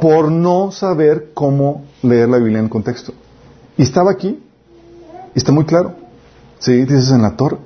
Por 0.00 0.30
no 0.30 0.72
saber 0.72 1.30
cómo 1.34 1.84
leer 2.02 2.28
la 2.28 2.38
Biblia 2.38 2.58
en 2.58 2.68
contexto. 2.68 3.12
Y 3.76 3.82
estaba 3.82 4.10
aquí, 4.10 4.42
está 5.38 5.52
muy 5.52 5.64
claro. 5.64 5.94
Sí, 6.58 6.72
dices 6.84 7.10
en 7.10 7.22
la 7.22 7.36
torre. 7.36 7.58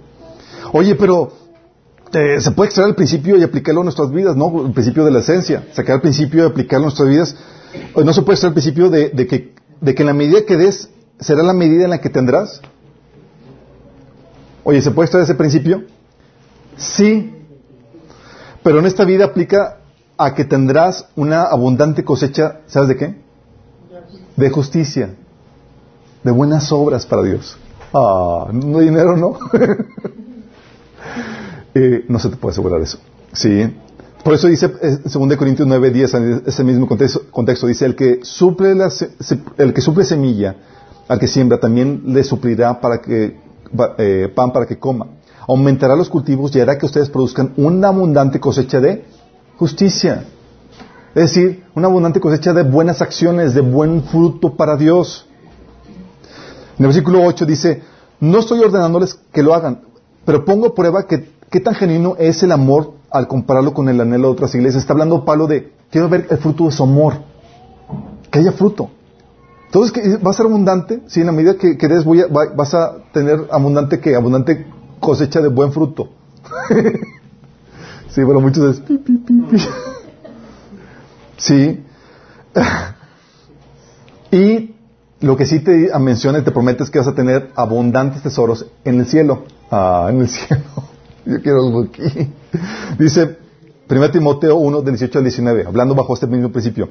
Oye, 0.72 0.94
pero 0.94 1.32
eh, 2.12 2.40
se 2.40 2.50
puede 2.52 2.68
extraer 2.68 2.90
el 2.90 2.94
principio 2.94 3.36
y 3.36 3.42
aplicarlo 3.42 3.82
a 3.82 3.84
nuestras 3.84 4.10
vidas, 4.10 4.36
¿no? 4.36 4.66
El 4.66 4.72
principio 4.72 5.04
de 5.04 5.10
la 5.10 5.20
esencia. 5.20 5.66
Sacar 5.72 5.96
el 5.96 6.00
principio 6.00 6.44
y 6.44 6.46
aplicarlo 6.46 6.84
a 6.84 6.88
nuestras 6.88 7.08
vidas. 7.08 7.36
No 7.94 8.12
se 8.12 8.22
puede 8.22 8.34
extraer 8.34 8.50
el 8.50 8.54
principio 8.54 8.90
de, 8.90 9.10
que, 9.26 9.54
de 9.80 9.94
que 9.94 10.02
en 10.02 10.06
la 10.06 10.14
medida 10.14 10.44
que 10.44 10.56
des, 10.56 10.88
será 11.20 11.42
la 11.42 11.52
medida 11.52 11.84
en 11.84 11.90
la 11.90 12.00
que 12.00 12.08
tendrás. 12.08 12.60
Oye, 14.64 14.80
¿se 14.80 14.90
puede 14.90 15.06
extraer 15.06 15.24
ese 15.24 15.34
principio? 15.34 15.84
Sí. 16.76 17.34
Pero 18.62 18.78
en 18.78 18.86
esta 18.86 19.04
vida 19.04 19.26
aplica 19.26 19.78
a 20.16 20.34
que 20.34 20.44
tendrás 20.44 21.06
una 21.14 21.44
abundante 21.44 22.04
cosecha, 22.04 22.60
¿sabes 22.66 22.88
de 22.88 22.96
qué? 22.96 23.14
De 24.36 24.50
justicia, 24.50 25.14
de 26.22 26.30
buenas 26.30 26.70
obras 26.72 27.06
para 27.06 27.22
Dios. 27.22 27.56
Ah, 27.92 28.48
no 28.52 28.80
dinero, 28.80 29.16
¿no? 29.16 29.38
Eh, 31.74 32.06
no 32.08 32.18
se 32.18 32.30
te 32.30 32.36
puede 32.36 32.52
asegurar 32.52 32.80
eso. 32.80 32.98
Sí. 33.32 33.72
Por 34.24 34.34
eso 34.34 34.48
dice 34.48 34.72
en 34.82 35.28
2 35.28 35.36
Corintios 35.36 35.68
9, 35.68 35.90
10, 35.90 36.14
en 36.14 36.42
ese 36.44 36.64
mismo 36.64 36.88
contexto, 36.88 37.66
dice, 37.66 37.84
el 37.84 37.94
que, 37.94 38.20
suple 38.22 38.74
la, 38.74 38.90
el 39.58 39.72
que 39.72 39.80
suple 39.80 40.04
semilla 40.04 40.56
al 41.08 41.18
que 41.18 41.26
siembra 41.26 41.58
también 41.58 42.02
le 42.06 42.22
suplirá 42.22 42.80
para 42.80 43.00
que, 43.00 43.36
eh, 43.98 44.32
pan 44.34 44.52
para 44.52 44.66
que 44.66 44.78
coma. 44.78 45.06
Aumentará 45.46 45.96
los 45.96 46.10
cultivos 46.10 46.54
y 46.54 46.60
hará 46.60 46.76
que 46.76 46.86
ustedes 46.86 47.08
produzcan 47.08 47.54
una 47.56 47.88
abundante 47.88 48.38
cosecha 48.38 48.80
de 48.80 49.04
justicia. 49.56 50.24
Es 51.14 51.34
decir, 51.34 51.64
una 51.74 51.86
abundante 51.86 52.20
cosecha 52.20 52.52
de 52.52 52.62
buenas 52.62 53.00
acciones, 53.00 53.54
de 53.54 53.62
buen 53.62 54.02
fruto 54.02 54.56
para 54.56 54.76
Dios. 54.76 55.27
En 56.78 56.84
el 56.84 56.86
versículo 56.86 57.22
8 57.24 57.44
dice, 57.44 57.82
no 58.20 58.38
estoy 58.38 58.60
ordenándoles 58.60 59.18
que 59.32 59.42
lo 59.42 59.54
hagan, 59.54 59.80
pero 60.24 60.44
pongo 60.44 60.74
prueba 60.74 61.06
que 61.06 61.28
qué 61.50 61.60
tan 61.60 61.74
genuino 61.74 62.14
es 62.18 62.42
el 62.42 62.52
amor 62.52 62.92
al 63.10 63.26
compararlo 63.26 63.74
con 63.74 63.88
el 63.88 64.00
anhelo 64.00 64.28
de 64.28 64.32
otras 64.34 64.54
iglesias. 64.54 64.82
Está 64.82 64.92
hablando 64.92 65.24
Pablo 65.24 65.46
de, 65.46 65.72
quiero 65.90 66.08
ver 66.08 66.26
el 66.30 66.38
fruto 66.38 66.66
de 66.66 66.72
su 66.72 66.84
amor, 66.84 67.14
que 68.30 68.38
haya 68.38 68.52
fruto. 68.52 68.90
Entonces, 69.66 69.92
que 69.92 70.16
va 70.16 70.30
a 70.30 70.34
ser 70.34 70.46
abundante, 70.46 71.02
si 71.08 71.20
en 71.20 71.26
la 71.26 71.32
medida 71.32 71.56
que, 71.56 71.76
des 71.76 72.04
voy 72.04 72.24
vas 72.30 72.74
a 72.74 72.96
tener 73.12 73.48
abundante 73.50 74.00
que 74.00 74.14
abundante 74.14 74.66
cosecha 75.00 75.40
de 75.40 75.48
buen 75.48 75.72
fruto. 75.72 76.08
sí, 78.10 78.22
bueno, 78.22 78.40
muchos 78.40 78.76
es 78.76 78.80
pi, 78.80 78.98
pi, 78.98 79.12
pi, 79.18 79.42
Sí. 81.36 81.84
y 84.30 84.74
lo 85.20 85.36
que 85.36 85.46
sí 85.46 85.60
te 85.60 85.90
menciona 85.98 86.38
y 86.38 86.42
te 86.42 86.52
promete 86.52 86.84
es 86.84 86.90
que 86.90 86.98
vas 86.98 87.08
a 87.08 87.14
tener 87.14 87.50
abundantes 87.56 88.22
tesoros 88.22 88.66
en 88.84 89.00
el 89.00 89.06
cielo. 89.06 89.44
Ah, 89.70 90.06
en 90.10 90.20
el 90.20 90.28
cielo. 90.28 90.62
Yo 91.26 91.42
quiero 91.42 91.66
algo 91.66 91.84
aquí. 91.84 92.32
Dice 92.98 93.38
1 93.90 94.10
Timoteo 94.10 94.56
1, 94.56 94.82
del 94.82 94.94
18 94.94 95.18
al 95.18 95.24
19, 95.24 95.64
hablando 95.66 95.94
bajo 95.94 96.14
este 96.14 96.26
mismo 96.26 96.50
principio. 96.50 96.90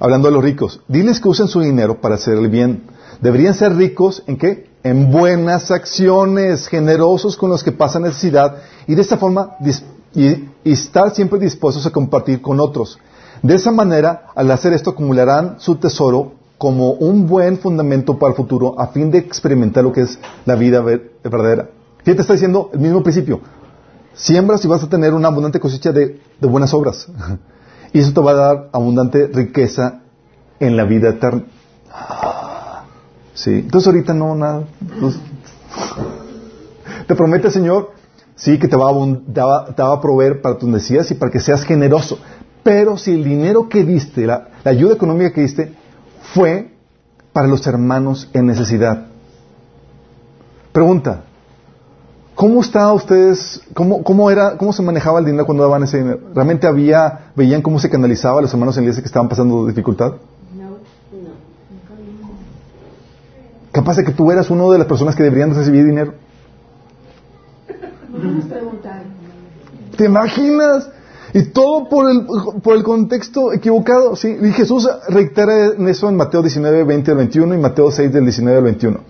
Hablando 0.00 0.28
de 0.28 0.34
los 0.34 0.42
ricos. 0.42 0.80
Diles 0.88 1.20
que 1.20 1.28
usen 1.28 1.46
su 1.46 1.60
dinero 1.60 2.00
para 2.00 2.16
hacer 2.16 2.36
el 2.36 2.48
bien. 2.48 2.84
Deberían 3.20 3.54
ser 3.54 3.76
ricos 3.76 4.24
en 4.26 4.36
qué? 4.36 4.70
En 4.82 5.12
buenas 5.12 5.70
acciones, 5.70 6.66
generosos 6.66 7.36
con 7.36 7.50
los 7.50 7.62
que 7.62 7.70
pasan 7.70 8.02
necesidad 8.02 8.56
y 8.88 8.96
de 8.96 9.02
esta 9.02 9.16
forma 9.16 9.56
y 10.14 10.48
estar 10.64 11.14
siempre 11.14 11.38
dispuestos 11.38 11.86
a 11.86 11.90
compartir 11.90 12.42
con 12.42 12.58
otros. 12.58 12.98
De 13.42 13.54
esa 13.54 13.70
manera, 13.70 14.26
al 14.34 14.50
hacer 14.50 14.72
esto, 14.72 14.90
acumularán 14.90 15.56
su 15.58 15.76
tesoro 15.76 16.32
como 16.62 16.92
un 16.92 17.26
buen 17.26 17.58
fundamento 17.58 18.20
para 18.20 18.30
el 18.30 18.36
futuro 18.36 18.80
a 18.80 18.86
fin 18.86 19.10
de 19.10 19.18
experimentar 19.18 19.82
lo 19.82 19.92
que 19.92 20.02
es 20.02 20.16
la 20.44 20.54
vida 20.54 20.80
verdadera. 20.80 21.70
¿Quién 22.04 22.14
te 22.14 22.22
está 22.22 22.34
diciendo 22.34 22.70
el 22.72 22.78
mismo 22.78 23.02
principio? 23.02 23.40
Siembras 24.14 24.64
y 24.64 24.68
vas 24.68 24.80
a 24.84 24.88
tener 24.88 25.12
una 25.12 25.26
abundante 25.26 25.58
cosecha 25.58 25.90
de, 25.90 26.20
buenas 26.40 26.72
obras. 26.72 27.08
Y 27.92 27.98
eso 27.98 28.12
te 28.12 28.20
va 28.20 28.30
a 28.30 28.34
dar 28.34 28.70
abundante 28.72 29.26
riqueza 29.26 30.02
en 30.60 30.76
la 30.76 30.84
vida 30.84 31.08
eterna. 31.08 31.42
Sí. 33.34 33.50
Entonces 33.50 33.88
ahorita 33.88 34.14
no, 34.14 34.36
nada. 34.36 34.62
te 37.08 37.14
promete 37.16 37.50
Señor, 37.50 37.90
sí, 38.36 38.56
que 38.60 38.68
te 38.68 38.76
va, 38.76 38.88
a, 38.88 39.64
te 39.74 39.82
va, 39.82 39.92
a 39.94 40.00
proveer 40.00 40.40
para 40.40 40.58
tus 40.58 40.68
necesidades 40.68 41.10
y 41.10 41.16
para 41.16 41.32
que 41.32 41.40
seas 41.40 41.64
generoso. 41.64 42.20
Pero 42.62 42.96
si 42.96 43.14
el 43.14 43.24
dinero 43.24 43.68
que 43.68 43.82
diste, 43.82 44.26
la 44.26 44.48
ayuda 44.64 44.94
económica 44.94 45.32
que 45.32 45.40
diste, 45.40 45.81
fue 46.34 46.72
para 47.32 47.48
los 47.48 47.66
hermanos 47.66 48.28
en 48.32 48.46
necesidad. 48.46 49.06
Pregunta, 50.72 51.24
¿Cómo 52.34 52.60
está 52.60 52.92
ustedes, 52.92 53.60
cómo, 53.74 54.02
cómo, 54.02 54.30
era, 54.30 54.56
cómo 54.56 54.72
se 54.72 54.82
manejaba 54.82 55.18
el 55.18 55.26
dinero 55.26 55.44
cuando 55.44 55.64
daban 55.64 55.82
ese 55.82 55.98
dinero? 55.98 56.20
¿Realmente 56.34 56.66
había, 56.66 57.30
veían 57.36 57.60
cómo 57.60 57.78
se 57.78 57.90
canalizaba 57.90 58.38
a 58.38 58.42
los 58.42 58.52
hermanos 58.52 58.76
en 58.76 58.82
la 58.82 58.84
iglesia 58.86 59.02
que 59.02 59.06
estaban 59.06 59.28
pasando 59.28 59.66
dificultad? 59.66 60.14
No, 60.56 60.70
no. 60.70 60.76
Capaz 63.70 63.96
de 63.96 64.04
que 64.04 64.12
tú 64.12 64.30
eras 64.32 64.50
uno 64.50 64.72
de 64.72 64.78
las 64.78 64.86
personas 64.86 65.14
que 65.14 65.22
deberían 65.22 65.54
recibir 65.54 65.84
dinero. 65.84 66.14
¿Te 69.96 70.06
imaginas? 70.06 70.88
Y 71.34 71.44
todo 71.44 71.88
por 71.88 72.10
el, 72.10 72.26
por 72.62 72.76
el 72.76 72.82
contexto 72.82 73.52
equivocado. 73.52 74.16
¿sí? 74.16 74.36
Y 74.40 74.52
Jesús 74.52 74.88
reitera 75.08 75.72
eso 75.88 76.08
en 76.08 76.16
Mateo 76.16 76.42
19, 76.42 76.84
20 76.84 77.10
al 77.10 77.16
21 77.16 77.54
y 77.54 77.58
Mateo 77.58 77.90
6 77.90 78.12
del 78.12 78.24
19 78.24 78.58
al 78.58 78.64
21. 78.64 79.00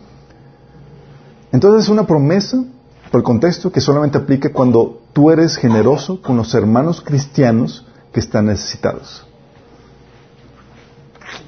Entonces 1.53 1.85
es 1.85 1.89
una 1.89 2.07
promesa 2.07 2.65
por 3.11 3.19
el 3.19 3.25
contexto 3.25 3.71
que 3.71 3.81
solamente 3.81 4.19
aplica 4.19 4.53
cuando 4.53 5.03
tú 5.13 5.31
eres 5.31 5.57
generoso 5.57 6.23
con 6.23 6.37
los 6.37 6.55
hermanos 6.55 7.03
cristianos 7.03 7.87
que 8.13 8.21
están 8.21 8.47
necesitados. 8.47 9.27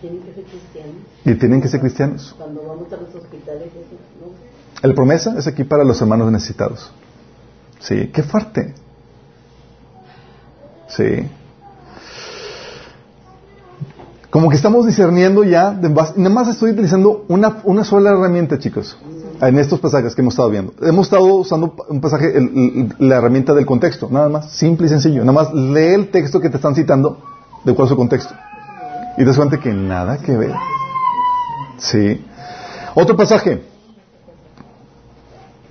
¿Tienen 0.00 0.20
que 0.20 0.34
ser 0.34 0.44
cristianos? 0.44 0.94
Y 1.24 1.34
tienen 1.36 1.62
que 1.62 1.68
ser 1.68 1.80
cristianos. 1.80 2.34
Cuando 2.36 2.62
vamos 2.66 2.92
a 2.92 2.96
los 2.96 3.14
hospitales, 3.14 3.68
¿no? 4.20 4.54
El 4.86 4.94
promesa 4.94 5.34
es 5.38 5.46
aquí 5.46 5.64
para 5.64 5.84
los 5.84 6.00
hermanos 6.02 6.30
necesitados. 6.30 6.90
Sí, 7.80 8.10
qué 8.12 8.22
fuerte. 8.22 8.74
Sí. 10.96 11.28
Como 14.30 14.48
que 14.48 14.56
estamos 14.56 14.84
discerniendo 14.86 15.44
ya, 15.44 15.72
nada 15.72 16.30
más 16.30 16.48
estoy 16.48 16.72
utilizando 16.72 17.24
una, 17.28 17.58
una 17.64 17.84
sola 17.84 18.10
herramienta, 18.10 18.58
chicos 18.58 18.96
en 19.40 19.58
estos 19.58 19.80
pasajes 19.80 20.14
que 20.14 20.22
hemos 20.22 20.34
estado 20.34 20.50
viendo. 20.50 20.72
Hemos 20.82 21.06
estado 21.06 21.24
usando 21.24 21.74
un 21.88 22.00
pasaje, 22.00 22.32
la 22.98 23.16
herramienta 23.16 23.54
del 23.54 23.66
contexto, 23.66 24.08
nada 24.10 24.28
más, 24.28 24.50
simple 24.52 24.86
y 24.86 24.90
sencillo. 24.90 25.20
Nada 25.24 25.32
más 25.32 25.54
lee 25.54 25.94
el 25.94 26.10
texto 26.10 26.40
que 26.40 26.50
te 26.50 26.56
están 26.56 26.74
citando 26.74 27.18
de 27.64 27.74
cuál 27.74 27.86
es 27.86 27.90
su 27.90 27.96
contexto. 27.96 28.34
Y 29.14 29.18
te 29.18 29.24
das 29.24 29.36
cuenta 29.36 29.58
que 29.58 29.72
nada 29.72 30.18
que 30.18 30.36
ver. 30.36 30.54
Sí. 31.78 32.24
Otro 32.94 33.16
pasaje 33.16 33.62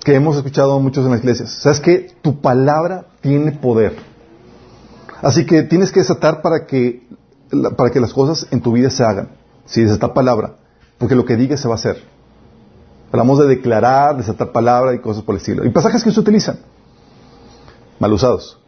que 0.02 0.14
hemos 0.14 0.36
escuchado 0.36 0.78
muchos 0.80 1.04
en 1.04 1.12
las 1.12 1.20
iglesias. 1.20 1.50
¿Sabes 1.50 1.80
que 1.80 2.14
Tu 2.22 2.40
palabra 2.40 3.06
tiene 3.20 3.52
poder. 3.52 3.96
Así 5.22 5.46
que 5.46 5.62
tienes 5.62 5.92
que 5.92 6.00
desatar 6.00 6.42
para 6.42 6.66
que, 6.66 7.06
para 7.76 7.90
que 7.90 8.00
las 8.00 8.12
cosas 8.12 8.46
en 8.50 8.60
tu 8.60 8.72
vida 8.72 8.90
se 8.90 9.04
hagan. 9.04 9.28
Si 9.64 9.80
sí, 9.80 9.84
desatar 9.84 10.12
palabra. 10.12 10.56
Porque 10.98 11.14
lo 11.14 11.24
que 11.24 11.36
digas 11.36 11.60
se 11.60 11.68
va 11.68 11.74
a 11.74 11.76
hacer. 11.76 12.02
Hablamos 13.10 13.38
de 13.38 13.46
declarar, 13.46 14.16
desatar 14.16 14.52
palabra 14.52 14.94
y 14.94 14.98
cosas 14.98 15.22
por 15.22 15.34
el 15.34 15.40
estilo. 15.40 15.64
Y 15.64 15.70
pasajes 15.70 16.02
que 16.02 16.10
se 16.10 16.20
utilizan, 16.20 16.58
mal 17.98 18.12
usados. 18.12 18.58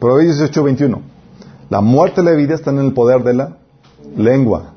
Proverbios 0.00 0.38
18, 0.38 0.64
21. 0.64 1.02
La 1.68 1.80
muerte 1.80 2.20
y 2.20 2.24
la 2.24 2.32
vida 2.32 2.54
están 2.54 2.78
en 2.78 2.86
el 2.86 2.92
poder 2.92 3.22
de 3.22 3.34
la 3.34 3.56
lengua. 4.16 4.74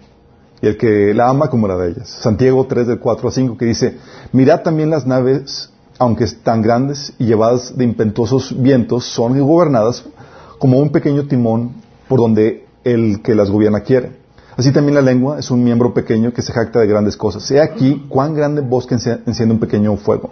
Y 0.61 0.67
el 0.67 0.77
que 0.77 1.13
la 1.13 1.29
ama 1.29 1.49
comerá 1.49 1.75
de 1.77 1.89
ellas. 1.89 2.07
Santiago 2.07 2.65
3, 2.67 2.87
del 2.87 2.99
4 2.99 3.29
a 3.29 3.31
5, 3.31 3.57
que 3.57 3.65
dice, 3.65 3.97
mirad 4.31 4.61
también 4.61 4.89
las 4.89 5.07
naves, 5.07 5.71
aunque 5.97 6.25
están 6.25 6.61
grandes 6.61 7.13
y 7.17 7.25
llevadas 7.25 7.75
de 7.75 7.83
impetuosos 7.83 8.61
vientos, 8.61 9.05
son 9.05 9.39
gobernadas 9.39 10.05
como 10.59 10.79
un 10.79 10.91
pequeño 10.91 11.27
timón 11.27 11.71
por 12.07 12.19
donde 12.19 12.65
el 12.83 13.21
que 13.21 13.35
las 13.35 13.49
gobierna 13.49 13.81
quiere. 13.81 14.23
Así 14.55 14.71
también 14.71 14.95
la 14.95 15.01
lengua 15.01 15.39
es 15.39 15.49
un 15.49 15.63
miembro 15.63 15.93
pequeño 15.93 16.31
que 16.31 16.41
se 16.41 16.53
jacta 16.53 16.79
de 16.79 16.87
grandes 16.87 17.17
cosas. 17.17 17.49
He 17.49 17.59
aquí 17.59 18.05
cuán 18.07 18.35
grande 18.35 18.61
bosque 18.61 18.95
enciende 18.95 19.53
un 19.53 19.59
pequeño 19.59 19.97
fuego. 19.97 20.29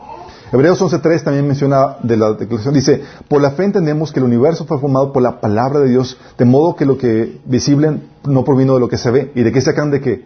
Hebreos 0.53 0.82
11.3 0.82 1.24
también 1.24 1.47
menciona 1.47 1.95
de 2.03 2.17
la 2.17 2.34
declaración, 2.34 2.74
dice, 2.74 3.01
por 3.30 3.41
la 3.41 3.51
fe 3.51 3.63
entendemos 3.63 4.11
que 4.11 4.19
el 4.19 4.26
universo 4.26 4.65
fue 4.65 4.80
formado 4.80 5.13
por 5.13 5.24
la 5.24 5.39
palabra 5.39 5.80
de 5.80 5.88
Dios, 5.88 6.17
de 6.38 6.43
modo 6.43 6.76
que 6.76 6.86
lo 6.86 6.97
que 6.97 7.39
visible 7.45 8.01
no 8.26 8.43
provino 8.43 8.74
de 8.74 8.82
lo 8.82 8.89
que 8.89 8.97
se 8.97 9.11
ve. 9.11 9.32
¿Y 9.34 9.43
de 9.43 9.51
qué 9.53 9.61
sacan 9.61 9.91
de 9.91 10.01
qué? 10.01 10.26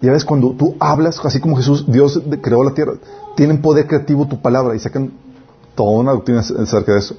Ya 0.00 0.10
ves, 0.10 0.24
cuando 0.24 0.52
tú 0.52 0.74
hablas, 0.80 1.20
así 1.24 1.38
como 1.38 1.56
Jesús, 1.56 1.84
Dios 1.86 2.20
creó 2.42 2.64
la 2.64 2.74
tierra, 2.74 2.94
tienen 3.36 3.62
poder 3.62 3.86
creativo 3.86 4.26
tu 4.26 4.42
palabra 4.42 4.74
y 4.74 4.80
sacan 4.80 5.12
toda 5.76 5.90
una 5.90 6.12
doctrina 6.12 6.40
acerca 6.40 6.92
de 6.92 6.98
eso. 6.98 7.14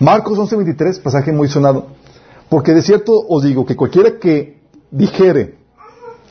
Marcos 0.00 0.38
11.23, 0.38 1.02
pasaje 1.02 1.32
muy 1.32 1.48
sonado. 1.48 1.88
Porque 2.48 2.72
de 2.72 2.82
cierto 2.82 3.12
os 3.28 3.42
digo 3.42 3.66
que 3.66 3.76
cualquiera 3.76 4.18
que 4.18 4.60
dijere 4.90 5.58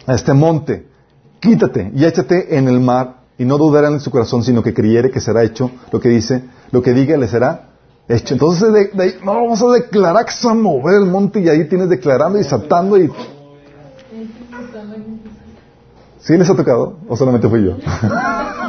a 0.05 0.15
este 0.15 0.34
monte, 0.34 0.88
quítate 1.39 1.91
y 1.93 2.05
échate 2.05 2.57
en 2.57 2.68
el 2.68 2.80
mar, 2.80 3.18
y 3.38 3.45
no 3.45 3.57
dudará 3.57 3.89
en 3.89 3.99
su 3.99 4.09
corazón, 4.09 4.43
sino 4.43 4.63
que 4.63 4.74
creyere 4.74 5.11
que 5.11 5.20
será 5.20 5.43
hecho 5.43 5.70
lo 5.91 5.99
que 5.99 6.09
dice, 6.09 6.43
lo 6.72 6.82
que 6.82 6.93
diga 6.93 7.18
le 7.18 7.28
será 7.28 7.70
hecho. 8.07 8.34
Entonces 8.34 8.74
de, 8.74 9.03
ahí, 9.03 9.15
no 9.24 9.34
vamos 9.34 9.61
a 9.61 9.68
declarar 9.68 10.26
que 10.26 10.32
se 10.32 10.47
a 10.47 10.53
mover 10.53 10.95
el 10.95 11.05
monte 11.05 11.41
y 11.41 11.49
ahí 11.49 11.68
tienes 11.68 11.89
declarando 11.89 12.39
y 12.39 12.43
saltando 12.43 12.97
y... 12.97 13.11
¿Sí 16.20 16.36
les 16.36 16.49
ha 16.49 16.55
tocado? 16.55 16.97
¿O 17.07 17.15
solamente 17.15 17.47
fui 17.47 17.63
yo? 17.63 17.78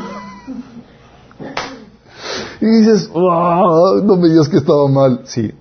y 2.60 2.66
dices, 2.66 3.10
no 3.14 4.16
me 4.16 4.28
digas 4.28 4.48
que 4.48 4.56
estaba 4.56 4.88
mal. 4.88 5.22
Sí. 5.24 5.52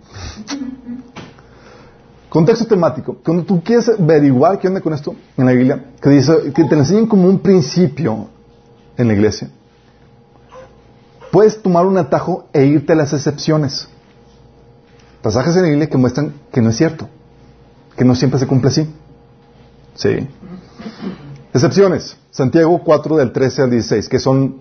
Contexto 2.30 2.66
temático. 2.66 3.18
Cuando 3.24 3.43
tú 3.43 3.62
quieres 3.64 3.89
averiguar 3.89 4.60
qué 4.60 4.68
onda 4.68 4.82
con 4.82 4.93
esto 4.93 5.16
en 5.38 5.45
la 5.45 5.52
Biblia, 5.54 5.91
que 6.02 6.10
dice 6.10 6.52
que 6.54 6.66
te 6.66 6.76
enseñan 6.76 7.08
como 7.08 7.28
un 7.28 7.39
principio 7.39 8.28
en 8.98 9.08
la 9.08 9.14
iglesia, 9.14 9.50
puedes 11.32 11.62
tomar 11.62 11.86
un 11.86 11.98
atajo 11.98 12.48
e 12.52 12.66
irte 12.66 12.93
a 12.93 12.95
las 12.95 13.14
excepciones. 13.14 13.88
Pasajes 15.22 15.56
en 15.56 15.62
la 15.64 15.70
Biblia 15.70 15.89
que 15.89 15.98
muestran 15.98 16.34
que 16.52 16.62
no 16.62 16.70
es 16.70 16.78
cierto, 16.78 17.08
que 17.95 18.04
no 18.04 18.16
siempre 18.16 18.39
se 18.39 18.48
cumple 18.48 18.70
así. 18.70 18.93
Sí. 19.95 20.28
Excepciones. 21.58 22.16
Santiago 22.30 22.84
4 22.84 23.18
del 23.18 23.32
13 23.32 23.64
al 23.64 23.72
16, 23.72 24.10
que 24.10 24.20
son 24.20 24.58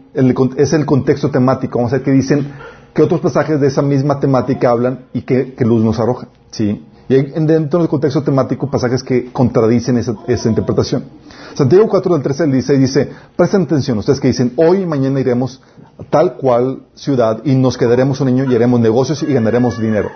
es 0.57 0.73
el 0.73 0.87
contexto 0.87 1.31
temático. 1.31 1.79
Vamos 1.79 1.93
a 1.93 1.97
ver 1.97 2.05
qué 2.07 2.11
dicen, 2.11 2.55
que 2.95 3.03
otros 3.03 3.21
pasajes 3.21 3.61
de 3.61 3.67
esa 3.67 3.83
misma 3.83 4.19
temática 4.19 4.71
hablan 4.71 5.05
y 5.13 5.21
qué, 5.21 5.55
luz 5.59 5.85
nos 5.85 6.01
arroja. 6.01 6.29
Sí. 6.51 6.87
Y 7.11 7.15
hay 7.15 7.23
dentro 7.45 7.81
del 7.81 7.89
contexto 7.91 8.23
temático 8.23 8.71
pasajes 8.71 9.05
que 9.05 9.31
contradicen 9.31 9.99
esa, 9.99 10.15
interpretación. 10.49 11.05
Santiago 11.53 11.87
4 11.87 12.15
del 12.15 12.23
13 12.23 12.45
al 12.45 12.53
16 12.53 12.81
dice, 12.81 13.11
presten 13.37 13.65
atención, 13.65 13.99
ustedes 13.99 14.19
que 14.19 14.29
dicen, 14.29 14.55
hoy 14.57 14.79
y 14.79 14.87
mañana 14.87 15.21
iremos 15.21 15.61
a 15.99 16.05
tal 16.05 16.39
cual 16.39 16.85
ciudad 16.95 17.43
y 17.45 17.57
nos 17.57 17.77
quedaremos 17.77 18.23
un 18.23 18.29
año 18.29 18.51
y 18.51 18.55
haremos 18.57 18.81
negocios 18.81 19.23
y 19.23 19.35
ganaremos 19.35 19.79
dinero. 19.79 20.09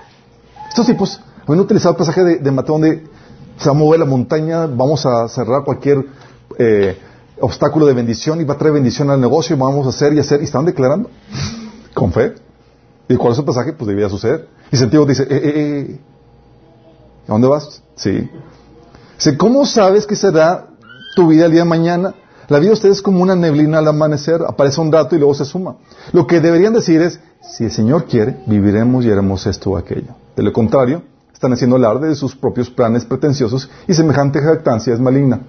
Estos 0.70 0.86
tipos 0.86 1.20
han 1.46 1.60
utilizado 1.60 1.92
el 1.92 1.98
pasaje 1.98 2.24
de, 2.24 2.38
de 2.38 2.50
Mateo 2.50 2.76
donde 2.76 3.04
se 3.58 3.68
va 3.68 3.72
a 3.72 3.78
mover 3.78 4.00
la 4.00 4.06
montaña, 4.06 4.66
vamos 4.66 5.04
a 5.04 5.28
cerrar 5.28 5.64
cualquier 5.64 6.06
eh, 6.58 6.98
obstáculo 7.40 7.86
de 7.86 7.94
bendición 7.94 8.40
y 8.40 8.44
va 8.44 8.54
a 8.54 8.58
traer 8.58 8.74
bendición 8.74 9.10
al 9.10 9.20
negocio 9.20 9.56
y 9.56 9.58
vamos 9.58 9.86
a 9.86 9.90
hacer 9.90 10.12
y 10.12 10.18
hacer 10.18 10.40
y 10.40 10.44
están 10.44 10.64
declarando 10.64 11.10
con 11.94 12.12
fe. 12.12 12.34
¿Y 13.08 13.16
cuál 13.16 13.32
es 13.32 13.38
el 13.38 13.44
pasaje? 13.44 13.72
Pues 13.72 13.88
debía 13.88 14.08
suceder. 14.08 14.48
Y 14.70 14.76
Santiago 14.76 15.04
dice, 15.04 15.24
eh, 15.24 15.26
eh, 15.30 15.52
eh 15.54 16.00
¿A 17.30 17.32
dónde 17.32 17.48
vas? 17.48 17.82
Sí. 17.94 18.28
¿cómo 19.38 19.66
sabes 19.66 20.06
que 20.06 20.16
será 20.16 20.66
tu 21.14 21.28
vida 21.28 21.46
el 21.46 21.52
día 21.52 21.62
de 21.62 21.68
mañana? 21.68 22.14
La 22.48 22.58
vida 22.58 22.70
de 22.70 22.74
ustedes 22.74 22.96
es 22.96 23.02
como 23.02 23.22
una 23.22 23.36
neblina 23.36 23.78
al 23.78 23.86
amanecer, 23.86 24.42
aparece 24.42 24.80
un 24.80 24.90
rato 24.90 25.14
y 25.14 25.18
luego 25.18 25.34
se 25.34 25.44
suma. 25.44 25.76
Lo 26.12 26.26
que 26.26 26.40
deberían 26.40 26.72
decir 26.72 27.00
es, 27.00 27.20
si 27.40 27.64
el 27.64 27.70
Señor 27.70 28.06
quiere, 28.06 28.42
viviremos 28.46 29.04
y 29.04 29.10
haremos 29.12 29.46
esto 29.46 29.70
o 29.70 29.76
aquello. 29.76 30.16
De 30.34 30.42
lo 30.42 30.52
contrario, 30.52 31.02
están 31.32 31.52
haciendo 31.52 31.76
alarde 31.76 32.08
de 32.08 32.16
sus 32.16 32.34
propios 32.34 32.68
planes 32.68 33.04
pretenciosos 33.04 33.70
y 33.86 33.94
semejante 33.94 34.40
jactancia 34.40 34.92
es 34.92 34.98
maligna. 34.98 35.42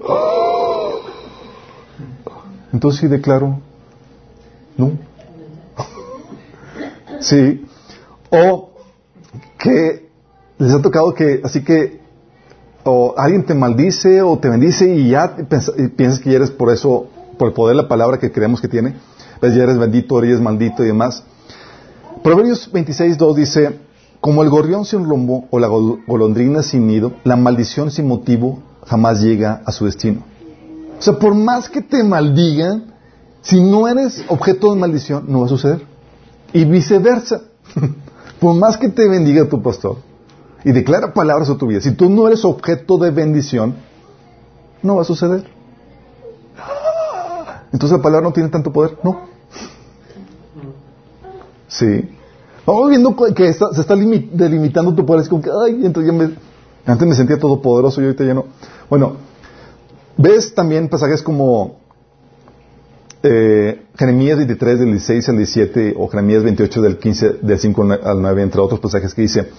Entonces 2.73 3.01
sí 3.01 3.07
declaro, 3.07 3.59
no. 4.77 4.91
sí. 7.19 7.65
O 8.29 8.71
que 9.57 10.09
les 10.57 10.73
ha 10.73 10.81
tocado 10.81 11.13
que, 11.13 11.41
así 11.43 11.63
que, 11.63 11.99
o 12.83 13.13
alguien 13.17 13.45
te 13.45 13.53
maldice 13.53 14.21
o 14.21 14.37
te 14.39 14.49
bendice 14.49 14.95
y 14.95 15.09
ya 15.09 15.35
piensas 15.95 16.19
que 16.19 16.31
ya 16.31 16.37
eres 16.37 16.51
por 16.51 16.71
eso, 16.71 17.07
por 17.37 17.49
el 17.49 17.53
poder 17.53 17.75
de 17.75 17.83
la 17.83 17.87
palabra 17.87 18.17
que 18.19 18.31
creemos 18.31 18.61
que 18.61 18.67
tiene, 18.67 18.95
pues 19.39 19.53
ya 19.55 19.63
eres 19.63 19.77
bendito, 19.77 20.21
eres 20.21 20.39
maldito 20.39 20.83
y 20.83 20.87
demás. 20.87 21.23
Proverbios 22.23 22.71
26.2 22.71 23.35
dice, 23.35 23.79
como 24.19 24.43
el 24.43 24.49
gorrión 24.49 24.85
sin 24.85 25.03
rumbo 25.03 25.47
o 25.49 25.59
la 25.59 25.67
golondrina 25.67 26.61
sin 26.61 26.87
nido, 26.87 27.13
la 27.23 27.35
maldición 27.35 27.89
sin 27.91 28.07
motivo 28.07 28.59
jamás 28.85 29.21
llega 29.21 29.61
a 29.65 29.71
su 29.71 29.85
destino. 29.85 30.30
O 31.01 31.03
sea, 31.03 31.17
por 31.17 31.33
más 31.33 31.67
que 31.67 31.81
te 31.81 32.03
maldigan, 32.03 32.93
si 33.41 33.59
no 33.59 33.87
eres 33.87 34.23
objeto 34.27 34.71
de 34.71 34.79
maldición, 34.79 35.25
no 35.29 35.39
va 35.39 35.47
a 35.47 35.49
suceder. 35.49 35.83
Y 36.53 36.63
viceversa. 36.63 37.41
por 38.39 38.53
más 38.53 38.77
que 38.77 38.87
te 38.87 39.07
bendiga 39.07 39.49
tu 39.49 39.63
pastor, 39.63 39.97
y 40.63 40.71
declara 40.71 41.11
palabras 41.11 41.49
a 41.49 41.57
tu 41.57 41.65
vida. 41.65 41.81
Si 41.81 41.93
tú 41.93 42.07
no 42.07 42.27
eres 42.27 42.45
objeto 42.45 42.99
de 42.99 43.09
bendición, 43.09 43.77
no 44.83 44.97
va 44.97 45.01
a 45.01 45.05
suceder. 45.05 45.43
Entonces 47.73 47.97
la 47.97 48.03
palabra 48.03 48.27
no 48.27 48.33
tiene 48.33 48.49
tanto 48.49 48.71
poder. 48.71 48.99
No. 49.03 49.21
Sí. 51.67 52.11
Vamos 52.63 52.89
viendo 52.89 53.15
que 53.15 53.51
se 53.51 53.65
está 53.81 53.95
delimitando 53.95 54.93
tu 54.93 55.03
poder. 55.03 55.23
Es 55.23 55.29
como 55.29 55.41
que, 55.41 55.49
ay, 55.49 55.83
entonces 55.83 56.13
ya 56.13 56.15
me, 56.15 56.35
antes 56.85 57.07
me 57.07 57.15
sentía 57.15 57.39
todopoderoso 57.39 58.01
y 58.01 58.05
ahorita 58.05 58.23
ya 58.23 58.35
no. 58.35 58.45
Bueno, 58.87 59.30
ves 60.17 60.53
también 60.53 60.89
pasajes 60.89 61.21
como 61.21 61.79
eh, 63.23 63.85
Jeremías 63.97 64.37
23 64.37 64.79
del 64.79 64.91
16 64.91 65.29
al 65.29 65.37
17 65.37 65.93
o 65.97 66.07
Jeremías 66.07 66.43
28 66.43 66.81
del 66.81 66.97
15 66.97 67.29
del 67.41 67.59
5 67.59 67.87
al 68.03 68.21
9, 68.21 68.41
entre 68.41 68.61
otros 68.61 68.79
pasajes 68.79 69.13
que 69.13 69.21
dice, 69.21 69.49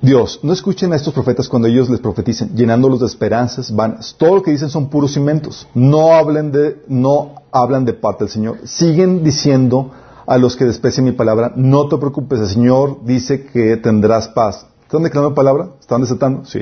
Dios, 0.00 0.40
no 0.44 0.52
escuchen 0.52 0.92
a 0.92 0.96
estos 0.96 1.12
profetas 1.12 1.48
cuando 1.48 1.66
ellos 1.66 1.90
les 1.90 1.98
profeticen, 1.98 2.54
llenándolos 2.54 3.00
de 3.00 3.06
esperanzas 3.06 3.74
vanas. 3.74 4.14
Todo 4.16 4.36
lo 4.36 4.42
que 4.42 4.52
dicen 4.52 4.70
son 4.70 4.88
puros 4.88 5.14
cimentos. 5.14 5.66
No 5.74 6.14
hablen 6.14 6.52
de, 6.52 6.82
no 6.86 7.42
hablan 7.50 7.84
de 7.84 7.94
parte 7.94 8.24
del 8.24 8.32
Señor. 8.32 8.58
Siguen 8.64 9.24
diciendo 9.24 9.90
a 10.24 10.38
los 10.38 10.54
que 10.54 10.66
desprecian 10.66 11.04
mi 11.04 11.12
palabra, 11.12 11.52
no 11.56 11.88
te 11.88 11.96
preocupes, 11.96 12.38
el 12.38 12.48
Señor 12.48 12.98
dice 13.04 13.46
que 13.46 13.76
tendrás 13.78 14.28
paz. 14.28 14.66
¿Están 14.84 15.02
declarando 15.02 15.34
palabra? 15.34 15.70
¿Están 15.80 16.02
desatando? 16.02 16.44
Sí. 16.44 16.60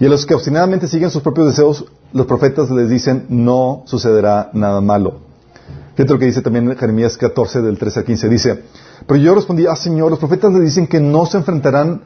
Y 0.00 0.06
a 0.06 0.08
los 0.08 0.26
que 0.26 0.34
obstinadamente 0.34 0.88
siguen 0.88 1.10
sus 1.10 1.22
propios 1.22 1.48
deseos, 1.48 1.84
los 2.12 2.26
profetas 2.26 2.70
les 2.70 2.88
dicen, 2.88 3.26
no 3.28 3.82
sucederá 3.86 4.50
nada 4.52 4.80
malo. 4.80 5.18
Fíjate 5.94 6.12
lo 6.12 6.18
que 6.18 6.26
dice 6.26 6.42
también 6.42 6.76
Jeremías 6.76 7.16
14, 7.16 7.62
del 7.62 7.78
13 7.78 8.00
al 8.00 8.04
15. 8.04 8.28
Dice, 8.28 8.64
pero 9.06 9.20
yo 9.20 9.34
respondí, 9.34 9.66
ah 9.66 9.76
Señor, 9.76 10.10
los 10.10 10.18
profetas 10.18 10.52
le 10.52 10.60
dicen 10.60 10.86
que 10.88 11.00
no 11.00 11.26
se 11.26 11.38
enfrentarán 11.38 12.02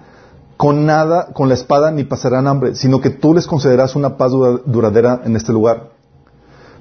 con 0.59 0.85
nada, 0.85 1.29
con 1.33 1.49
la 1.49 1.55
espada, 1.55 1.91
ni 1.91 2.05
pasarán 2.05 2.47
hambre, 2.47 2.75
sino 2.75 3.01
que 3.01 3.11
tú 3.11 3.33
les 3.33 3.47
concederás 3.47 3.97
una 3.97 4.17
paz 4.17 4.33
duradera 4.67 5.23
en 5.25 5.37
este 5.37 5.53
lugar. 5.53 5.91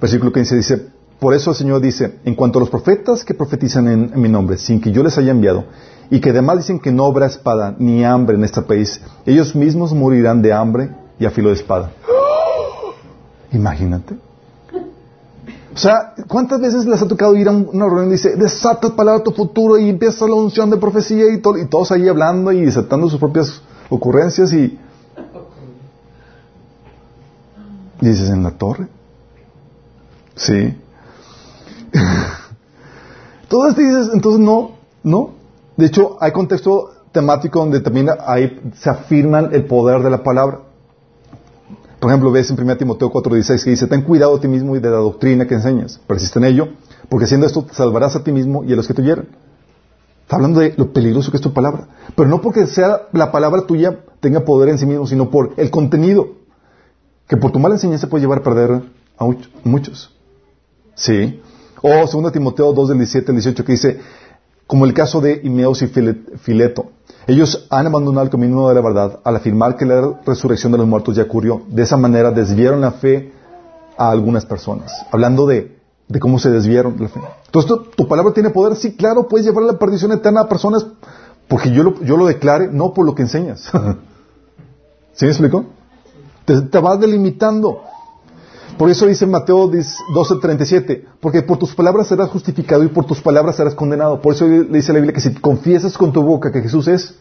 Versículo 0.01 0.33
15 0.33 0.55
dice, 0.55 0.87
por 1.19 1.33
eso 1.33 1.49
el 1.51 1.55
Señor 1.55 1.81
dice, 1.81 2.19
en 2.25 2.35
cuanto 2.35 2.59
a 2.59 2.61
los 2.61 2.69
profetas 2.69 3.25
que 3.25 3.33
profetizan 3.33 3.87
en, 3.87 4.21
mi 4.21 4.29
nombre, 4.29 4.57
sin 4.57 4.79
que 4.79 4.91
yo 4.91 5.01
les 5.01 5.17
haya 5.17 5.31
enviado, 5.31 5.65
y 6.11 6.21
que 6.21 6.29
además 6.29 6.57
dicen 6.57 6.79
que 6.79 6.91
no 6.91 7.05
habrá 7.05 7.25
espada 7.25 7.75
ni 7.79 8.05
hambre 8.05 8.37
en 8.37 8.43
este 8.43 8.61
país, 8.61 9.01
ellos 9.25 9.55
mismos 9.55 9.93
morirán 9.93 10.41
de 10.41 10.53
hambre 10.53 10.91
y 11.19 11.25
a 11.25 11.31
filo 11.31 11.49
de 11.49 11.55
espada. 11.55 11.91
Imagínate. 13.51 14.15
O 15.73 15.79
sea, 15.79 16.13
¿cuántas 16.27 16.59
veces 16.59 16.85
les 16.85 17.01
ha 17.01 17.07
tocado 17.07 17.35
ir 17.35 17.47
a 17.47 17.51
una 17.51 17.85
reunión 17.85 18.09
y 18.09 18.11
dice, 18.13 18.35
desata 18.35 18.95
palabra 18.95 19.23
tu 19.23 19.31
futuro 19.31 19.77
y 19.77 19.89
empieza 19.89 20.27
la 20.27 20.35
unción 20.35 20.69
de 20.69 20.77
profecía 20.77 21.25
y, 21.31 21.39
todos 21.39 21.91
ahí 21.91 22.07
hablando 22.07 22.51
y 22.51 22.65
desatando 22.65 23.09
sus 23.09 23.19
propias 23.19 23.61
ocurrencias 23.89 24.53
y... 24.53 24.79
Y 27.99 28.07
dices, 28.07 28.29
¿en 28.29 28.43
la 28.43 28.51
torre? 28.51 28.87
Sí. 30.35 30.75
Todas 33.47 33.75
dices, 33.75 34.09
entonces 34.13 34.41
no, 34.41 34.71
no. 35.03 35.31
De 35.75 35.85
hecho, 35.85 36.17
hay 36.19 36.31
contexto 36.31 36.91
temático 37.11 37.59
donde 37.59 37.79
también 37.79 38.09
ahí 38.25 38.59
se 38.75 38.89
afirman 38.89 39.53
el 39.53 39.65
poder 39.65 40.01
de 40.03 40.09
la 40.09 40.23
palabra. 40.23 40.59
Por 41.99 42.11
ejemplo, 42.11 42.31
ves 42.31 42.49
en 42.51 42.59
1 42.59 42.77
Timoteo 42.77 43.11
4:16 43.11 43.63
que 43.63 43.69
dice, 43.71 43.87
ten 43.87 44.03
cuidado 44.03 44.35
de 44.35 44.41
ti 44.41 44.47
mismo 44.47 44.75
y 44.75 44.79
de 44.79 44.89
la 44.89 44.97
doctrina 44.97 45.47
que 45.47 45.55
enseñas. 45.55 45.99
Persiste 46.05 46.39
en 46.39 46.45
ello, 46.45 46.67
porque 47.09 47.25
haciendo 47.25 47.47
esto 47.47 47.63
te 47.63 47.73
salvarás 47.73 48.15
a 48.15 48.23
ti 48.23 48.31
mismo 48.31 48.63
y 48.63 48.73
a 48.73 48.75
los 48.75 48.87
que 48.87 48.93
te 48.93 49.01
hieren. 49.01 49.29
Está 50.21 50.35
hablando 50.35 50.59
de 50.59 50.73
lo 50.77 50.91
peligroso 50.91 51.31
que 51.31 51.37
es 51.37 51.41
tu 51.41 51.53
palabra. 51.53 51.87
Pero 52.15 52.27
no 52.27 52.41
porque 52.41 52.67
sea 52.67 53.07
la 53.13 53.31
palabra 53.31 53.65
tuya 53.65 53.99
tenga 54.19 54.41
poder 54.41 54.69
en 54.69 54.77
sí 54.77 54.85
mismo, 54.85 55.07
sino 55.07 55.29
por 55.29 55.53
el 55.57 55.71
contenido. 55.71 56.27
Que 57.27 57.37
por 57.37 57.51
tu 57.51 57.59
mala 57.59 57.75
enseñanza 57.75 58.07
puede 58.07 58.23
llevar 58.23 58.39
a 58.39 58.43
perder 58.43 58.81
a 59.17 59.25
muchos. 59.63 60.13
Sí. 60.95 61.41
O 61.81 61.89
2 61.89 62.31
Timoteo 62.31 62.73
2 62.73 62.89
del 62.89 62.97
17 62.97 63.31
al 63.31 63.35
18 63.35 63.65
que 63.65 63.71
dice, 63.71 63.99
como 64.67 64.85
el 64.85 64.93
caso 64.93 65.21
de 65.21 65.41
Imeos 65.43 65.81
y 65.81 65.87
Fileto. 65.87 66.91
Ellos 67.25 67.67
han 67.69 67.87
abandonado 67.87 68.25
el 68.25 68.29
camino 68.29 68.67
de 68.69 68.75
la 68.75 68.81
verdad 68.81 69.19
al 69.23 69.35
afirmar 69.35 69.75
que 69.77 69.85
la 69.85 70.19
resurrección 70.25 70.71
de 70.71 70.77
los 70.77 70.87
muertos 70.87 71.15
ya 71.15 71.23
ocurrió. 71.23 71.61
De 71.67 71.83
esa 71.83 71.97
manera 71.97 72.31
desviaron 72.31 72.81
la 72.81 72.91
fe 72.91 73.33
a 73.97 74.11
algunas 74.11 74.45
personas. 74.45 74.91
Hablando 75.11 75.45
de, 75.45 75.77
cómo 76.19 76.39
se 76.39 76.49
desviaron 76.49 76.97
de 76.97 77.03
la 77.03 77.09
fe. 77.09 77.19
Entonces, 77.45 77.71
¿tu, 77.95 78.07
palabra 78.07 78.33
tiene 78.33 78.49
poder? 78.49 78.75
Sí, 78.75 78.95
claro, 78.95 79.27
puedes 79.27 79.45
llevar 79.45 79.63
a 79.63 79.67
la 79.67 79.79
perdición 79.79 80.11
eterna 80.11 80.41
a 80.41 80.49
personas 80.49 80.85
porque 81.47 81.71
yo 81.71 81.83
lo, 81.83 82.01
yo 82.03 82.17
lo 82.17 82.25
declare, 82.25 82.69
no 82.71 82.93
por 82.93 83.05
lo 83.05 83.15
que 83.15 83.23
enseñas. 83.23 83.61
¿Sí 85.13 85.25
me 85.25 85.31
explico? 85.31 85.65
Te 86.45 86.79
vas 86.79 86.99
delimitando. 86.99 87.83
Por 88.77 88.89
eso 88.89 89.07
dice 89.07 89.25
Mateo 89.25 89.69
12:37, 89.69 91.05
porque 91.19 91.41
por 91.41 91.57
tus 91.57 91.73
palabras 91.73 92.07
serás 92.07 92.29
justificado 92.29 92.83
y 92.83 92.89
por 92.89 93.05
tus 93.05 93.21
palabras 93.21 93.55
serás 93.55 93.73
condenado. 93.73 94.21
Por 94.21 94.35
eso 94.35 94.47
le 94.47 94.65
dice 94.65 94.93
la 94.93 94.99
Biblia 94.99 95.13
que 95.13 95.21
si 95.21 95.33
confiesas 95.33 95.97
con 95.97 96.13
tu 96.13 96.21
boca 96.21 96.51
que 96.51 96.61
Jesús 96.61 96.87
es 96.87 97.15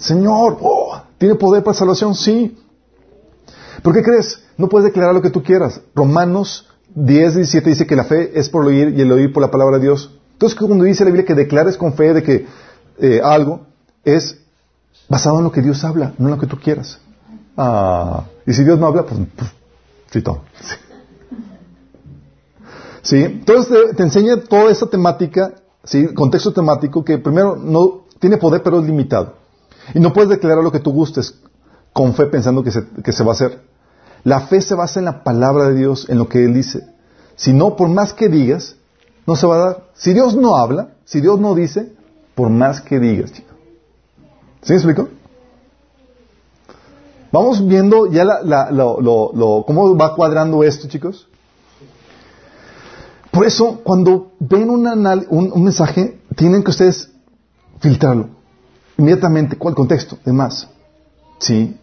Señor, 0.00 0.56
oh, 0.62 1.02
¿tiene 1.18 1.34
poder 1.34 1.62
para 1.62 1.76
salvación? 1.76 2.14
Sí. 2.14 2.56
¿Por 3.82 3.94
qué 3.94 4.02
crees? 4.02 4.42
No 4.56 4.68
puedes 4.68 4.86
declarar 4.86 5.14
lo 5.14 5.20
que 5.20 5.30
tú 5.30 5.42
quieras. 5.42 5.80
Romanos 5.94 6.68
10, 6.94 7.34
17 7.34 7.70
dice 7.70 7.86
que 7.86 7.96
la 7.96 8.04
fe 8.04 8.32
es 8.38 8.48
por 8.48 8.64
oír 8.64 8.94
y 8.96 9.02
el 9.02 9.12
oír 9.12 9.32
por 9.32 9.42
la 9.42 9.50
palabra 9.50 9.76
de 9.76 9.84
Dios. 9.84 10.18
Entonces 10.32 10.58
cuando 10.58 10.84
dice 10.84 11.04
la 11.04 11.10
Biblia 11.10 11.26
que 11.26 11.34
declares 11.34 11.76
con 11.76 11.92
fe 11.92 12.14
de 12.14 12.22
que 12.22 12.46
eh, 12.98 13.20
algo 13.22 13.66
es 14.04 14.38
basado 15.08 15.38
en 15.38 15.44
lo 15.44 15.52
que 15.52 15.60
Dios 15.60 15.84
habla, 15.84 16.14
no 16.16 16.28
en 16.28 16.34
lo 16.34 16.40
que 16.40 16.46
tú 16.46 16.58
quieras. 16.58 16.98
Ah, 17.56 18.24
y 18.46 18.54
si 18.54 18.64
Dios 18.64 18.78
no 18.78 18.86
habla, 18.86 19.04
pues, 19.04 19.20
pues 19.36 19.50
sí, 20.10 20.22
¿Sí? 23.02 23.16
Entonces 23.16 23.96
te, 23.96 24.02
enseña 24.02 24.36
toda 24.42 24.70
esa 24.70 24.86
temática, 24.86 25.54
¿sí? 25.84 26.12
Contexto 26.14 26.52
temático 26.52 27.04
que 27.04 27.18
primero 27.18 27.56
no 27.56 28.04
tiene 28.18 28.36
poder 28.36 28.62
pero 28.62 28.80
es 28.80 28.86
limitado. 28.86 29.34
Y 29.94 30.00
no 30.00 30.12
puedes 30.12 30.30
declarar 30.30 30.62
lo 30.62 30.72
que 30.72 30.80
tú 30.80 30.92
gustes 30.92 31.34
con 31.92 32.14
fe 32.14 32.26
pensando 32.26 32.62
que 32.62 32.70
se, 32.70 32.84
que 33.02 33.12
se 33.12 33.24
va 33.24 33.30
a 33.30 33.34
hacer. 33.34 33.62
La 34.22 34.42
fe 34.42 34.60
se 34.60 34.74
basa 34.74 34.98
en 34.98 35.06
la 35.06 35.24
palabra 35.24 35.68
de 35.68 35.74
Dios, 35.74 36.08
en 36.08 36.18
lo 36.18 36.28
que 36.28 36.44
Él 36.44 36.54
dice. 36.54 36.86
Si 37.36 37.52
no, 37.52 37.74
por 37.76 37.88
más 37.88 38.12
que 38.12 38.28
digas, 38.28 38.76
no 39.26 39.34
se 39.34 39.46
va 39.46 39.54
a 39.54 39.58
dar. 39.58 39.84
Si 39.94 40.12
Dios 40.12 40.36
no 40.36 40.56
habla, 40.56 40.90
si 41.04 41.20
Dios 41.20 41.40
no 41.40 41.54
dice, 41.54 41.92
por 42.34 42.50
más 42.50 42.82
que 42.82 43.00
digas, 43.00 43.32
chicos. 43.32 43.56
¿Sí 44.62 44.72
me 44.72 44.76
explico? 44.76 45.08
Vamos 47.32 47.66
viendo 47.66 48.06
ya 48.10 48.24
la, 48.24 48.70
lo, 48.70 49.64
cómo 49.66 49.96
va 49.96 50.14
cuadrando 50.14 50.64
esto, 50.64 50.88
chicos. 50.88 51.28
Por 53.30 53.46
eso, 53.46 53.80
cuando 53.82 54.32
ven 54.40 54.70
un, 54.70 54.86
un, 55.30 55.64
mensaje, 55.64 56.20
tienen 56.36 56.64
que 56.64 56.70
ustedes 56.70 57.10
filtrarlo. 57.78 58.28
Inmediatamente, 58.98 59.56
¿cuál 59.56 59.74
contexto? 59.74 60.18
Demás. 60.24 60.68
¿Sí? 61.38 61.78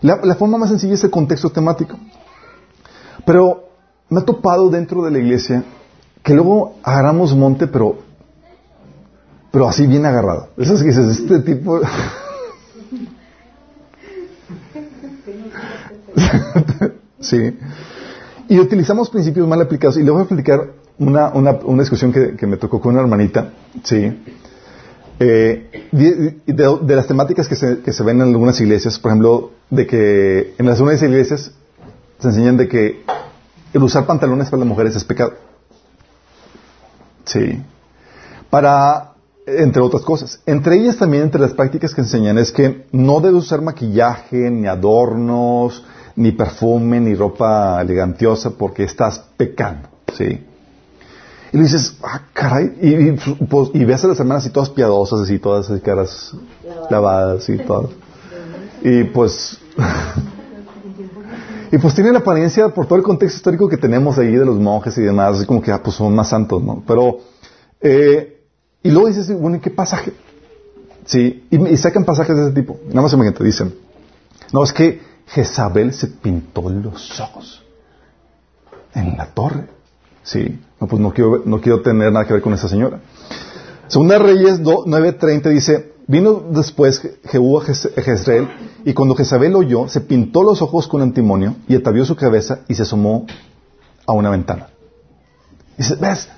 La, 0.00 0.20
la, 0.22 0.34
forma 0.36 0.58
más 0.58 0.70
sencilla 0.70 0.94
es 0.94 1.02
el 1.02 1.10
contexto 1.10 1.50
temático. 1.50 1.98
Pero 3.24 3.68
me 4.08 4.20
ha 4.20 4.24
topado 4.24 4.70
dentro 4.70 5.02
de 5.02 5.10
la 5.10 5.18
iglesia 5.18 5.64
que 6.22 6.34
luego 6.34 6.76
agarramos 6.82 7.34
monte, 7.34 7.66
pero, 7.66 7.98
pero 9.50 9.68
así 9.68 9.86
bien 9.86 10.06
agarrado. 10.06 10.48
Esas 10.56 10.82
que 10.82 10.88
dices, 10.88 11.18
este 11.18 11.40
tipo... 11.40 11.80
sí. 17.20 17.58
Y 18.48 18.58
utilizamos 18.58 19.10
principios 19.10 19.46
mal 19.48 19.60
aplicados. 19.60 19.96
Y 19.96 20.02
le 20.02 20.10
voy 20.10 20.20
a 20.20 20.22
explicar 20.24 20.72
una, 20.98 21.28
una, 21.28 21.52
una 21.64 21.82
discusión 21.82 22.12
que, 22.12 22.36
que, 22.36 22.46
me 22.46 22.56
tocó 22.56 22.80
con 22.80 22.92
una 22.92 23.02
hermanita, 23.02 23.52
¿sí? 23.82 24.12
Eh, 25.18 25.88
de, 25.92 26.94
las 26.94 27.06
temáticas 27.06 27.48
que 27.48 27.56
se, 27.56 27.80
que 27.80 27.92
se 27.92 28.02
ven 28.02 28.20
en 28.20 28.28
algunas 28.28 28.60
iglesias, 28.60 28.98
por 28.98 29.10
ejemplo, 29.10 29.50
de 29.70 29.86
que 29.86 30.54
en 30.58 30.66
las 30.66 30.80
iglesias 30.80 31.52
se 32.18 32.28
enseñan 32.28 32.56
de 32.56 32.68
que 32.68 33.02
el 33.72 33.82
usar 33.82 34.06
pantalones 34.06 34.48
para 34.48 34.60
las 34.60 34.68
mujeres 34.68 34.96
es 34.96 35.04
pecado. 35.04 35.34
Sí. 37.24 37.62
Para, 38.50 39.14
entre 39.46 39.82
otras 39.82 40.02
cosas. 40.02 40.40
Entre 40.46 40.76
ellas 40.76 40.96
también, 40.96 41.24
entre 41.24 41.40
las 41.40 41.52
prácticas 41.52 41.94
que 41.94 42.02
enseñan, 42.02 42.38
es 42.38 42.52
que 42.52 42.86
no 42.92 43.20
debes 43.20 43.44
usar 43.44 43.62
maquillaje, 43.62 44.50
ni 44.50 44.66
adornos, 44.66 45.84
ni 46.16 46.32
perfume, 46.32 47.00
ni 47.00 47.14
ropa 47.14 47.80
elegantiosa, 47.80 48.50
porque 48.50 48.84
estás 48.84 49.22
pecando. 49.36 49.88
¿sí? 50.16 50.44
Y 51.52 51.56
le 51.56 51.62
dices, 51.62 51.96
ah, 52.02 52.22
caray, 52.32 52.72
y, 52.80 53.12
pues, 53.46 53.70
y, 53.74 53.84
ves 53.84 54.04
a 54.04 54.08
las 54.08 54.18
hermanas 54.18 54.44
así 54.44 54.52
todas 54.52 54.70
piadosas, 54.70 55.20
así 55.20 55.38
todas 55.38 55.70
así 55.70 55.80
caras 55.80 56.32
lavadas 56.90 57.48
y 57.48 57.58
todo. 57.58 57.90
Y 58.82 59.04
pues, 59.04 59.58
y 61.72 61.78
pues 61.78 61.94
tiene 61.94 62.12
la 62.12 62.18
apariencia 62.18 62.68
por 62.68 62.86
todo 62.86 62.98
el 62.98 63.02
contexto 63.02 63.38
histórico 63.38 63.68
que 63.68 63.78
tenemos 63.78 64.16
ahí 64.18 64.36
de 64.36 64.44
los 64.44 64.56
monjes 64.60 64.96
y 64.98 65.00
demás, 65.00 65.38
así 65.38 65.46
como 65.46 65.62
que 65.62 65.72
ah, 65.72 65.82
pues 65.82 65.96
son 65.96 66.14
más 66.14 66.28
santos, 66.28 66.62
¿no? 66.62 66.84
Pero, 66.86 67.18
eh, 67.80 68.42
y 68.82 68.90
luego 68.90 69.08
dices, 69.08 69.32
bueno, 69.40 69.56
¿y 69.56 69.60
qué 69.60 69.70
pasaje? 69.70 70.12
Sí, 71.06 71.46
y, 71.50 71.76
sacan 71.78 72.04
pasajes 72.04 72.36
de 72.36 72.42
ese 72.44 72.52
tipo. 72.52 72.78
Nada 72.88 73.02
más 73.02 73.12
imagínate, 73.12 73.42
dicen, 73.42 73.74
no, 74.52 74.62
es 74.62 74.72
que 74.72 75.00
Jezabel 75.26 75.92
se 75.92 76.06
pintó 76.08 76.68
los 76.68 77.20
ojos 77.20 77.62
en 78.94 79.16
la 79.16 79.26
torre. 79.26 79.68
Sí, 80.22 80.58
no, 80.80 80.86
pues 80.86 81.00
no 81.00 81.12
quiero, 81.12 81.42
no 81.44 81.60
quiero 81.60 81.82
tener 81.82 82.12
nada 82.12 82.24
que 82.26 82.32
ver 82.32 82.42
con 82.42 82.54
esa 82.54 82.68
señora. 82.68 83.00
Segunda 83.88 84.18
Reyes 84.18 84.60
9.30 84.60 85.50
dice, 85.50 85.92
vino 86.08 86.42
después 86.50 87.00
Jehú 87.24 87.58
a 87.58 87.62
Jezreel 87.62 88.48
y 88.84 88.92
cuando 88.94 89.14
Jezabel 89.14 89.54
oyó, 89.54 89.88
se 89.88 90.00
pintó 90.00 90.42
los 90.42 90.62
ojos 90.62 90.88
con 90.88 91.02
antimonio 91.02 91.56
y 91.68 91.76
atavió 91.76 92.04
su 92.04 92.16
cabeza 92.16 92.60
y 92.68 92.74
se 92.74 92.82
asomó 92.82 93.26
a 94.06 94.12
una 94.12 94.30
ventana. 94.30 94.68
Dice, 95.76 95.94
¿ves? 95.96 96.28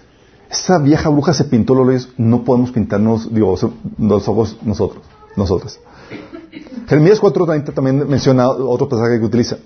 Esa 0.50 0.78
vieja 0.78 1.10
bruja 1.10 1.34
se 1.34 1.44
pintó 1.44 1.74
los 1.74 1.86
ojos, 1.86 2.14
no 2.16 2.44
podemos 2.44 2.70
pintarnos 2.70 3.26
los 3.30 4.28
ojos 4.28 4.56
nosotros, 4.62 5.02
nosotras. 5.36 5.78
Jeremías 6.86 7.20
4.30 7.20 7.74
también 7.74 8.08
menciona 8.08 8.48
otro 8.48 8.88
pasaje 8.88 9.18
que 9.18 9.26
utiliza. 9.26 9.58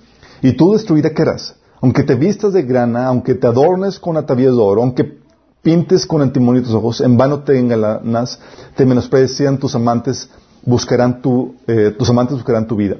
Y 0.42 0.52
tú 0.52 0.72
destruirá 0.72 1.10
que 1.10 1.22
eras, 1.22 1.54
aunque 1.80 2.02
te 2.02 2.14
vistas 2.14 2.52
de 2.52 2.62
grana, 2.62 3.06
aunque 3.06 3.34
te 3.34 3.46
adornes 3.46 3.98
con 3.98 4.16
atavíos 4.16 4.56
de 4.56 4.62
oro, 4.62 4.82
aunque 4.82 5.18
pintes 5.62 6.06
con 6.06 6.22
antimonio 6.22 6.62
tus 6.62 6.74
ojos, 6.74 7.00
en 7.00 7.16
vano 7.16 7.40
te 7.40 7.58
engalanas, 7.58 8.38
te 8.76 8.84
menosprecian 8.84 9.58
tus 9.58 9.74
amantes, 9.74 10.28
buscarán 10.64 11.22
tu, 11.22 11.54
eh, 11.66 11.94
tus 11.96 12.10
amantes 12.10 12.36
buscarán 12.36 12.66
tu 12.66 12.76
vida. 12.76 12.96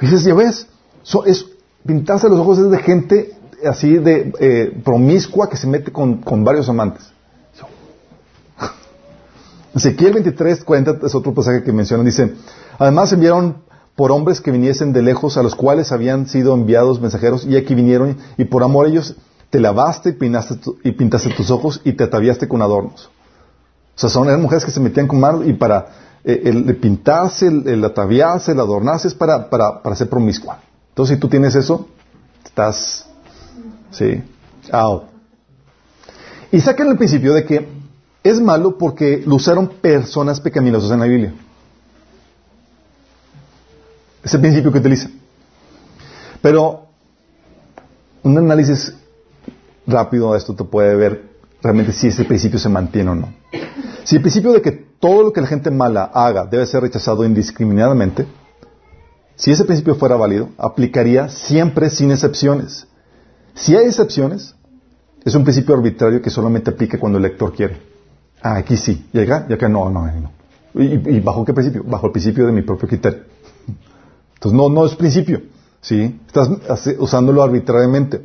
Y 0.00 0.06
dices, 0.06 0.24
ya 0.24 0.34
ves, 0.34 0.66
es, 1.26 1.46
pintarse 1.84 2.28
los 2.28 2.38
ojos 2.38 2.58
es 2.58 2.70
de 2.70 2.78
gente 2.78 3.34
así 3.66 3.96
de 3.96 4.32
eh, 4.38 4.80
promiscua 4.84 5.48
que 5.48 5.56
se 5.56 5.66
mete 5.66 5.92
con, 5.92 6.18
con 6.18 6.44
varios 6.44 6.68
amantes. 6.68 7.10
Ezequiel 9.74 10.14
23, 10.14 10.64
40 10.64 11.06
es 11.06 11.14
otro 11.14 11.32
pasaje 11.32 11.62
que 11.62 11.72
menciona, 11.72 12.02
dice, 12.02 12.34
además 12.78 13.12
enviaron 13.12 13.58
por 13.94 14.10
hombres 14.12 14.40
que 14.40 14.50
viniesen 14.50 14.92
de 14.92 15.02
lejos, 15.02 15.36
a 15.36 15.42
los 15.42 15.54
cuales 15.54 15.92
habían 15.92 16.26
sido 16.26 16.54
enviados 16.54 17.00
mensajeros, 17.00 17.44
y 17.44 17.56
aquí 17.56 17.74
vinieron, 17.74 18.16
y 18.36 18.44
por 18.44 18.62
amor 18.62 18.86
a 18.86 18.88
ellos 18.88 19.16
te 19.50 19.60
lavaste 19.60 20.16
y, 20.20 20.88
y 20.88 20.92
pintaste 20.92 21.30
tus 21.30 21.50
ojos 21.50 21.80
y 21.84 21.92
te 21.92 22.04
ataviaste 22.04 22.48
con 22.48 22.62
adornos. 22.62 23.10
O 23.96 24.00
sea, 24.00 24.08
son, 24.08 24.28
eran 24.28 24.40
mujeres 24.40 24.64
que 24.64 24.70
se 24.70 24.80
metían 24.80 25.06
con 25.06 25.20
mar 25.20 25.40
y 25.44 25.52
para 25.52 25.88
eh, 26.24 26.42
el, 26.44 26.76
pintarse, 26.76 27.48
el, 27.48 27.84
ataviarse, 27.84 28.52
el 28.52 28.60
adornarse 28.60 29.08
es 29.08 29.14
para, 29.14 29.50
para, 29.50 29.82
para 29.82 29.96
ser 29.96 30.08
promiscua. 30.08 30.60
Entonces, 30.90 31.16
si 31.16 31.20
tú 31.20 31.28
tienes 31.28 31.54
eso, 31.54 31.86
estás, 32.44 33.06
sí, 33.90 34.22
out. 34.72 35.04
Y 36.52 36.60
sacan 36.60 36.88
el 36.88 36.96
principio 36.96 37.34
de 37.34 37.44
que 37.44 37.79
es 38.22 38.40
malo 38.40 38.76
porque 38.76 39.22
lo 39.26 39.36
usaron 39.36 39.68
personas 39.68 40.40
pecaminosas 40.40 40.90
en 40.90 41.00
la 41.00 41.06
Biblia. 41.06 41.34
Es 44.22 44.34
el 44.34 44.40
principio 44.40 44.70
que 44.70 44.78
utiliza. 44.78 45.08
Pero 46.42 46.86
un 48.22 48.36
análisis 48.36 48.94
rápido 49.86 50.32
de 50.32 50.38
esto 50.38 50.54
te 50.54 50.64
puede 50.64 50.94
ver 50.94 51.30
realmente 51.62 51.92
si 51.92 52.08
ese 52.08 52.24
principio 52.24 52.58
se 52.58 52.68
mantiene 52.68 53.10
o 53.10 53.14
no. 53.14 53.34
Si 54.04 54.16
el 54.16 54.22
principio 54.22 54.52
de 54.52 54.62
que 54.62 54.72
todo 54.72 55.22
lo 55.22 55.32
que 55.32 55.40
la 55.40 55.46
gente 55.46 55.70
mala 55.70 56.04
haga 56.04 56.44
debe 56.44 56.66
ser 56.66 56.82
rechazado 56.82 57.24
indiscriminadamente, 57.24 58.26
si 59.36 59.50
ese 59.50 59.64
principio 59.64 59.94
fuera 59.94 60.16
válido, 60.16 60.50
aplicaría 60.58 61.30
siempre 61.30 61.88
sin 61.88 62.10
excepciones. 62.10 62.86
Si 63.54 63.74
hay 63.74 63.86
excepciones, 63.86 64.54
es 65.24 65.34
un 65.34 65.44
principio 65.44 65.74
arbitrario 65.74 66.20
que 66.20 66.28
solamente 66.28 66.70
aplica 66.70 66.98
cuando 66.98 67.16
el 67.16 67.22
lector 67.22 67.54
quiere. 67.54 67.89
Ah, 68.42 68.56
aquí 68.56 68.76
sí, 68.76 69.06
y 69.12 69.20
acá, 69.20 69.46
y 69.48 69.52
acá 69.52 69.68
no, 69.68 69.90
no, 69.90 70.06
no. 70.06 70.32
¿Y, 70.74 71.16
¿Y, 71.16 71.20
bajo 71.20 71.44
qué 71.44 71.52
principio? 71.52 71.84
Bajo 71.84 72.06
el 72.06 72.12
principio 72.12 72.46
de 72.46 72.52
mi 72.52 72.62
propio 72.62 72.88
criterio. 72.88 73.20
Entonces 74.34 74.56
no, 74.56 74.70
no 74.70 74.86
es 74.86 74.94
principio, 74.94 75.42
¿sí? 75.80 76.18
Estás 76.26 76.48
usándolo 76.98 77.42
arbitrariamente. 77.42 78.22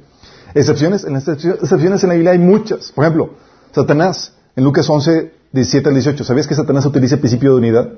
Excepciones, 0.53 1.03
en 1.03 1.13
las 1.13 1.27
excepciones 1.27 2.03
en 2.03 2.09
la 2.09 2.15
Biblia 2.15 2.31
hay 2.31 2.39
muchas. 2.39 2.93
Por 2.93 3.03
ejemplo, 3.03 3.31
Satanás, 3.73 4.33
en 4.55 4.63
Lucas 4.63 4.89
11, 4.89 5.33
17 5.51 5.89
al 5.89 5.95
18. 5.95 6.23
¿Sabías 6.23 6.47
que 6.47 6.55
Satanás 6.55 6.85
utiliza 6.85 7.15
el 7.15 7.21
principio 7.21 7.51
de 7.51 7.57
unidad 7.57 7.89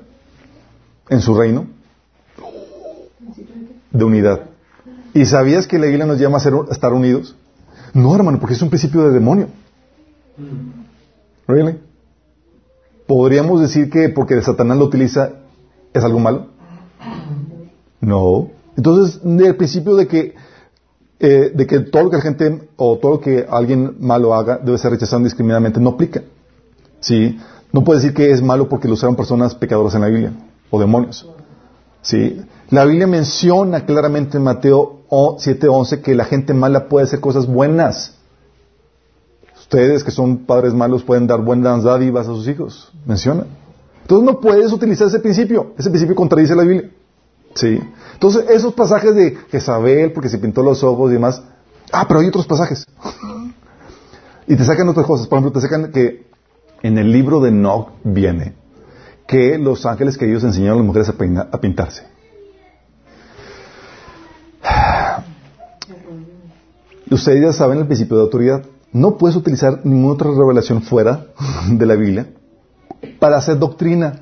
en 1.08 1.20
su 1.20 1.38
reino? 1.38 1.68
De 3.92 4.04
unidad. 4.04 4.40
¿Y 5.14 5.24
sabías 5.26 5.68
que 5.68 5.78
la 5.78 5.86
Biblia 5.86 6.06
nos 6.06 6.18
llama 6.18 6.38
a, 6.38 6.40
ser, 6.40 6.54
a 6.54 6.72
estar 6.72 6.92
unidos? 6.92 7.36
No, 7.94 8.14
hermano, 8.16 8.40
porque 8.40 8.54
es 8.54 8.62
un 8.62 8.70
principio 8.70 9.02
de 9.02 9.10
demonio. 9.12 9.48
¿Really? 11.46 11.78
¿Podríamos 13.08 13.62
decir 13.62 13.88
que 13.88 14.10
porque 14.10 14.40
Satanás 14.42 14.76
lo 14.76 14.84
utiliza 14.84 15.30
es 15.94 16.04
algo 16.04 16.18
malo? 16.18 16.48
No. 18.02 18.50
Entonces, 18.76 19.22
el 19.24 19.56
principio 19.56 19.96
de 19.96 20.06
que, 20.06 20.34
eh, 21.18 21.50
de 21.54 21.66
que 21.66 21.80
todo 21.80 22.02
lo 22.02 22.10
que 22.10 22.16
la 22.16 22.22
gente 22.22 22.68
o 22.76 22.98
todo 22.98 23.12
lo 23.12 23.20
que 23.20 23.46
alguien 23.48 23.96
malo 23.98 24.34
haga 24.34 24.58
debe 24.58 24.76
ser 24.76 24.90
rechazado 24.90 25.20
indiscriminadamente 25.20 25.80
no 25.80 25.88
aplica. 25.88 26.22
¿Sí? 27.00 27.38
No 27.72 27.82
puede 27.82 28.00
decir 28.00 28.14
que 28.14 28.30
es 28.30 28.42
malo 28.42 28.68
porque 28.68 28.88
lo 28.88 28.92
usaron 28.92 29.16
personas 29.16 29.54
pecadoras 29.54 29.94
en 29.94 30.02
la 30.02 30.08
Biblia 30.08 30.32
o 30.70 30.78
demonios. 30.78 31.26
¿Sí? 32.02 32.42
La 32.68 32.84
Biblia 32.84 33.06
menciona 33.06 33.86
claramente 33.86 34.36
en 34.36 34.44
Mateo 34.44 35.00
7:11 35.08 36.02
que 36.02 36.14
la 36.14 36.26
gente 36.26 36.52
mala 36.52 36.88
puede 36.88 37.04
hacer 37.06 37.20
cosas 37.20 37.46
buenas. 37.46 38.17
Ustedes 39.70 40.02
que 40.02 40.10
son 40.10 40.46
padres 40.46 40.72
malos 40.72 41.02
pueden 41.02 41.26
dar 41.26 41.42
buenas 41.42 41.82
dádivas 41.82 42.26
a 42.26 42.30
sus 42.30 42.48
hijos. 42.48 42.90
Menciona. 43.04 43.44
Entonces 44.00 44.24
no 44.24 44.40
puedes 44.40 44.72
utilizar 44.72 45.08
ese 45.08 45.20
principio. 45.20 45.74
Ese 45.76 45.90
principio 45.90 46.14
contradice 46.16 46.56
la 46.56 46.62
Biblia. 46.62 46.90
Sí. 47.54 47.78
Entonces 48.14 48.46
esos 48.48 48.72
pasajes 48.72 49.14
de 49.14 49.36
Jezabel 49.50 50.12
porque 50.12 50.30
se 50.30 50.38
pintó 50.38 50.62
los 50.62 50.82
ojos 50.82 51.10
y 51.10 51.14
demás. 51.14 51.42
Ah, 51.92 52.06
pero 52.08 52.20
hay 52.20 52.28
otros 52.28 52.46
pasajes. 52.46 52.86
y 54.46 54.56
te 54.56 54.64
sacan 54.64 54.88
otras 54.88 55.04
cosas. 55.04 55.26
Por 55.26 55.38
ejemplo, 55.38 55.60
te 55.60 55.66
sacan 55.66 55.92
que 55.92 56.26
en 56.82 56.96
el 56.96 57.12
libro 57.12 57.38
de 57.40 57.50
Enoch 57.50 57.90
viene 58.04 58.54
que 59.26 59.58
los 59.58 59.84
ángeles 59.84 60.16
que 60.16 60.24
ellos 60.24 60.44
enseñaron 60.44 60.78
a 60.78 60.80
las 60.80 60.86
mujeres 60.86 61.10
a, 61.10 61.40
a 61.54 61.60
pintarse. 61.60 62.04
Ustedes 67.10 67.42
ya 67.42 67.52
saben 67.52 67.80
el 67.80 67.86
principio 67.86 68.16
de 68.16 68.22
autoridad. 68.22 68.64
No 68.92 69.18
puedes 69.18 69.36
utilizar 69.36 69.80
ninguna 69.84 70.14
otra 70.14 70.30
revelación 70.30 70.82
fuera 70.82 71.26
de 71.70 71.86
la 71.86 71.94
Biblia 71.94 72.28
para 73.18 73.36
hacer 73.36 73.58
doctrina. 73.58 74.20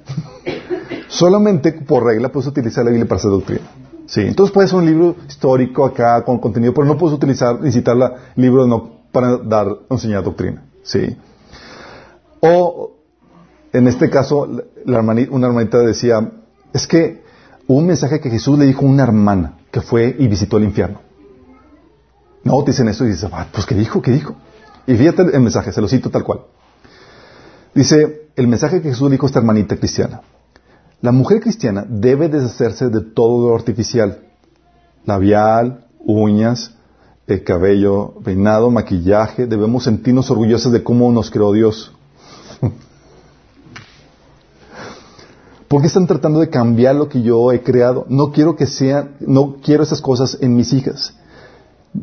Solamente 1.08 1.72
por 1.72 2.04
regla 2.04 2.30
puedes 2.30 2.48
utilizar 2.48 2.84
la 2.84 2.90
Biblia 2.90 3.08
para 3.08 3.18
hacer 3.18 3.30
doctrina. 3.30 3.62
Sí, 4.06 4.20
entonces 4.20 4.52
puede 4.52 4.68
ser 4.68 4.78
un 4.78 4.86
libro 4.86 5.16
histórico 5.26 5.84
acá 5.84 6.22
con 6.24 6.38
contenido, 6.38 6.72
pero 6.72 6.86
no 6.86 6.96
puedes 6.96 7.16
utilizar 7.16 7.60
ni 7.60 7.72
citar 7.72 7.96
el 7.96 8.42
libro 8.42 8.66
no, 8.66 9.00
para 9.10 9.36
dar 9.38 9.68
enseñar 9.90 10.22
doctrina. 10.22 10.64
Sí. 10.82 11.16
O 12.40 12.92
en 13.72 13.88
este 13.88 14.08
caso, 14.08 14.48
la 14.84 15.00
una 15.00 15.46
hermanita 15.46 15.78
decía, 15.78 16.32
es 16.72 16.86
que 16.86 17.24
un 17.66 17.86
mensaje 17.86 18.20
que 18.20 18.30
Jesús 18.30 18.58
le 18.58 18.66
dijo 18.66 18.86
a 18.86 18.88
una 18.88 19.02
hermana 19.02 19.58
que 19.70 19.80
fue 19.80 20.14
y 20.18 20.28
visitó 20.28 20.56
el 20.58 20.64
infierno. 20.64 21.00
No, 22.44 22.62
te 22.62 22.70
dicen 22.70 22.88
eso 22.88 23.04
y 23.04 23.08
dices, 23.08 23.28
ah, 23.32 23.48
pues 23.52 23.66
¿qué 23.66 23.74
dijo? 23.74 24.00
¿Qué 24.00 24.12
dijo? 24.12 24.36
Y 24.86 24.96
fíjate 24.96 25.22
el 25.22 25.40
mensaje, 25.40 25.72
se 25.72 25.80
lo 25.80 25.88
cito 25.88 26.10
tal 26.10 26.22
cual. 26.24 26.40
Dice, 27.74 28.28
el 28.36 28.48
mensaje 28.48 28.80
que 28.80 28.90
Jesús 28.90 29.10
dijo 29.10 29.26
a 29.26 29.28
esta 29.28 29.40
hermanita 29.40 29.76
cristiana. 29.76 30.22
La 31.02 31.12
mujer 31.12 31.40
cristiana 31.40 31.84
debe 31.88 32.28
deshacerse 32.28 32.88
de 32.88 33.00
todo 33.00 33.50
lo 33.50 33.54
artificial. 33.54 34.20
Labial, 35.04 35.86
uñas, 35.98 36.74
el 37.26 37.44
cabello 37.44 38.14
peinado, 38.24 38.70
maquillaje. 38.70 39.46
Debemos 39.46 39.84
sentirnos 39.84 40.30
orgullosos 40.30 40.72
de 40.72 40.82
cómo 40.82 41.12
nos 41.12 41.30
creó 41.30 41.52
Dios. 41.52 41.92
¿Por 45.68 45.80
qué 45.80 45.88
están 45.88 46.06
tratando 46.06 46.40
de 46.40 46.48
cambiar 46.48 46.94
lo 46.94 47.08
que 47.08 47.22
yo 47.22 47.52
he 47.52 47.62
creado? 47.62 48.06
No 48.08 48.32
quiero 48.32 48.56
que 48.56 48.66
sean, 48.66 49.16
no 49.20 49.56
quiero 49.62 49.82
esas 49.82 50.00
cosas 50.00 50.38
en 50.40 50.54
mis 50.54 50.72
hijas. 50.72 51.14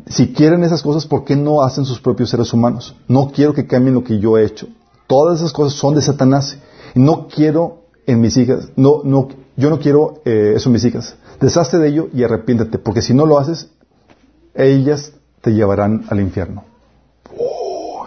Si 0.06 0.32
quieren 0.32 0.64
esas 0.64 0.82
cosas, 0.82 1.06
¿por 1.06 1.24
qué 1.24 1.36
no 1.36 1.62
hacen 1.62 1.84
sus 1.84 2.00
propios 2.00 2.30
seres 2.30 2.52
humanos? 2.52 2.96
No 3.08 3.30
quiero 3.30 3.54
que 3.54 3.66
cambien 3.66 3.94
lo 3.94 4.04
que 4.04 4.18
yo 4.18 4.38
he 4.38 4.44
hecho. 4.44 4.66
Todas 5.06 5.40
esas 5.40 5.52
cosas 5.52 5.78
son 5.78 5.94
de 5.94 6.02
Satanás. 6.02 6.58
No 6.94 7.28
quiero 7.28 7.84
en 8.06 8.20
mis 8.20 8.36
hijas, 8.36 8.68
no, 8.76 9.00
no, 9.04 9.28
yo 9.56 9.70
no 9.70 9.78
quiero 9.78 10.20
eh, 10.24 10.54
eso 10.56 10.68
en 10.68 10.74
mis 10.74 10.84
hijas. 10.84 11.16
Deshazte 11.40 11.78
de 11.78 11.88
ello 11.88 12.08
y 12.12 12.22
arrepiéntete, 12.22 12.78
porque 12.78 13.02
si 13.02 13.14
no 13.14 13.26
lo 13.26 13.38
haces, 13.38 13.70
ellas 14.54 15.12
te 15.40 15.52
llevarán 15.52 16.04
al 16.08 16.20
infierno. 16.20 16.64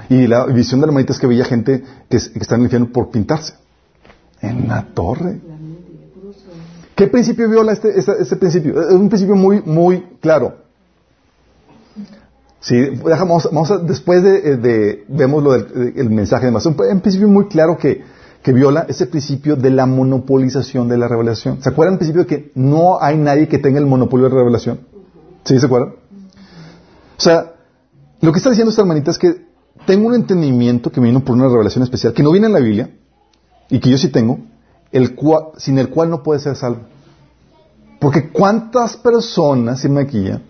Y 0.10 0.28
la 0.28 0.46
visión 0.46 0.80
de 0.80 0.88
la 0.88 0.94
manita 0.94 1.14
es 1.14 1.20
que 1.20 1.28
veía 1.28 1.44
gente 1.44 1.84
que, 2.10 2.18
está 2.18 2.56
en 2.56 2.62
el 2.62 2.66
infierno 2.66 2.90
por 2.92 3.10
pintarse. 3.10 3.56
En 4.42 4.68
la 4.68 4.86
torre. 4.94 5.42
¿Qué 6.96 7.08
principio 7.08 7.50
viola 7.50 7.74
este, 7.74 8.00
este, 8.00 8.36
principio? 8.38 8.82
Es 8.82 8.94
un 8.94 9.10
principio 9.10 9.36
muy, 9.36 9.62
muy 9.62 10.02
claro. 10.20 10.67
Sí, 12.60 12.90
vamos, 13.04 13.50
vamos 13.52 13.88
después 13.88 14.24
de, 14.24 14.58
de, 14.58 15.06
vemos 15.08 15.44
lo 15.44 15.52
del 15.54 16.10
mensaje 16.10 16.48
de 16.48 16.52
más. 16.52 16.66
Un, 16.66 16.76
un 16.80 17.02
principio 17.02 17.28
muy 17.28 17.48
claro 17.48 17.78
que, 17.78 18.04
que 18.42 18.52
viola 18.52 18.86
ese 18.90 19.06
principio 19.08 19.56
de 19.56 19.70
la 19.70 19.86
monopolización 19.86 20.88
de 20.88 20.98
la 20.98 21.08
revelación. 21.08 21.62
¿Se 21.62 21.70
acuerdan 21.70 21.94
del 21.94 22.00
principio 22.00 22.24
de 22.24 22.28
que 22.28 22.52
no 22.56 23.02
hay 23.02 23.18
nadie 23.18 23.48
que 23.48 23.60
tenga 23.60 23.80
el 23.80 23.86
monopolio 23.86 24.26
de 24.26 24.32
la 24.32 24.40
revelación? 24.40 24.80
¿Sí 25.44 25.60
se 25.60 25.66
acuerdan? 25.66 25.94
O 27.18 27.22
sea, 27.22 27.54
lo 28.22 28.32
que 28.32 28.38
está 28.38 28.50
diciendo 28.50 28.72
esta 28.72 28.82
hermanita 28.82 29.12
es 29.12 29.18
que 29.18 29.46
tengo 29.86 30.08
un 30.08 30.16
entendimiento 30.16 30.92
que 30.92 31.00
me 31.00 31.08
vino 31.08 31.24
por 31.24 31.36
una 31.36 31.48
revelación 31.48 31.84
especial, 31.84 32.14
que 32.14 32.24
no 32.24 32.32
viene 32.32 32.48
en 32.48 32.54
la 32.54 32.60
Biblia, 32.60 32.90
y 33.70 33.80
que 33.80 33.90
yo 33.90 33.98
sí 33.98 34.10
tengo, 34.10 34.40
el 34.92 35.16
sin 35.58 35.78
el 35.78 35.90
cual 35.90 36.10
no 36.10 36.24
puede 36.24 36.40
ser 36.40 36.56
salvo. 36.56 36.82
Porque 38.00 38.30
cuántas 38.30 38.98
personas 38.98 39.80
se 39.80 39.90
maquillan 39.90 40.44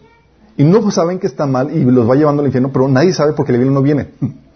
y 0.57 0.63
no 0.63 0.89
saben 0.91 1.19
que 1.19 1.27
está 1.27 1.45
mal 1.45 1.75
y 1.75 1.83
los 1.85 2.09
va 2.09 2.15
llevando 2.15 2.41
al 2.41 2.47
infierno, 2.47 2.71
pero 2.71 2.87
nadie 2.87 3.13
sabe 3.13 3.33
porque 3.33 3.51
la 3.51 3.59
Biblia 3.59 3.73
no 3.73 3.81
viene. 3.81 4.09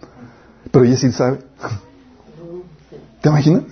Pero 0.70 0.84
ella 0.86 0.96
sí 0.96 1.12
sabe. 1.12 1.38
¿Te 3.20 3.28
imaginas? 3.28 3.64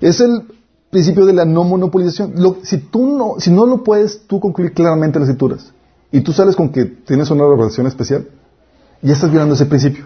Es 0.00 0.20
el 0.20 0.44
principio 0.90 1.26
de 1.26 1.32
la 1.32 1.44
no 1.44 1.64
monopolización. 1.64 2.34
si 2.62 2.78
tú 2.78 3.16
no, 3.16 3.34
si 3.38 3.50
no 3.50 3.66
lo 3.66 3.82
puedes 3.82 4.26
tú 4.26 4.40
concluir 4.40 4.72
claramente 4.72 5.18
las 5.18 5.28
escrituras 5.28 5.72
y 6.12 6.20
tú 6.20 6.32
sales 6.32 6.56
con 6.56 6.70
que 6.70 6.84
tienes 6.84 7.30
una 7.30 7.44
revelación 7.44 7.86
especial, 7.86 8.28
ya 9.02 9.12
estás 9.12 9.30
violando 9.30 9.54
ese 9.54 9.66
principio. 9.66 10.04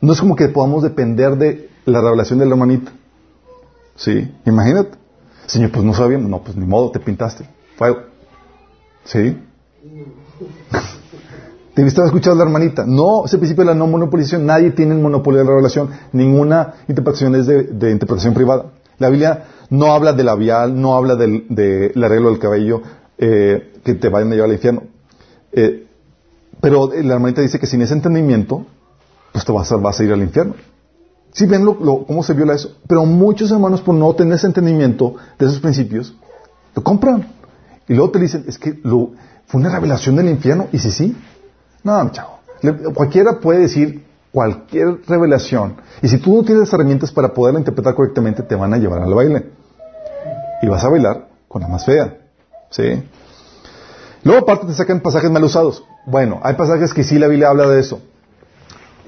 No 0.00 0.12
es 0.12 0.20
como 0.20 0.36
que 0.36 0.48
podamos 0.48 0.82
depender 0.82 1.36
de 1.36 1.70
la 1.84 2.00
revelación 2.00 2.38
de 2.38 2.46
la 2.46 2.52
hermanita. 2.52 2.92
Sí, 3.96 4.32
imagínate. 4.46 4.96
Señor, 5.46 5.70
pues 5.72 5.84
no 5.84 5.94
sabíamos. 5.94 6.30
No, 6.30 6.42
pues 6.42 6.56
ni 6.56 6.66
modo, 6.66 6.90
te 6.90 7.00
pintaste. 7.00 7.48
Fuego. 7.76 8.00
¿Sí? 9.04 9.36
¿Te 11.74 11.84
viste 11.84 12.04
escuchado 12.04 12.34
la 12.34 12.42
hermanita? 12.42 12.84
No, 12.84 13.24
ese 13.24 13.38
principio 13.38 13.62
de 13.62 13.70
la 13.70 13.74
no 13.76 13.86
monopolización. 13.86 14.44
Nadie 14.44 14.72
tiene 14.72 14.94
el 14.94 15.00
monopolio 15.00 15.38
de 15.38 15.44
la 15.44 15.50
revelación. 15.50 15.90
Ninguna 16.12 16.74
interpretación 16.88 17.36
es 17.36 17.46
de, 17.46 17.90
interpretación 17.90 18.34
privada. 18.34 18.72
La 18.98 19.08
Biblia 19.10 19.44
no 19.70 19.92
habla 19.92 20.12
de 20.12 20.24
labial, 20.24 20.80
no 20.80 20.96
habla 20.96 21.14
del, 21.14 21.46
de 21.48 21.92
arreglo 21.94 22.30
del 22.30 22.40
cabello 22.40 22.82
eh, 23.16 23.74
que 23.84 23.94
te 23.94 24.08
vayan 24.08 24.32
a 24.32 24.34
llevar 24.34 24.48
al 24.50 24.56
infierno. 24.56 24.82
Eh, 25.52 25.86
pero 26.60 26.90
la 26.92 27.14
hermanita 27.14 27.42
dice 27.42 27.60
que 27.60 27.66
sin 27.66 27.80
ese 27.82 27.94
entendimiento, 27.94 28.66
pues 29.30 29.44
te 29.44 29.52
vas 29.52 29.70
a, 29.70 29.76
vas 29.76 30.00
a 30.00 30.04
ir 30.04 30.12
al 30.12 30.20
infierno. 30.20 30.54
Si 31.32 31.46
ven 31.46 31.64
lo, 31.64 31.76
cómo 32.06 32.24
se 32.24 32.34
viola 32.34 32.54
eso. 32.54 32.76
Pero 32.88 33.04
muchos 33.04 33.52
hermanos, 33.52 33.82
por 33.82 33.94
no 33.94 34.12
tener 34.14 34.34
ese 34.34 34.48
entendimiento 34.48 35.14
de 35.38 35.46
esos 35.46 35.60
principios, 35.60 36.16
lo 36.74 36.82
compran. 36.82 37.24
Y 37.86 37.94
luego 37.94 38.10
te 38.10 38.18
dicen, 38.18 38.44
es 38.48 38.58
que 38.58 38.80
lo, 38.82 39.12
fue 39.48 39.60
una 39.60 39.70
revelación 39.70 40.16
del 40.16 40.28
infierno. 40.28 40.68
Y 40.72 40.78
si 40.78 40.90
sí, 40.90 41.16
no, 41.82 42.10
chavo. 42.10 42.38
Cualquiera 42.94 43.40
puede 43.40 43.60
decir 43.60 44.04
cualquier 44.32 45.00
revelación. 45.06 45.76
Y 46.02 46.08
si 46.08 46.18
tú 46.18 46.36
no 46.36 46.44
tienes 46.44 46.72
herramientas 46.72 47.10
para 47.10 47.32
poderla 47.34 47.58
interpretar 47.58 47.94
correctamente, 47.94 48.42
te 48.42 48.54
van 48.54 48.72
a 48.74 48.78
llevar 48.78 49.02
al 49.02 49.14
baile. 49.14 49.46
Y 50.62 50.68
vas 50.68 50.84
a 50.84 50.88
bailar 50.88 51.28
con 51.48 51.62
la 51.62 51.68
más 51.68 51.84
fea. 51.84 52.18
¿Sí? 52.70 53.02
Luego 54.22 54.42
aparte 54.42 54.66
te 54.66 54.74
sacan 54.74 55.00
pasajes 55.00 55.30
mal 55.30 55.42
usados. 55.44 55.84
Bueno, 56.06 56.40
hay 56.42 56.54
pasajes 56.54 56.92
que 56.92 57.04
sí 57.04 57.18
la 57.18 57.28
Biblia 57.28 57.48
habla 57.48 57.68
de 57.68 57.80
eso. 57.80 58.00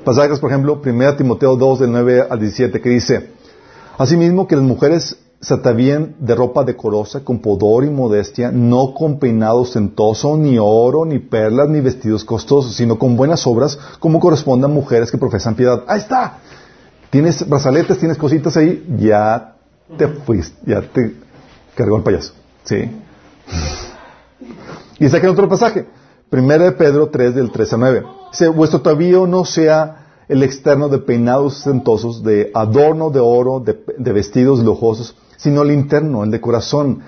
Pasajes, 0.04 0.38
por 0.40 0.50
ejemplo, 0.50 0.80
1 0.82 1.16
Timoteo 1.16 1.56
2, 1.56 1.80
del 1.80 1.92
9 1.92 2.26
al 2.30 2.40
17, 2.40 2.80
que 2.80 2.88
dice, 2.88 3.30
Asimismo 3.98 4.48
que 4.48 4.56
las 4.56 4.64
mujeres 4.64 5.18
se 5.40 5.56
de 5.56 6.34
ropa 6.34 6.64
decorosa, 6.64 7.24
con 7.24 7.38
pudor 7.38 7.84
y 7.84 7.90
modestia, 7.90 8.50
no 8.52 8.92
con 8.92 9.18
peinado 9.18 9.60
ostentoso, 9.60 10.36
ni 10.36 10.58
oro, 10.60 11.06
ni 11.06 11.18
perlas, 11.18 11.68
ni 11.70 11.80
vestidos 11.80 12.24
costosos, 12.24 12.74
sino 12.74 12.98
con 12.98 13.16
buenas 13.16 13.46
obras, 13.46 13.78
como 13.98 14.20
correspondan 14.20 14.72
mujeres 14.72 15.10
que 15.10 15.16
profesan 15.16 15.54
piedad. 15.54 15.82
Ahí 15.86 16.00
está. 16.00 16.38
Tienes 17.08 17.48
brazaletes, 17.48 17.98
tienes 17.98 18.18
cositas 18.18 18.54
ahí, 18.58 18.84
ya 18.98 19.56
te 19.96 20.08
fuiste, 20.08 20.58
ya 20.70 20.82
te 20.82 21.14
cargó 21.74 21.96
el 21.96 22.02
payaso. 22.02 22.34
¿Sí? 22.64 22.90
Y 24.98 25.08
saca 25.08 25.30
otro 25.30 25.48
pasaje. 25.48 25.86
Primera 26.28 26.64
de 26.64 26.72
Pedro 26.72 27.08
3 27.08 27.34
del 27.34 27.50
3 27.50 27.72
a 27.72 27.76
9. 27.78 28.04
Dice, 28.30 28.48
vuestro 28.48 28.82
tablillo 28.82 29.26
no 29.26 29.46
sea 29.46 30.06
el 30.28 30.42
externo 30.42 30.88
de 30.90 30.98
peinados 30.98 31.56
ostentosos, 31.56 32.22
de 32.22 32.50
adorno 32.54 33.10
de 33.10 33.20
oro, 33.20 33.58
de, 33.58 33.82
de 33.98 34.12
vestidos 34.12 34.60
lujosos, 34.60 35.16
sino 35.40 35.62
el 35.62 35.72
interno, 35.72 36.22
el 36.22 36.30
de 36.30 36.40
corazón, 36.40 37.00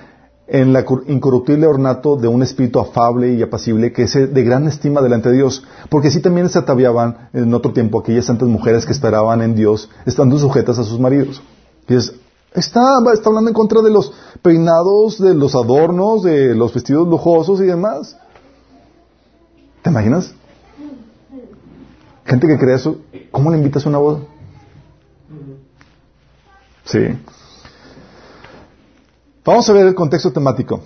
en 0.46 0.72
la 0.72 0.84
incorruptible 1.06 1.66
ornato 1.66 2.16
de 2.16 2.28
un 2.28 2.42
espíritu 2.42 2.80
afable 2.80 3.32
y 3.34 3.42
apacible 3.42 3.92
que 3.92 4.02
es 4.02 4.12
de 4.12 4.42
gran 4.42 4.66
estima 4.66 5.00
delante 5.00 5.30
de 5.30 5.36
Dios. 5.36 5.62
Porque 5.88 6.08
así 6.08 6.20
también 6.20 6.48
se 6.48 6.58
ataviaban 6.58 7.28
en 7.32 7.52
otro 7.54 7.72
tiempo 7.72 8.00
aquellas 8.00 8.26
santas 8.26 8.48
mujeres 8.48 8.86
que 8.86 8.92
esperaban 8.92 9.42
en 9.42 9.54
Dios, 9.54 9.90
estando 10.06 10.38
sujetas 10.38 10.78
a 10.78 10.84
sus 10.84 10.98
maridos. 10.98 11.42
Y 11.88 11.94
es, 11.94 12.14
está, 12.54 12.82
está 13.12 13.28
hablando 13.28 13.50
en 13.50 13.54
contra 13.54 13.82
de 13.82 13.90
los 13.90 14.12
peinados, 14.40 15.18
de 15.18 15.34
los 15.34 15.54
adornos, 15.54 16.22
de 16.22 16.54
los 16.54 16.72
vestidos 16.72 17.06
lujosos 17.08 17.60
y 17.60 17.64
demás. 17.64 18.16
¿Te 19.82 19.90
imaginas? 19.90 20.34
Gente 22.24 22.46
que 22.46 22.58
cree 22.58 22.76
eso, 22.76 22.96
¿cómo 23.30 23.50
le 23.50 23.58
invitas 23.58 23.84
a 23.84 23.88
una 23.88 23.98
boda? 23.98 24.20
Sí. 26.84 26.98
Vamos 29.44 29.68
a 29.68 29.72
ver 29.72 29.86
el 29.86 29.94
contexto 29.94 30.32
temático. 30.32 30.80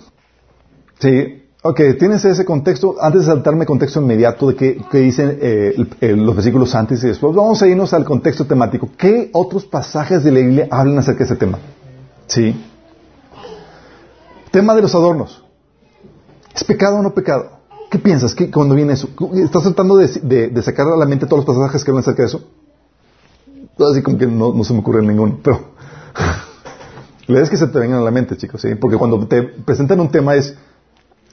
Sí. 0.99 1.43
Ok, 1.63 1.81
tienes 1.99 2.23
ese 2.23 2.45
contexto. 2.45 2.95
Antes 3.01 3.21
de 3.21 3.27
saltarme 3.27 3.65
contexto 3.65 4.01
inmediato 4.01 4.47
de 4.47 4.55
qué, 4.55 4.97
dicen 4.99 5.37
eh, 5.41 5.75
los 6.15 6.35
versículos 6.35 6.73
antes 6.75 7.03
y 7.03 7.07
después, 7.07 7.35
vamos 7.35 7.61
a 7.61 7.67
irnos 7.67 7.93
al 7.93 8.05
contexto 8.05 8.45
temático. 8.45 8.89
¿Qué 8.97 9.29
otros 9.33 9.65
pasajes 9.65 10.23
de 10.23 10.31
la 10.31 10.39
Biblia 10.39 10.67
hablan 10.71 10.99
acerca 10.99 11.19
de 11.19 11.25
ese 11.25 11.35
tema? 11.35 11.59
Sí. 12.27 12.55
Tema 14.51 14.75
de 14.75 14.81
los 14.81 14.95
adornos. 14.95 15.43
¿Es 16.55 16.63
pecado 16.63 16.97
o 16.97 17.03
no 17.03 17.13
pecado? 17.13 17.57
¿Qué 17.89 17.99
piensas 17.99 18.35
¿Qué, 18.35 18.51
cuando 18.51 18.75
viene 18.75 18.93
eso? 18.93 19.09
¿Estás 19.35 19.63
tratando 19.63 19.95
de, 19.97 20.61
sacar 20.61 20.87
a 20.87 20.97
la 20.97 21.05
mente 21.05 21.25
todos 21.25 21.45
los 21.45 21.55
pasajes 21.55 21.83
que 21.83 21.91
hablan 21.91 22.01
acerca 22.01 22.23
de 22.23 22.27
eso? 22.27 22.41
Así 23.79 24.01
como 24.01 24.17
que 24.17 24.27
no, 24.27 24.63
se 24.63 24.73
me 24.73 24.79
ocurre 24.79 25.01
ninguno, 25.03 25.39
pero 25.41 25.59
es 27.27 27.49
que 27.49 27.57
se 27.57 27.67
te 27.67 27.79
vengan 27.79 27.99
a 27.99 28.03
la 28.03 28.11
mente, 28.11 28.37
chicos, 28.37 28.61
¿sí? 28.61 28.75
Porque 28.75 28.97
cuando 28.97 29.25
te 29.27 29.43
presentan 29.43 29.99
un 29.99 30.09
tema 30.09 30.35
es, 30.35 30.55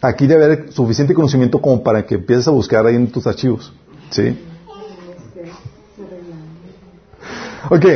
aquí 0.00 0.26
debe 0.26 0.44
haber 0.44 0.72
suficiente 0.72 1.14
conocimiento 1.14 1.60
como 1.60 1.82
para 1.82 2.04
que 2.04 2.16
empieces 2.16 2.48
a 2.48 2.50
buscar 2.50 2.84
ahí 2.86 2.96
en 2.96 3.10
tus 3.10 3.26
archivos, 3.26 3.72
¿sí? 4.10 4.38
Ok. 7.70 7.86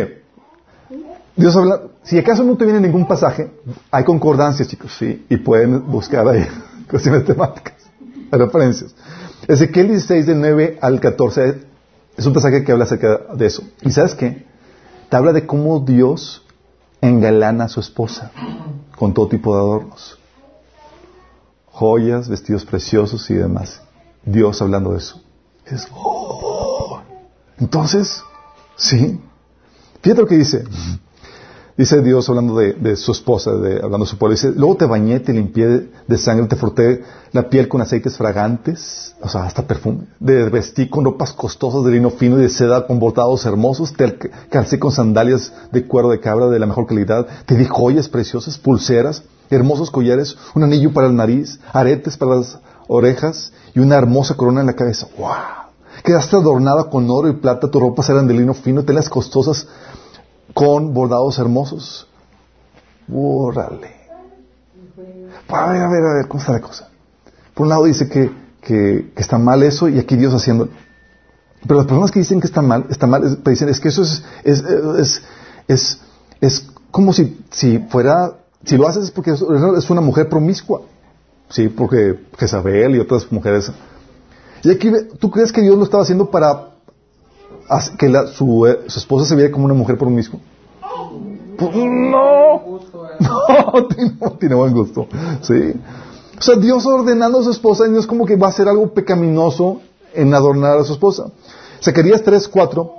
Dios 1.37 1.55
habla, 1.55 1.83
si 2.03 2.19
acaso 2.19 2.43
no 2.43 2.57
te 2.57 2.65
viene 2.65 2.81
ningún 2.81 3.07
pasaje, 3.07 3.51
hay 3.91 4.05
concordancias, 4.05 4.69
chicos, 4.69 4.97
¿sí? 4.99 5.25
Y 5.29 5.37
pueden 5.37 5.87
buscar 5.87 6.27
ahí 6.29 6.47
cuestiones 6.91 7.25
temáticas 7.25 7.89
referencias. 8.31 8.95
Ezequiel 9.47 9.89
16, 9.89 10.27
del 10.27 10.41
9 10.41 10.79
al 10.81 11.01
14, 11.01 11.63
es 12.17 12.27
un 12.27 12.33
pasaje 12.33 12.65
que 12.65 12.73
habla 12.73 12.85
acerca 12.85 13.21
de 13.35 13.47
eso. 13.47 13.63
¿Y 13.83 13.91
sabes 13.91 14.15
qué? 14.15 14.45
Te 15.09 15.17
habla 15.17 15.33
de 15.33 15.47
cómo 15.47 15.81
Dios 15.81 16.45
engalana 17.01 17.65
a 17.65 17.69
su 17.69 17.81
esposa 17.81 18.31
con 18.97 19.15
todo 19.15 19.29
tipo 19.29 19.55
de 19.55 19.61
adornos. 19.61 20.19
Joyas, 21.67 22.29
vestidos 22.29 22.65
preciosos 22.65 23.31
y 23.31 23.35
demás. 23.35 23.81
Dios 24.25 24.61
hablando 24.61 24.93
de 24.93 24.99
eso. 24.99 25.23
Es, 25.65 25.87
oh. 25.95 27.01
Entonces, 27.59 28.23
sí. 28.77 29.21
Fíjate 30.03 30.23
lo 30.23 30.27
que 30.27 30.37
dice. 30.39 30.65
Dice 31.79 32.03
Dios 32.03 32.29
hablando 32.29 32.57
de, 32.57 32.97
su 32.97 33.13
esposa, 33.13 33.53
de, 33.53 33.77
hablando 33.77 34.01
de 34.01 34.07
su 34.07 34.19
pueblo, 34.19 34.35
dice, 34.35 34.51
luego 34.51 34.75
te 34.75 34.85
bañé, 34.85 35.21
te 35.21 35.33
limpié 35.33 35.89
de, 36.09 36.19
sangre, 36.19 36.49
te 36.49 36.57
froté 36.57 37.05
la 37.31 37.49
piel 37.49 37.69
con 37.69 37.81
aceites 37.81 38.17
fragantes, 38.17 39.15
o 39.23 39.29
sea, 39.29 39.45
hasta 39.45 39.63
perfume, 39.63 40.09
de 40.19 40.51
vestí 40.51 40.89
con 40.89 41.05
ropas 41.05 41.31
costosas 41.31 41.85
de 41.85 41.93
lino 41.93 42.11
fino 42.11 42.37
y 42.37 42.43
de 42.43 42.49
seda 42.49 42.85
con 42.85 42.99
bordados 42.99 43.47
hermosos, 43.47 43.93
te 43.93 44.19
calcé 44.51 44.81
con 44.81 44.91
sandalias 44.91 45.53
de 45.71 45.87
cuero 45.87 46.09
de 46.09 46.19
cabra 46.19 46.49
de 46.49 46.59
la 46.59 46.67
mejor 46.67 46.89
calidad, 46.89 47.29
te 47.47 47.55
di 47.55 47.65
joyas 47.65 48.09
preciosas, 48.09 48.59
pulseras, 48.59 49.23
hermosos 49.49 49.93
collares, 49.93 50.37
un 50.57 50.65
anillo 50.65 50.93
para 50.93 51.07
el 51.07 51.15
nariz, 51.15 51.61
aretes 51.73 52.17
para 52.17 52.35
las 52.35 52.59
orejas 52.89 53.53
y 53.73 53.79
una 53.79 53.95
hermosa 53.95 54.35
corona 54.35 54.63
en 54.63 54.67
la 54.67 54.75
cabeza. 54.75 55.07
¡Wow! 55.17 55.29
Quedaste 56.03 56.35
adornada 56.35 56.91
con 56.91 57.09
oro 57.09 57.29
y 57.29 57.35
plata, 57.35 57.71
tus 57.71 57.81
ropas 57.81 58.09
eran 58.11 58.27
de 58.27 58.35
lino 58.35 58.55
fino, 58.55 58.85
telas 58.85 59.09
costosas 59.09 59.69
con 60.59 60.93
bordados 60.93 61.39
hermosos. 61.39 62.09
Órale. 63.15 63.95
A 65.47 65.71
ver, 65.71 65.83
a 65.83 65.89
ver, 65.89 66.05
a 66.05 66.15
ver, 66.15 66.27
¿cómo 66.27 66.41
está 66.41 66.53
la 66.53 66.61
cosa? 66.61 66.89
Por 67.55 67.67
un 67.67 67.69
lado 67.69 67.85
dice 67.85 68.09
que, 68.09 68.29
que, 68.61 69.13
está 69.15 69.39
mal 69.39 69.63
eso 69.63 69.89
y 69.89 70.01
aquí 70.01 70.17
Dios 70.17 70.35
haciendo. 70.35 70.69
Pero 71.63 71.77
las 71.77 71.87
personas 71.87 72.11
que 72.11 72.19
dicen 72.19 72.41
que 72.41 72.49
está 72.49 72.61
mal, 72.61 72.87
está 72.91 73.07
mal, 73.07 73.23
es, 73.23 73.45
dicen 73.45 73.69
es 73.69 73.79
que 73.79 73.87
eso 73.87 74.03
es, 74.03 74.25
es, 74.43 74.65
es, 74.99 75.23
es, 75.69 76.01
es 76.41 76.67
como 76.91 77.13
si, 77.13 77.41
si 77.53 77.79
fuera, 77.79 78.33
si 78.65 78.77
lo 78.77 78.89
haces 78.89 79.05
es 79.05 79.11
porque 79.13 79.31
es 79.31 79.91
una 79.91 80.01
mujer 80.01 80.29
promiscua. 80.29 80.83
Sí, 81.51 81.69
porque 81.69 82.19
Jezabel 82.37 82.97
y 82.97 82.99
otras 82.99 83.31
mujeres. 83.31 83.71
Y 84.65 84.73
aquí, 84.73 84.91
¿tú 85.21 85.31
crees 85.31 85.53
que 85.53 85.63
Dios 85.63 85.79
lo 85.79 85.85
estaba 85.85 86.03
haciendo 86.03 86.33
para 86.33 86.71
que 87.99 88.09
la, 88.09 88.27
su, 88.29 88.67
eh, 88.67 88.81
su, 88.87 88.99
esposa 88.99 89.27
se 89.27 89.37
viera 89.37 89.53
como 89.53 89.65
una 89.65 89.75
mujer 89.75 89.99
mismo? 90.07 90.41
Pues, 91.59 91.75
no, 91.75 92.81
no, 93.21 93.87
tiene, 94.39 94.55
buen 94.55 94.73
gusto. 94.73 95.09
¿sí? 95.43 95.75
O 96.39 96.43
sea, 96.43 96.57
Dios 96.57 96.87
ordenando 96.87 97.41
a 97.41 97.43
su 97.43 97.51
esposa 97.51 97.87
y 97.87 97.91
no 97.91 97.99
es 97.99 98.07
como 98.07 98.25
que 98.25 98.37
va 98.37 98.47
a 98.47 98.51
hacer 98.51 98.69
algo 98.69 98.93
pecaminoso 98.95 99.81
en 100.15 100.33
adornar 100.33 100.79
a 100.79 100.85
su 100.85 100.93
esposa. 100.93 101.27
Zacarías 101.83 102.23
3, 102.23 102.49
4, 102.49 102.93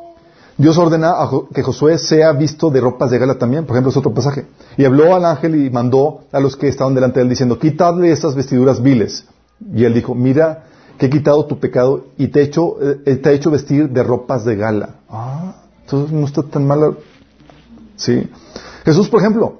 Dios 0.57 0.77
ordena 0.77 1.15
que 1.53 1.63
Josué 1.63 1.97
sea 1.97 2.33
visto 2.33 2.69
de 2.69 2.81
ropas 2.81 3.11
de 3.11 3.17
gala 3.17 3.35
también, 3.35 3.65
por 3.65 3.75
ejemplo, 3.75 3.91
es 3.91 3.97
otro 3.97 4.13
pasaje. 4.13 4.45
Y 4.77 4.83
habló 4.83 5.15
al 5.15 5.23
ángel 5.23 5.55
y 5.55 5.69
mandó 5.69 6.21
a 6.33 6.39
los 6.41 6.57
que 6.57 6.67
estaban 6.67 6.93
delante 6.93 7.19
de 7.19 7.23
él 7.23 7.29
diciendo, 7.29 7.57
quitadle 7.57 8.11
estas 8.11 8.35
vestiduras 8.35 8.83
viles. 8.83 9.25
Y 9.73 9.85
él 9.85 9.93
dijo, 9.93 10.13
mira, 10.15 10.65
que 10.99 11.05
he 11.05 11.09
quitado 11.09 11.45
tu 11.45 11.59
pecado 11.59 12.07
y 12.17 12.27
te 12.27 12.41
he 12.41 12.43
hecho, 12.43 12.75
eh, 12.81 13.15
te 13.15 13.29
he 13.29 13.33
hecho 13.33 13.49
vestir 13.49 13.89
de 13.89 14.03
ropas 14.03 14.43
de 14.43 14.57
gala. 14.57 14.97
Ah, 15.09 15.55
entonces 15.81 16.11
no 16.11 16.25
está 16.25 16.43
tan 16.43 16.67
mal. 16.67 16.97
Sí. 17.95 18.29
Jesús, 18.83 19.07
por 19.07 19.21
ejemplo, 19.21 19.59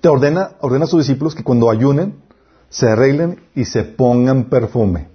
te 0.00 0.08
ordena, 0.08 0.52
ordena 0.60 0.84
a 0.84 0.88
sus 0.88 1.00
discípulos 1.00 1.34
que 1.34 1.42
cuando 1.42 1.70
ayunen, 1.70 2.14
se 2.68 2.88
arreglen 2.88 3.40
y 3.56 3.64
se 3.64 3.82
pongan 3.82 4.44
perfume. 4.44 5.08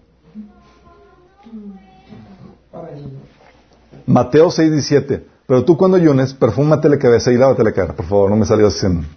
Mateo 4.05 4.51
6, 4.51 4.71
17. 4.71 5.25
Pero 5.47 5.63
tú 5.63 5.77
cuando 5.77 5.95
ayunes, 5.95 6.33
perfúmate 6.33 6.89
la 6.89 6.99
cabeza 6.99 7.31
y 7.31 7.37
lávate 7.37 7.63
la 7.63 7.71
cara. 7.71 7.93
Por 7.93 8.05
favor, 8.05 8.29
no 8.29 8.35
me 8.35 8.45
salgas 8.45 8.75
haciendo. 8.75 9.07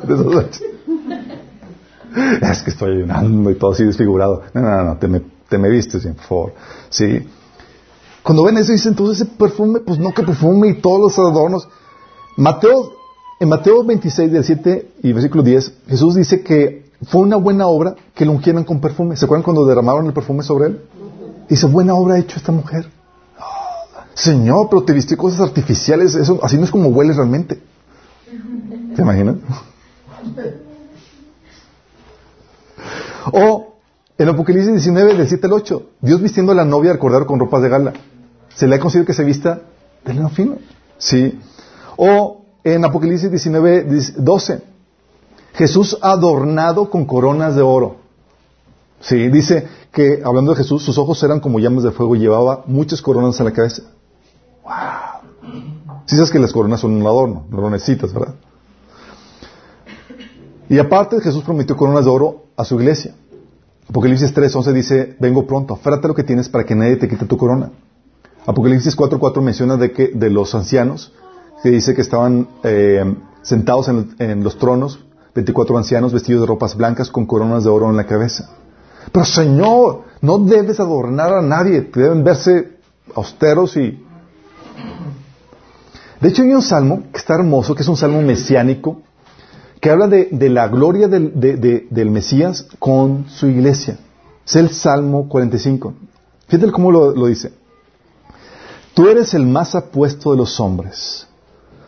es 2.42 2.62
que 2.62 2.70
estoy 2.70 2.96
ayunando 2.96 3.50
y 3.50 3.54
todo 3.54 3.72
así 3.72 3.84
desfigurado. 3.84 4.42
No, 4.54 4.60
no, 4.60 4.84
no, 4.84 4.96
te 4.98 5.08
me, 5.08 5.22
te 5.48 5.58
me 5.58 5.68
vistes 5.68 6.04
por 6.04 6.24
favor. 6.24 6.52
Sí. 6.88 7.26
Cuando 8.22 8.44
ven 8.44 8.58
eso 8.58 8.72
dicen, 8.72 8.92
entonces 8.92 9.22
ese 9.22 9.36
perfume, 9.36 9.80
pues 9.80 9.98
no 9.98 10.12
que 10.12 10.22
perfume 10.22 10.68
y 10.68 10.80
todos 10.80 11.00
los 11.00 11.18
adornos. 11.18 11.68
Mateo, 12.36 12.92
en 13.38 13.48
Mateo 13.48 13.84
26, 13.84 14.30
17 14.30 14.92
y 15.02 15.12
versículo 15.12 15.42
10, 15.42 15.72
Jesús 15.88 16.14
dice 16.14 16.42
que 16.42 16.90
fue 17.06 17.22
una 17.22 17.36
buena 17.36 17.66
obra 17.66 17.96
que 18.14 18.24
lo 18.26 18.32
ungieran 18.32 18.64
con 18.64 18.80
perfume. 18.80 19.16
¿Se 19.16 19.24
acuerdan 19.24 19.42
cuando 19.42 19.64
derramaron 19.64 20.06
el 20.06 20.12
perfume 20.12 20.42
sobre 20.42 20.66
él? 20.66 20.80
Dice, 21.48 21.66
buena 21.66 21.94
obra 21.94 22.14
ha 22.14 22.18
hecho 22.18 22.36
esta 22.36 22.52
mujer. 22.52 22.86
señor, 24.14 24.68
pero 24.68 24.84
te 24.84 24.92
viste 24.92 25.16
cosas 25.16 25.40
artificiales, 25.40 26.14
eso, 26.14 26.38
así 26.42 26.56
no 26.56 26.64
es 26.64 26.70
como 26.70 26.88
huele 26.88 27.12
realmente. 27.12 27.60
¿Se 28.94 29.02
imaginan? 29.02 29.40
O 33.32 33.74
en 34.18 34.28
Apocalipsis 34.28 34.72
19, 34.72 35.14
del 35.16 35.28
7 35.28 35.46
al 35.46 35.52
8, 35.54 35.82
Dios 36.00 36.20
vistiendo 36.20 36.52
a 36.52 36.54
la 36.54 36.64
novia 36.64 36.90
al 36.90 36.98
cordero 36.98 37.26
con 37.26 37.38
ropas 37.38 37.62
de 37.62 37.68
gala. 37.68 37.92
¿Se 38.54 38.66
le 38.66 38.76
ha 38.76 38.80
conseguido 38.80 39.06
que 39.06 39.14
se 39.14 39.24
vista 39.24 39.62
de 40.04 40.14
lino 40.14 40.28
fino? 40.28 40.58
Sí. 40.98 41.40
O 41.96 42.42
en 42.62 42.84
Apocalipsis 42.84 43.30
19, 43.30 43.86
12, 44.18 44.62
Jesús 45.54 45.98
adornado 46.02 46.90
con 46.90 47.06
coronas 47.06 47.56
de 47.56 47.62
oro. 47.62 47.96
Sí, 49.00 49.28
dice 49.28 49.66
que, 49.92 50.20
hablando 50.24 50.52
de 50.52 50.58
Jesús, 50.58 50.82
sus 50.82 50.98
ojos 50.98 51.22
eran 51.22 51.40
como 51.40 51.58
llamas 51.58 51.84
de 51.84 51.90
fuego 51.90 52.14
y 52.14 52.18
llevaba 52.18 52.64
muchas 52.66 53.00
coronas 53.00 53.38
en 53.40 53.46
la 53.46 53.52
cabeza. 53.52 53.82
¡Wow! 54.62 55.52
Si 56.04 56.16
sabes 56.16 56.30
que 56.30 56.38
las 56.38 56.52
coronas 56.52 56.80
son 56.80 56.92
un 56.92 57.06
adorno, 57.06 57.46
no 57.50 57.70
necesitas, 57.70 58.12
¿verdad? 58.12 58.34
Y 60.70 60.78
aparte 60.78 61.20
Jesús 61.20 61.42
prometió 61.42 61.76
coronas 61.76 62.04
de 62.04 62.12
oro 62.12 62.44
a 62.56 62.64
su 62.64 62.76
iglesia. 62.76 63.12
Apocalipsis 63.88 64.32
3.11 64.32 64.72
dice, 64.72 65.16
vengo 65.18 65.44
pronto, 65.44 65.74
aférrate 65.74 66.06
lo 66.06 66.14
que 66.14 66.22
tienes 66.22 66.48
para 66.48 66.62
que 66.62 66.76
nadie 66.76 66.94
te 66.94 67.08
quite 67.08 67.26
tu 67.26 67.36
corona. 67.36 67.72
Apocalipsis 68.46 68.96
4.4 68.96 69.42
menciona 69.42 69.76
de 69.76 69.90
que 69.90 70.12
de 70.14 70.30
los 70.30 70.54
ancianos, 70.54 71.12
que 71.60 71.70
dice 71.70 71.92
que 71.92 72.02
estaban 72.02 72.46
eh, 72.62 73.16
sentados 73.42 73.88
en, 73.88 74.44
los 74.44 74.58
tronos, 74.58 75.04
24 75.34 75.76
ancianos 75.76 76.12
vestidos 76.12 76.42
de 76.42 76.46
ropas 76.46 76.76
blancas 76.76 77.10
con 77.10 77.26
coronas 77.26 77.64
de 77.64 77.70
oro 77.70 77.90
en 77.90 77.96
la 77.96 78.06
cabeza. 78.06 78.50
Pero 79.10 79.24
Señor, 79.24 80.04
no 80.20 80.38
debes 80.38 80.78
adornar 80.78 81.34
a 81.34 81.42
nadie, 81.42 81.90
deben 81.92 82.22
verse 82.22 82.76
austeros 83.16 83.76
y... 83.76 84.04
De 86.20 86.28
hecho 86.28 86.42
hay 86.42 86.52
un 86.52 86.62
salmo 86.62 87.02
que 87.12 87.18
está 87.18 87.34
hermoso, 87.34 87.74
que 87.74 87.82
es 87.82 87.88
un 87.88 87.96
salmo 87.96 88.22
mesiánico, 88.22 89.02
que 89.80 89.90
habla 89.90 90.08
de, 90.08 90.50
la 90.50 90.68
gloria 90.68 91.08
del, 91.08 92.10
Mesías 92.10 92.66
con 92.78 93.26
su 93.28 93.46
iglesia. 93.46 93.98
Es 94.46 94.56
el 94.56 94.70
Salmo 94.70 95.28
45. 95.28 95.94
Fíjate 96.48 96.70
cómo 96.70 96.92
lo, 96.92 97.12
lo 97.12 97.26
dice. 97.26 97.52
Tú 98.94 99.08
eres 99.08 99.32
el 99.34 99.46
más 99.46 99.74
apuesto 99.74 100.32
de 100.32 100.36
los 100.36 100.60
hombres. 100.60 101.26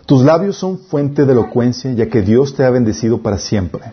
Tus 0.06 0.22
labios 0.22 0.56
son 0.56 0.78
fuente 0.78 1.26
de 1.26 1.32
elocuencia, 1.32 1.92
ya 1.92 2.08
que 2.08 2.22
Dios 2.22 2.54
te 2.54 2.64
ha 2.64 2.70
bendecido 2.70 3.22
para 3.22 3.38
siempre. 3.38 3.92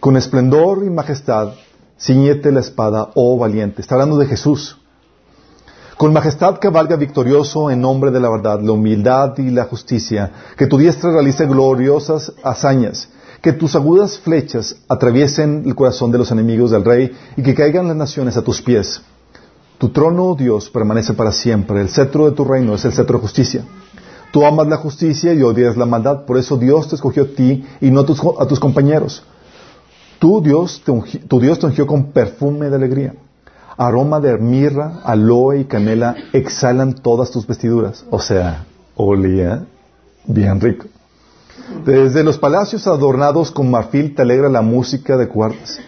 Con 0.00 0.16
esplendor 0.16 0.82
y 0.84 0.90
majestad, 0.90 1.52
ciñete 2.00 2.52
la 2.52 2.60
espada, 2.60 3.10
oh 3.14 3.36
valiente. 3.36 3.82
Está 3.82 3.96
hablando 3.96 4.16
de 4.16 4.26
Jesús. 4.26 4.78
Con 5.96 6.12
majestad 6.12 6.58
cabalga 6.60 6.96
victorioso 6.96 7.70
en 7.70 7.80
nombre 7.80 8.10
de 8.10 8.20
la 8.20 8.28
verdad, 8.30 8.60
la 8.60 8.72
humildad 8.72 9.36
y 9.38 9.50
la 9.50 9.64
justicia. 9.64 10.30
Que 10.56 10.66
tu 10.66 10.78
diestra 10.78 11.10
realice 11.10 11.46
gloriosas 11.46 12.32
hazañas. 12.42 13.08
Que 13.40 13.52
tus 13.52 13.74
agudas 13.74 14.18
flechas 14.18 14.76
atraviesen 14.88 15.64
el 15.66 15.74
corazón 15.74 16.10
de 16.10 16.18
los 16.18 16.30
enemigos 16.30 16.70
del 16.70 16.84
rey 16.84 17.12
y 17.36 17.42
que 17.42 17.54
caigan 17.54 17.88
las 17.88 17.96
naciones 17.96 18.36
a 18.36 18.42
tus 18.42 18.62
pies. 18.62 19.00
Tu 19.78 19.90
trono, 19.90 20.30
oh 20.30 20.34
Dios, 20.34 20.70
permanece 20.70 21.12
para 21.12 21.32
siempre. 21.32 21.80
El 21.80 21.88
cetro 21.88 22.24
de 22.24 22.32
tu 22.32 22.44
reino 22.44 22.74
es 22.74 22.84
el 22.84 22.92
cetro 22.92 23.18
de 23.18 23.22
justicia. 23.22 23.64
Tú 24.30 24.44
amas 24.44 24.66
la 24.66 24.76
justicia 24.76 25.32
y 25.34 25.42
odias 25.42 25.76
la 25.76 25.86
maldad. 25.86 26.24
Por 26.24 26.38
eso 26.38 26.56
Dios 26.56 26.88
te 26.88 26.94
escogió 26.94 27.24
a 27.24 27.28
ti 27.28 27.64
y 27.80 27.90
no 27.90 28.00
a 28.00 28.46
tus 28.46 28.60
compañeros. 28.60 29.22
Tú, 30.18 30.40
Dios, 30.40 30.82
tu 31.28 31.40
Dios 31.40 31.58
te 31.58 31.66
ungió 31.66 31.86
con 31.86 32.06
perfume 32.12 32.70
de 32.70 32.76
alegría. 32.76 33.14
Aroma 33.76 34.20
de 34.20 34.38
mirra, 34.38 35.00
aloe 35.04 35.60
y 35.60 35.64
canela 35.66 36.16
exhalan 36.32 36.94
todas 36.94 37.30
tus 37.30 37.46
vestiduras. 37.46 38.04
O 38.10 38.18
sea, 38.18 38.64
olía 38.96 39.66
bien 40.26 40.60
rico. 40.60 40.86
Desde 41.84 42.22
los 42.22 42.38
palacios 42.38 42.86
adornados 42.86 43.50
con 43.50 43.70
marfil 43.70 44.14
te 44.14 44.22
alegra 44.22 44.48
la 44.48 44.62
música 44.62 45.16
de 45.16 45.28
cuerdas. 45.28 45.78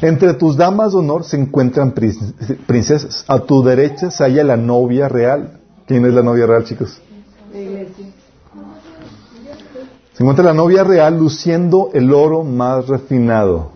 Entre 0.00 0.34
tus 0.34 0.56
damas 0.56 0.92
de 0.92 0.98
honor 0.98 1.24
se 1.24 1.36
encuentran 1.36 1.92
princesas. 1.92 3.24
A 3.28 3.40
tu 3.40 3.62
derecha 3.62 4.10
se 4.10 4.24
halla 4.24 4.44
la 4.44 4.56
novia 4.56 5.08
real. 5.08 5.60
¿Quién 5.86 6.04
es 6.06 6.14
la 6.14 6.22
novia 6.22 6.46
real, 6.46 6.64
chicos? 6.64 7.00
Se 10.12 10.22
encuentra 10.22 10.44
la 10.44 10.54
novia 10.54 10.84
real 10.84 11.18
luciendo 11.18 11.90
el 11.94 12.12
oro 12.12 12.42
más 12.44 12.88
refinado. 12.88 13.72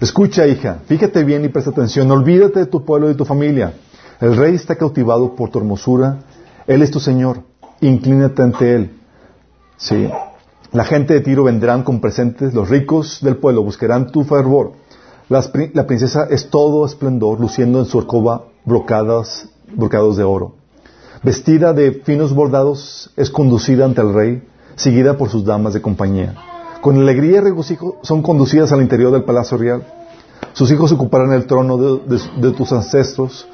Escucha, 0.00 0.46
hija, 0.46 0.80
fíjate 0.86 1.24
bien 1.24 1.44
y 1.44 1.48
presta 1.48 1.70
atención. 1.70 2.10
olvídate 2.10 2.60
de 2.60 2.66
tu 2.66 2.84
pueblo 2.84 3.06
y 3.06 3.12
de 3.12 3.14
tu 3.16 3.24
familia. 3.24 3.74
El 4.20 4.36
rey 4.36 4.54
está 4.54 4.76
cautivado 4.76 5.34
por 5.34 5.50
tu 5.50 5.58
hermosura. 5.58 6.18
Él 6.66 6.82
es 6.82 6.90
tu 6.90 7.00
Señor. 7.00 7.42
Inclínate 7.80 8.42
ante 8.42 8.74
Él. 8.74 8.90
Sí. 9.76 10.08
La 10.72 10.84
gente 10.84 11.12
de 11.12 11.20
Tiro 11.20 11.44
vendrán 11.44 11.82
con 11.82 12.00
presentes. 12.00 12.54
Los 12.54 12.70
ricos 12.70 13.18
del 13.20 13.36
pueblo 13.36 13.62
buscarán 13.62 14.10
tu 14.10 14.24
fervor. 14.24 14.72
la 15.28 15.86
princesa 15.86 16.26
es 16.30 16.48
todo 16.48 16.86
esplendor, 16.86 17.38
luciendo 17.38 17.78
en 17.78 17.84
su 17.84 17.98
alcoba 17.98 18.44
brocadas, 18.64 19.48
brocados 19.74 20.16
de 20.16 20.24
oro. 20.24 20.54
Vestida 21.22 21.74
de 21.74 21.92
finos 21.92 22.34
bordados, 22.34 23.12
es 23.16 23.30
conducida 23.30 23.84
ante 23.84 24.00
el 24.00 24.14
rey, 24.14 24.42
seguida 24.74 25.18
por 25.18 25.28
sus 25.28 25.44
damas 25.44 25.74
de 25.74 25.82
compañía. 25.82 26.34
Con 26.80 26.96
alegría 26.96 27.36
y 27.36 27.40
regocijo 27.40 27.98
son 28.02 28.22
conducidas 28.22 28.72
al 28.72 28.80
interior 28.80 29.12
del 29.12 29.24
palacio 29.24 29.58
real. 29.58 29.86
Sus 30.54 30.70
hijos 30.72 30.90
ocuparán 30.90 31.32
el 31.32 31.46
trono 31.46 31.76
de, 31.76 32.52
tus 32.52 32.72
ancestros. 32.72 33.46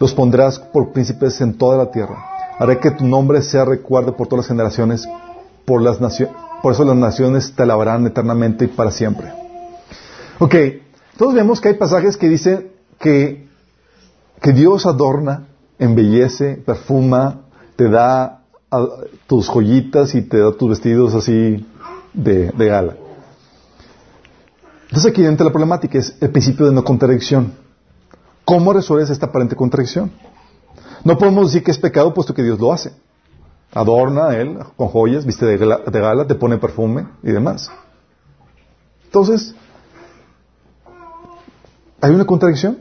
Los 0.00 0.14
pondrás 0.14 0.58
por 0.58 0.90
príncipes 0.92 1.38
en 1.42 1.58
toda 1.58 1.76
la 1.76 1.90
tierra. 1.90 2.16
Haré 2.58 2.80
que 2.80 2.90
tu 2.90 3.04
nombre 3.04 3.42
sea 3.42 3.66
recuerdo 3.66 4.16
por 4.16 4.26
todas 4.26 4.44
las 4.44 4.48
generaciones. 4.48 5.06
Por, 5.64 5.82
las 5.82 6.00
por 6.62 6.72
eso 6.72 6.84
las 6.84 6.96
naciones 6.96 7.54
te 7.54 7.62
alabarán 7.62 8.06
eternamente 8.06 8.64
y 8.64 8.68
para 8.68 8.90
siempre. 8.90 9.32
Ok, 10.38 10.54
todos 11.16 11.34
vemos 11.34 11.60
que 11.60 11.68
hay 11.68 11.74
pasajes 11.74 12.16
que 12.16 12.28
dicen 12.28 12.72
que, 12.98 13.48
que 14.40 14.52
Dios 14.52 14.86
adorna, 14.86 15.46
embellece, 15.78 16.56
perfuma, 16.56 17.42
te 17.76 17.88
da 17.88 18.42
tus 19.26 19.48
joyitas 19.48 20.14
y 20.14 20.22
te 20.22 20.38
da 20.38 20.52
tus 20.52 20.70
vestidos 20.70 21.14
así 21.14 21.66
de, 22.12 22.52
gala. 22.56 22.96
Entonces 24.84 25.10
aquí 25.10 25.24
entra 25.24 25.46
la 25.46 25.52
problemática, 25.52 25.98
es 25.98 26.16
el 26.20 26.30
principio 26.30 26.66
de 26.66 26.72
no 26.72 26.84
contradicción. 26.84 27.54
¿Cómo 28.44 28.72
resuelves 28.72 29.10
esta 29.10 29.26
aparente 29.26 29.56
contradicción? 29.56 30.12
No 31.04 31.18
podemos 31.18 31.46
decir 31.46 31.64
que 31.64 31.70
es 31.70 31.78
pecado 31.78 32.14
puesto 32.14 32.34
que 32.34 32.42
Dios 32.42 32.58
lo 32.58 32.72
hace. 32.72 32.92
Adorna 33.76 34.28
a 34.28 34.38
Él 34.38 34.56
con 34.74 34.88
joyas, 34.88 35.26
viste 35.26 35.44
de 35.44 35.58
gala, 35.58 36.26
te 36.26 36.34
pone 36.34 36.56
perfume 36.56 37.06
y 37.22 37.30
demás. 37.30 37.70
Entonces, 39.04 39.54
¿hay 42.00 42.14
una 42.14 42.24
contradicción? 42.24 42.78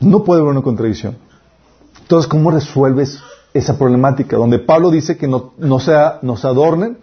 No 0.00 0.24
puede 0.24 0.40
haber 0.40 0.50
una 0.50 0.62
contradicción. 0.62 1.16
Entonces, 2.02 2.28
¿cómo 2.28 2.50
resuelves 2.50 3.20
esa 3.52 3.78
problemática? 3.78 4.36
Donde 4.36 4.58
Pablo 4.58 4.90
dice 4.90 5.16
que 5.16 5.28
no, 5.28 5.52
no, 5.56 5.78
sea, 5.78 6.18
no 6.22 6.36
se 6.36 6.48
adornen, 6.48 6.98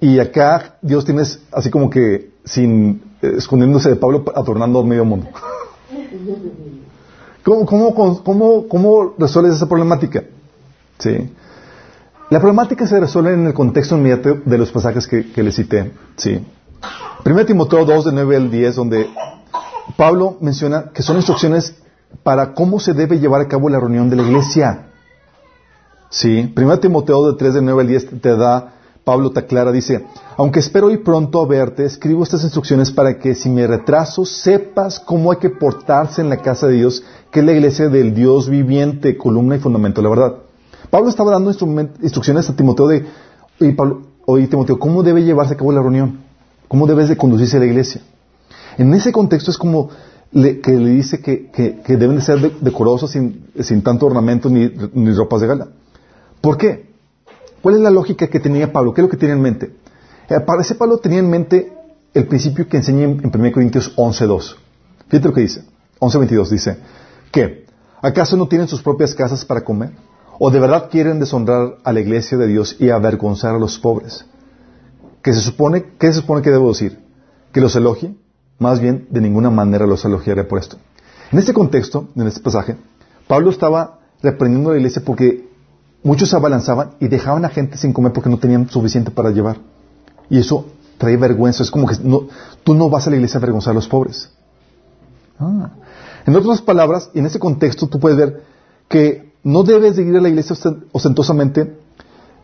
y 0.00 0.18
acá 0.18 0.78
Dios 0.80 1.04
tiene 1.04 1.24
así 1.52 1.70
como 1.70 1.90
que 1.90 2.30
sin 2.42 3.02
eh, 3.20 3.34
escondiéndose 3.36 3.90
de 3.90 3.96
Pablo 3.96 4.24
adornando 4.34 4.82
medio 4.82 5.04
mundo. 5.04 5.28
¿Cómo, 7.44 7.66
cómo, 7.66 8.22
cómo, 8.24 8.66
cómo 8.66 9.14
resuelves 9.18 9.56
esa 9.56 9.68
problemática? 9.68 10.24
¿Sí? 10.98 11.30
La 12.32 12.40
problemática 12.40 12.86
se 12.86 12.98
resuelve 12.98 13.34
en 13.34 13.46
el 13.46 13.52
contexto 13.52 13.94
inmediato 13.94 14.38
de 14.46 14.56
los 14.56 14.72
pasajes 14.72 15.06
que, 15.06 15.30
que 15.32 15.42
le 15.42 15.52
cité. 15.52 15.92
¿Sí? 16.16 16.42
1 17.26 17.44
Timoteo 17.44 17.84
2, 17.84 18.06
de 18.06 18.12
9 18.12 18.36
al 18.36 18.50
10, 18.50 18.74
donde 18.74 19.06
Pablo 19.98 20.38
menciona 20.40 20.92
que 20.94 21.02
son 21.02 21.16
instrucciones 21.16 21.74
para 22.22 22.54
cómo 22.54 22.80
se 22.80 22.94
debe 22.94 23.18
llevar 23.18 23.42
a 23.42 23.48
cabo 23.48 23.68
la 23.68 23.78
reunión 23.78 24.08
de 24.08 24.16
la 24.16 24.22
iglesia. 24.22 24.86
¿Sí? 26.08 26.50
1 26.56 26.78
Timoteo 26.78 27.32
de 27.32 27.36
3, 27.36 27.52
de 27.52 27.60
9 27.60 27.82
al 27.82 27.88
10 27.88 28.20
te 28.22 28.34
da 28.34 28.76
Pablo 29.04 29.32
te 29.32 29.40
aclara, 29.40 29.70
dice, 29.70 30.06
aunque 30.38 30.60
espero 30.60 30.90
ir 30.90 31.04
pronto 31.04 31.42
a 31.42 31.46
verte, 31.46 31.84
escribo 31.84 32.22
estas 32.22 32.44
instrucciones 32.44 32.90
para 32.90 33.18
que 33.18 33.34
si 33.34 33.50
me 33.50 33.66
retraso 33.66 34.24
sepas 34.24 35.00
cómo 35.00 35.32
hay 35.32 35.38
que 35.38 35.50
portarse 35.50 36.22
en 36.22 36.30
la 36.30 36.38
casa 36.38 36.66
de 36.66 36.76
Dios, 36.76 37.04
que 37.30 37.40
es 37.40 37.44
la 37.44 37.52
iglesia 37.52 37.90
del 37.90 38.14
Dios 38.14 38.48
viviente, 38.48 39.18
columna 39.18 39.56
y 39.56 39.58
fundamento 39.58 40.00
de 40.00 40.08
la 40.08 40.14
verdad. 40.14 40.41
Pablo 40.92 41.08
estaba 41.08 41.30
dando 41.30 41.50
instrucciones 42.02 42.50
a 42.50 42.54
Timoteo 42.54 42.86
de, 42.86 43.06
oye, 44.26 44.46
Timoteo, 44.46 44.78
¿cómo 44.78 45.02
debe 45.02 45.24
llevarse 45.24 45.54
a 45.54 45.56
cabo 45.56 45.72
la 45.72 45.80
reunión? 45.80 46.18
¿Cómo 46.68 46.86
debes 46.86 47.08
de 47.08 47.16
conducirse 47.16 47.56
a 47.56 47.60
la 47.60 47.64
iglesia? 47.64 48.02
En 48.76 48.92
ese 48.92 49.10
contexto 49.10 49.50
es 49.50 49.56
como 49.56 49.88
que 50.30 50.60
le 50.66 50.90
dice 50.90 51.22
que, 51.22 51.80
deben 51.88 52.16
de 52.16 52.20
ser 52.20 52.60
decorosos 52.60 53.10
sin, 53.10 53.82
tanto 53.82 54.04
ornamento 54.04 54.50
ni, 54.50 54.68
ropas 55.14 55.40
de 55.40 55.46
gala. 55.46 55.68
¿Por 56.42 56.58
qué? 56.58 56.90
¿Cuál 57.62 57.76
es 57.76 57.80
la 57.80 57.90
lógica 57.90 58.26
que 58.26 58.38
tenía 58.38 58.70
Pablo? 58.70 58.92
¿Qué 58.92 59.00
es 59.00 59.04
lo 59.06 59.10
que 59.10 59.16
tenía 59.16 59.34
en 59.34 59.40
mente? 59.40 59.74
Eh, 60.28 60.40
para 60.40 60.60
ese 60.60 60.74
Pablo 60.74 60.98
tenía 60.98 61.20
en 61.20 61.30
mente 61.30 61.72
el 62.12 62.26
principio 62.26 62.68
que 62.68 62.76
enseña 62.76 63.04
en 63.04 63.32
1 63.34 63.52
Corintios 63.52 63.96
11.2. 63.96 64.56
Fíjate 65.08 65.26
lo 65.26 65.32
que 65.32 65.40
dice. 65.40 65.64
11.22 66.00 66.48
dice, 66.50 66.76
¿qué? 67.30 67.64
¿Acaso 68.02 68.36
no 68.36 68.46
tienen 68.46 68.68
sus 68.68 68.82
propias 68.82 69.14
casas 69.14 69.42
para 69.42 69.64
comer? 69.64 69.92
¿O 70.44 70.50
de 70.50 70.58
verdad 70.58 70.88
quieren 70.90 71.20
deshonrar 71.20 71.76
a 71.84 71.92
la 71.92 72.00
iglesia 72.00 72.36
de 72.36 72.48
Dios 72.48 72.76
y 72.80 72.90
avergonzar 72.90 73.54
a 73.54 73.58
los 73.58 73.78
pobres? 73.78 74.24
¿Qué 75.22 75.32
se 75.32 75.40
supone, 75.40 75.84
qué 76.00 76.08
se 76.08 76.14
supone 76.14 76.42
que 76.42 76.50
debo 76.50 76.68
decir? 76.68 76.98
¿Que 77.52 77.60
los 77.60 77.76
elogie? 77.76 78.16
Más 78.58 78.80
bien, 78.80 79.06
de 79.10 79.20
ninguna 79.20 79.50
manera 79.50 79.86
los 79.86 80.04
elogiaré 80.04 80.42
por 80.42 80.58
esto. 80.58 80.78
En 81.30 81.38
este 81.38 81.52
contexto, 81.52 82.08
en 82.16 82.26
este 82.26 82.40
pasaje, 82.40 82.76
Pablo 83.28 83.50
estaba 83.50 84.00
reprendiendo 84.20 84.70
a 84.70 84.72
la 84.72 84.78
iglesia 84.78 85.02
porque 85.04 85.52
Muchos 86.04 86.30
se 86.30 86.36
abalanzaban 86.36 86.94
y 86.98 87.06
dejaban 87.06 87.44
a 87.44 87.48
gente 87.48 87.76
sin 87.76 87.92
comer 87.92 88.12
porque 88.12 88.28
no 88.28 88.38
tenían 88.38 88.68
suficiente 88.68 89.12
para 89.12 89.30
llevar. 89.30 89.58
Y 90.28 90.38
eso 90.38 90.66
trae 90.98 91.16
vergüenza. 91.16 91.62
Es 91.62 91.70
como 91.70 91.86
que 91.86 91.96
no, 92.02 92.26
tú 92.64 92.74
no 92.74 92.90
vas 92.90 93.06
a 93.06 93.10
la 93.10 93.16
iglesia 93.16 93.38
a 93.38 93.40
avergonzar 93.40 93.70
a 93.70 93.74
los 93.74 93.86
pobres. 93.86 94.30
Ah. 95.38 95.70
En 96.26 96.34
otras 96.34 96.60
palabras, 96.60 97.10
en 97.14 97.26
ese 97.26 97.38
contexto 97.38 97.86
tú 97.86 98.00
puedes 98.00 98.18
ver 98.18 98.42
que 98.88 99.31
no 99.44 99.62
debes 99.64 99.96
de 99.96 100.02
ir 100.02 100.16
a 100.16 100.20
la 100.20 100.28
iglesia 100.28 100.56
ostentosamente 100.92 101.76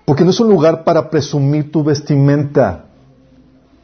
porque 0.05 0.25
no 0.25 0.31
es 0.31 0.41
un 0.41 0.49
lugar 0.49 0.85
para 0.85 1.11
presumir 1.11 1.71
tu 1.71 1.85
vestimenta, 1.85 2.87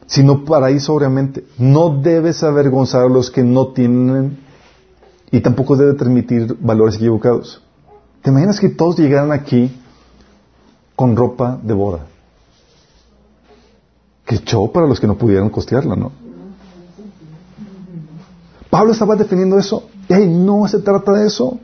sino 0.07 0.43
para 0.43 0.71
ir 0.71 0.81
sobriamente. 0.81 1.45
No 1.57 2.01
debes 2.01 2.43
avergonzar 2.43 3.03
a 3.03 3.09
los 3.09 3.29
que 3.29 3.43
no 3.43 3.67
tienen 3.67 4.39
y 5.31 5.39
tampoco 5.41 5.75
debes 5.75 5.97
transmitir 5.97 6.57
valores 6.59 6.95
equivocados. 6.95 7.61
¿Te 8.21 8.31
imaginas 8.31 8.59
que 8.59 8.69
todos 8.69 8.97
llegaran 8.97 9.31
aquí 9.31 9.71
con 10.95 11.15
ropa 11.15 11.59
de 11.61 11.73
boda? 11.73 12.07
Qué 14.25 14.39
show 14.39 14.71
para 14.71 14.87
los 14.87 14.99
que 14.99 15.05
no 15.05 15.15
pudieran 15.15 15.49
costearla, 15.49 15.95
¿no? 15.95 16.11
Pablo 18.71 18.93
estaba 18.93 19.15
definiendo 19.15 19.59
eso. 19.59 19.83
Y 20.09 20.25
no 20.25 20.67
se 20.67 20.79
trata 20.79 21.13
de 21.13 21.27
eso. 21.27 21.59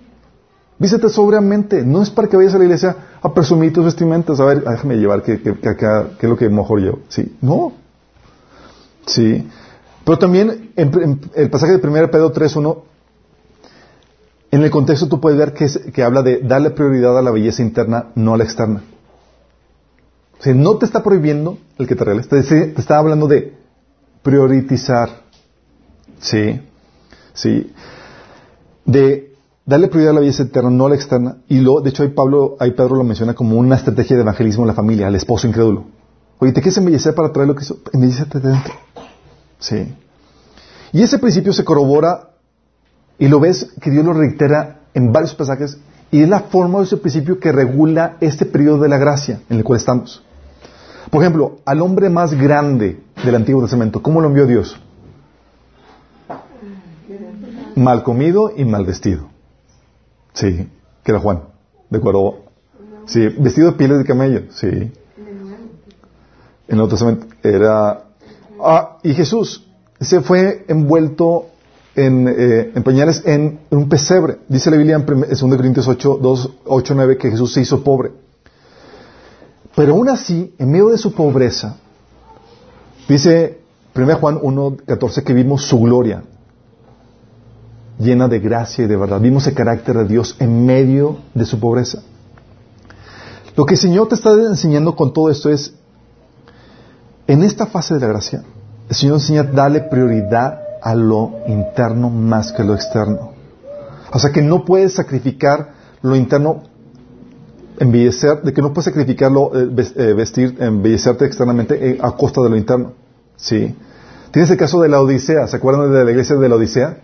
Vístete 0.81 1.09
sobriamente. 1.09 1.85
No 1.85 2.01
es 2.01 2.09
para 2.09 2.27
que 2.27 2.35
vayas 2.35 2.55
a 2.55 2.57
la 2.57 2.63
iglesia 2.63 2.95
a 3.21 3.31
presumir 3.31 3.71
tus 3.71 3.85
vestimentas. 3.85 4.39
A 4.39 4.45
ver, 4.45 4.63
déjame 4.63 4.97
llevar 4.97 5.21
qué 5.21 5.33
es 5.33 6.23
lo 6.27 6.35
que 6.35 6.49
mejor 6.49 6.79
llevo. 6.79 6.99
Sí, 7.07 7.37
no. 7.39 7.73
Sí. 9.05 9.47
Pero 10.03 10.17
también 10.17 10.71
en, 10.75 11.21
el 11.35 11.51
pasaje 11.51 11.77
de 11.77 11.87
1 11.87 12.09
Pedro 12.09 12.33
3.1, 12.33 12.81
en 14.49 14.63
el 14.63 14.71
contexto 14.71 15.07
tú 15.07 15.21
puedes 15.21 15.37
ver 15.37 15.53
que, 15.53 15.67
que 15.93 16.01
habla 16.01 16.23
de 16.23 16.39
darle 16.39 16.71
prioridad 16.71 17.15
a 17.15 17.21
la 17.21 17.29
belleza 17.29 17.61
interna, 17.61 18.07
no 18.15 18.33
a 18.33 18.37
la 18.37 18.43
externa. 18.43 18.81
O 20.39 20.41
sea, 20.41 20.55
no 20.55 20.79
te 20.79 20.87
está 20.87 21.03
prohibiendo 21.03 21.59
el 21.77 21.87
que 21.87 21.95
te 21.95 22.03
regales, 22.03 22.27
te, 22.27 22.41
te 22.41 22.81
está 22.81 22.97
hablando 22.97 23.27
de 23.27 23.53
priorizar. 24.23 25.09
Sí, 26.19 26.59
sí. 27.33 27.71
De 28.83 29.30
darle 29.71 29.87
prioridad 29.87 30.11
a 30.11 30.13
la 30.15 30.19
belleza 30.19 30.43
interna, 30.43 30.69
no 30.69 30.85
a 30.85 30.89
la 30.89 30.95
externa. 30.95 31.37
Y 31.47 31.59
luego, 31.59 31.81
de 31.81 31.89
hecho, 31.89 32.03
ahí, 32.03 32.09
Pablo, 32.09 32.57
ahí 32.59 32.71
Pedro 32.71 32.95
lo 32.95 33.03
menciona 33.03 33.33
como 33.33 33.57
una 33.57 33.75
estrategia 33.75 34.15
de 34.15 34.21
evangelismo 34.21 34.63
en 34.63 34.67
la 34.67 34.73
familia, 34.73 35.07
al 35.07 35.15
esposo 35.15 35.47
incrédulo. 35.47 35.85
Oye, 36.39 36.51
¿te 36.51 36.61
quieres 36.61 36.77
embellecer 36.77 37.15
para 37.15 37.31
traer 37.31 37.47
lo 37.47 37.55
que 37.55 37.63
hizo? 37.63 37.79
Embellecete 37.93 38.39
de 38.39 38.49
dentro. 38.49 38.73
Sí. 39.59 39.95
Y 40.91 41.01
ese 41.01 41.19
principio 41.19 41.53
se 41.53 41.63
corrobora 41.63 42.31
y 43.17 43.27
lo 43.27 43.39
ves 43.39 43.73
que 43.79 43.91
Dios 43.91 44.03
lo 44.03 44.13
reitera 44.13 44.81
en 44.93 45.11
varios 45.11 45.33
pasajes 45.35 45.77
y 46.11 46.21
es 46.21 46.27
la 46.27 46.41
forma 46.41 46.79
de 46.79 46.85
ese 46.85 46.97
principio 46.97 47.39
que 47.39 47.51
regula 47.51 48.17
este 48.19 48.45
periodo 48.45 48.79
de 48.79 48.89
la 48.89 48.97
gracia 48.97 49.41
en 49.49 49.57
el 49.57 49.63
cual 49.63 49.79
estamos. 49.79 50.23
Por 51.09 51.21
ejemplo, 51.21 51.59
al 51.63 51.81
hombre 51.81 52.09
más 52.09 52.33
grande 52.33 53.01
del 53.23 53.35
Antiguo 53.35 53.61
Testamento, 53.61 54.01
¿cómo 54.01 54.19
lo 54.19 54.27
envió 54.27 54.45
Dios? 54.47 54.77
Mal 57.75 58.03
comido 58.03 58.51
y 58.55 58.65
mal 58.65 58.85
vestido. 58.85 59.30
Sí, 60.33 60.69
que 61.03 61.11
era 61.11 61.19
Juan, 61.19 61.43
de 61.89 61.97
acuerdo. 61.97 62.45
Sí, 63.05 63.27
vestido 63.39 63.71
de 63.71 63.77
pieles 63.77 63.97
de 63.97 64.05
camello, 64.05 64.43
sí. 64.51 64.67
En 64.67 64.91
el 66.67 66.75
Nuevo 66.77 66.89
Testamento 66.89 67.27
era... 67.43 68.05
Ah, 68.63 68.97
y 69.03 69.13
Jesús 69.13 69.67
se 69.99 70.21
fue 70.21 70.65
envuelto 70.67 71.47
en, 71.95 72.27
eh, 72.27 72.71
en 72.75 72.83
pañales 72.83 73.23
en, 73.25 73.59
un 73.71 73.89
pesebre. 73.89 74.37
Dice 74.47 74.71
la 74.71 74.77
Biblia 74.77 74.95
en 74.95 75.05
2 75.05 75.39
Corintios 75.39 75.87
8, 75.87 76.19
2, 76.21 76.51
8, 76.65 76.93
9 76.95 77.17
que 77.17 77.31
Jesús 77.31 77.53
se 77.53 77.61
hizo 77.61 77.83
pobre. 77.83 78.11
Pero 79.75 79.93
aún 79.93 80.09
así, 80.09 80.53
en 80.57 80.71
medio 80.71 80.89
de 80.89 80.97
su 80.97 81.13
pobreza, 81.13 81.77
dice 83.07 83.59
1 83.95 84.15
Juan 84.15 84.39
1, 84.41 84.77
14 84.85 85.23
que 85.23 85.33
vimos 85.33 85.63
su 85.63 85.79
gloria 85.79 86.23
llena 88.01 88.27
de 88.27 88.39
gracia 88.39 88.83
y 88.85 88.87
de 88.87 88.97
verdad. 88.97 89.19
Vimos 89.19 89.47
el 89.47 89.53
carácter 89.53 89.97
de 89.97 90.05
Dios 90.05 90.35
en 90.39 90.65
medio 90.65 91.19
de 91.33 91.45
su 91.45 91.59
pobreza. 91.59 92.01
Lo 93.55 93.65
que 93.65 93.75
el 93.75 93.79
Señor 93.79 94.07
te 94.07 94.15
está 94.15 94.31
enseñando 94.31 94.95
con 94.95 95.13
todo 95.13 95.29
esto 95.29 95.49
es, 95.49 95.73
en 97.27 97.43
esta 97.43 97.65
fase 97.65 97.93
de 97.93 97.99
la 97.99 98.07
gracia, 98.07 98.43
el 98.89 98.95
Señor 98.95 99.15
enseña 99.15 99.43
darle 99.43 99.81
prioridad 99.81 100.59
a 100.81 100.95
lo 100.95 101.39
interno 101.47 102.09
más 102.09 102.51
que 102.51 102.61
a 102.61 102.65
lo 102.65 102.73
externo. 102.73 103.31
O 104.11 104.19
sea 104.19 104.31
que 104.31 104.41
no 104.41 104.65
puedes 104.65 104.93
sacrificar 104.93 105.73
lo 106.01 106.15
interno 106.15 106.63
embellecer, 107.79 108.41
de 108.41 108.53
que 108.53 108.61
no 108.61 108.73
puedes 108.73 108.85
sacrificarlo, 108.85 109.51
eh, 109.55 109.69
eh, 109.95 110.13
vestir, 110.13 110.55
embellecerte 110.59 111.25
externamente 111.25 111.91
eh, 111.91 111.99
a 112.01 112.11
costa 112.11 112.41
de 112.41 112.49
lo 112.49 112.57
interno. 112.57 112.93
¿Sí? 113.35 113.75
Tienes 114.31 114.49
el 114.51 114.57
caso 114.57 114.81
de 114.81 114.89
la 114.89 115.01
Odisea, 115.01 115.47
¿se 115.47 115.57
acuerdan 115.57 115.91
de 115.91 116.05
la 116.05 116.11
iglesia 116.11 116.35
de 116.35 116.47
la 116.47 116.55
Odisea? 116.55 116.97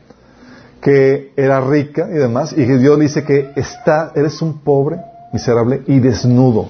Que 0.81 1.33
era 1.35 1.59
rica 1.61 2.07
y 2.09 2.15
demás, 2.15 2.53
y 2.53 2.63
Dios 2.63 2.99
dice 2.99 3.23
que 3.23 3.51
está, 3.55 4.11
eres 4.15 4.41
un 4.41 4.59
pobre, 4.59 4.97
miserable 5.33 5.81
y 5.87 5.99
desnudo. 5.99 6.69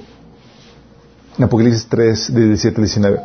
En 1.38 1.44
Apocalipsis 1.44 1.88
3, 1.88 2.34
17, 2.34 2.82
19. 2.82 3.20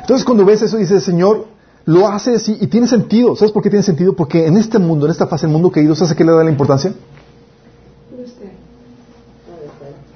Entonces 0.00 0.24
cuando 0.24 0.44
ves 0.44 0.62
eso, 0.62 0.76
dices, 0.76 1.04
Señor, 1.04 1.46
lo 1.84 2.08
hace 2.08 2.34
así 2.34 2.56
y 2.60 2.66
tiene 2.66 2.86
sentido. 2.86 3.36
¿Sabes 3.36 3.52
por 3.52 3.62
qué 3.62 3.70
tiene 3.70 3.82
sentido? 3.82 4.14
Porque 4.14 4.46
en 4.46 4.56
este 4.56 4.78
mundo, 4.78 5.06
en 5.06 5.12
esta 5.12 5.26
fase, 5.26 5.46
el 5.46 5.52
mundo 5.52 5.70
caído, 5.70 5.94
¿sabes 5.94 6.12
a 6.12 6.16
qué 6.16 6.24
le 6.24 6.32
da 6.32 6.42
la 6.42 6.50
importancia? 6.50 6.92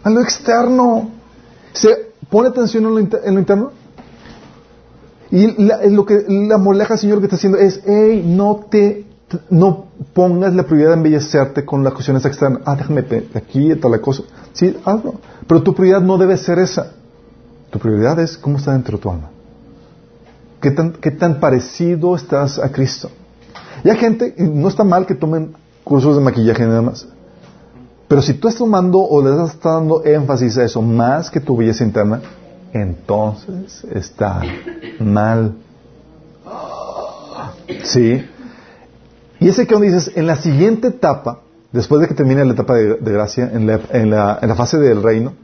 a 0.08 0.10
lo 0.10 0.20
externo. 0.20 1.10
¿Se 1.72 2.12
pone 2.28 2.48
atención 2.48 2.84
en 2.84 2.94
lo, 2.94 3.38
interno? 3.38 3.72
Y 5.30 5.46
lo 5.90 6.06
que 6.06 6.24
la 6.28 6.58
moleja 6.58 6.96
Señor 6.96 7.18
que 7.18 7.26
está 7.26 7.36
haciendo 7.36 7.58
es, 7.58 7.82
hey, 7.86 8.24
no 8.26 8.66
te, 8.70 9.04
no 9.50 9.86
pongas 10.14 10.54
la 10.54 10.62
prioridad 10.62 10.90
de 10.90 10.96
embellecerte 10.96 11.64
con 11.64 11.84
las 11.84 11.92
cuestiones 11.92 12.24
externas. 12.24 12.62
Ah, 12.64 12.76
déjame 12.76 13.04
aquí, 13.34 13.74
tal 13.76 14.00
cosa. 14.00 14.22
Sí, 14.52 14.76
hazlo. 14.84 15.14
Pero 15.46 15.62
tu 15.62 15.74
prioridad 15.74 16.00
no 16.00 16.16
debe 16.16 16.36
ser 16.36 16.58
esa. 16.58 16.92
Tu 17.70 17.78
prioridad 17.78 18.18
es 18.20 18.38
cómo 18.38 18.56
está 18.56 18.72
dentro 18.72 18.96
de 18.96 19.02
tu 19.02 19.10
alma. 19.10 19.30
¿Qué 20.60 20.70
tan, 20.70 20.92
qué 20.92 21.10
tan 21.10 21.40
parecido 21.40 22.16
estás 22.16 22.58
a 22.58 22.70
Cristo? 22.70 23.10
Y 23.84 23.90
hay 23.90 23.96
gente, 23.96 24.34
y 24.36 24.42
no 24.42 24.68
está 24.68 24.82
mal 24.82 25.06
que 25.06 25.14
tomen 25.14 25.54
cursos 25.84 26.16
de 26.16 26.22
maquillaje 26.22 26.64
y 26.64 26.66
nada 26.66 26.82
más. 26.82 27.06
Pero 28.08 28.22
si 28.22 28.34
tú 28.34 28.48
estás 28.48 28.58
tomando 28.58 28.98
o 28.98 29.22
le 29.22 29.30
estás 29.30 29.60
dando 29.62 30.02
énfasis 30.04 30.56
a 30.56 30.64
eso 30.64 30.80
más 30.80 31.30
que 31.30 31.40
tu 31.40 31.56
belleza 31.56 31.84
interna, 31.84 32.20
entonces 32.72 33.84
está 33.92 34.40
mal. 34.98 35.54
¿Sí? 37.84 38.24
Y 39.40 39.48
ese 39.48 39.66
que 39.66 39.76
dices, 39.76 40.12
en 40.16 40.26
la 40.26 40.36
siguiente 40.36 40.88
etapa, 40.88 41.40
después 41.72 42.00
de 42.00 42.08
que 42.08 42.14
termine 42.14 42.44
la 42.44 42.52
etapa 42.52 42.74
de, 42.74 42.96
gracia, 43.00 43.50
en 43.52 43.66
la, 44.10 44.54
fase 44.56 44.78
del 44.78 45.02
reino, 45.02 45.34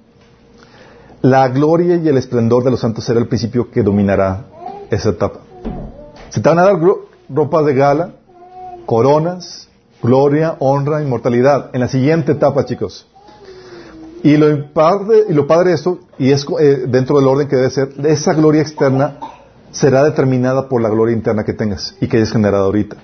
la 1.22 1.48
gloria 1.48 1.96
y 1.96 2.08
el 2.08 2.18
esplendor 2.18 2.64
de 2.64 2.70
los 2.70 2.80
santos 2.80 3.04
será 3.04 3.20
el 3.20 3.28
principio 3.28 3.70
que 3.70 3.82
dominará 3.82 4.46
esa 4.90 5.10
etapa. 5.10 5.40
Se 6.30 6.40
te 6.40 6.48
van 6.48 6.58
a 6.58 6.64
dar 6.64 6.78
ropas 7.28 7.66
de 7.66 7.74
gala, 7.74 8.10
coronas, 8.84 9.68
gloria, 10.02 10.56
honra, 10.58 11.02
inmortalidad. 11.02 11.70
En 11.72 11.80
la 11.80 11.88
siguiente 11.88 12.32
etapa, 12.32 12.64
chicos. 12.64 13.06
Y 14.24 14.36
lo 14.36 14.72
padre, 14.72 15.24
y 15.28 15.32
lo 15.34 15.46
padre 15.46 15.70
de 15.70 15.76
esto, 15.76 16.00
y 16.18 16.32
es 16.32 16.46
eh, 16.58 16.86
dentro 16.88 17.18
del 17.18 17.28
orden 17.28 17.46
que 17.46 17.56
debe 17.56 17.70
ser, 17.70 17.90
esa 18.06 18.34
gloria 18.34 18.62
externa 18.62 19.18
será 19.70 20.02
determinada 20.02 20.68
por 20.68 20.80
la 20.80 20.88
gloria 20.88 21.14
interna 21.14 21.44
que 21.44 21.52
tengas 21.52 21.94
y 22.00 22.08
que 22.08 22.16
hayas 22.16 22.32
generado 22.32 22.64
ahorita. 22.64 22.96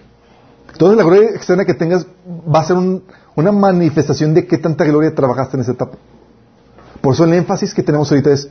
Entonces 0.81 0.97
la 0.97 1.05
gloria 1.05 1.29
externa 1.29 1.67
que 1.67 1.75
tengas 1.75 2.07
va 2.27 2.61
a 2.61 2.65
ser 2.65 2.75
una 2.79 3.53
manifestación 3.53 4.33
de 4.33 4.47
qué 4.47 4.57
tanta 4.57 4.87
gloria 4.87 5.15
trabajaste 5.15 5.59
en 5.59 5.61
esa 5.61 5.73
etapa. 5.73 5.99
Por 7.03 7.13
eso 7.13 7.25
el 7.25 7.35
énfasis 7.35 7.75
que 7.75 7.83
tenemos 7.83 8.11
ahorita 8.11 8.31
es, 8.31 8.49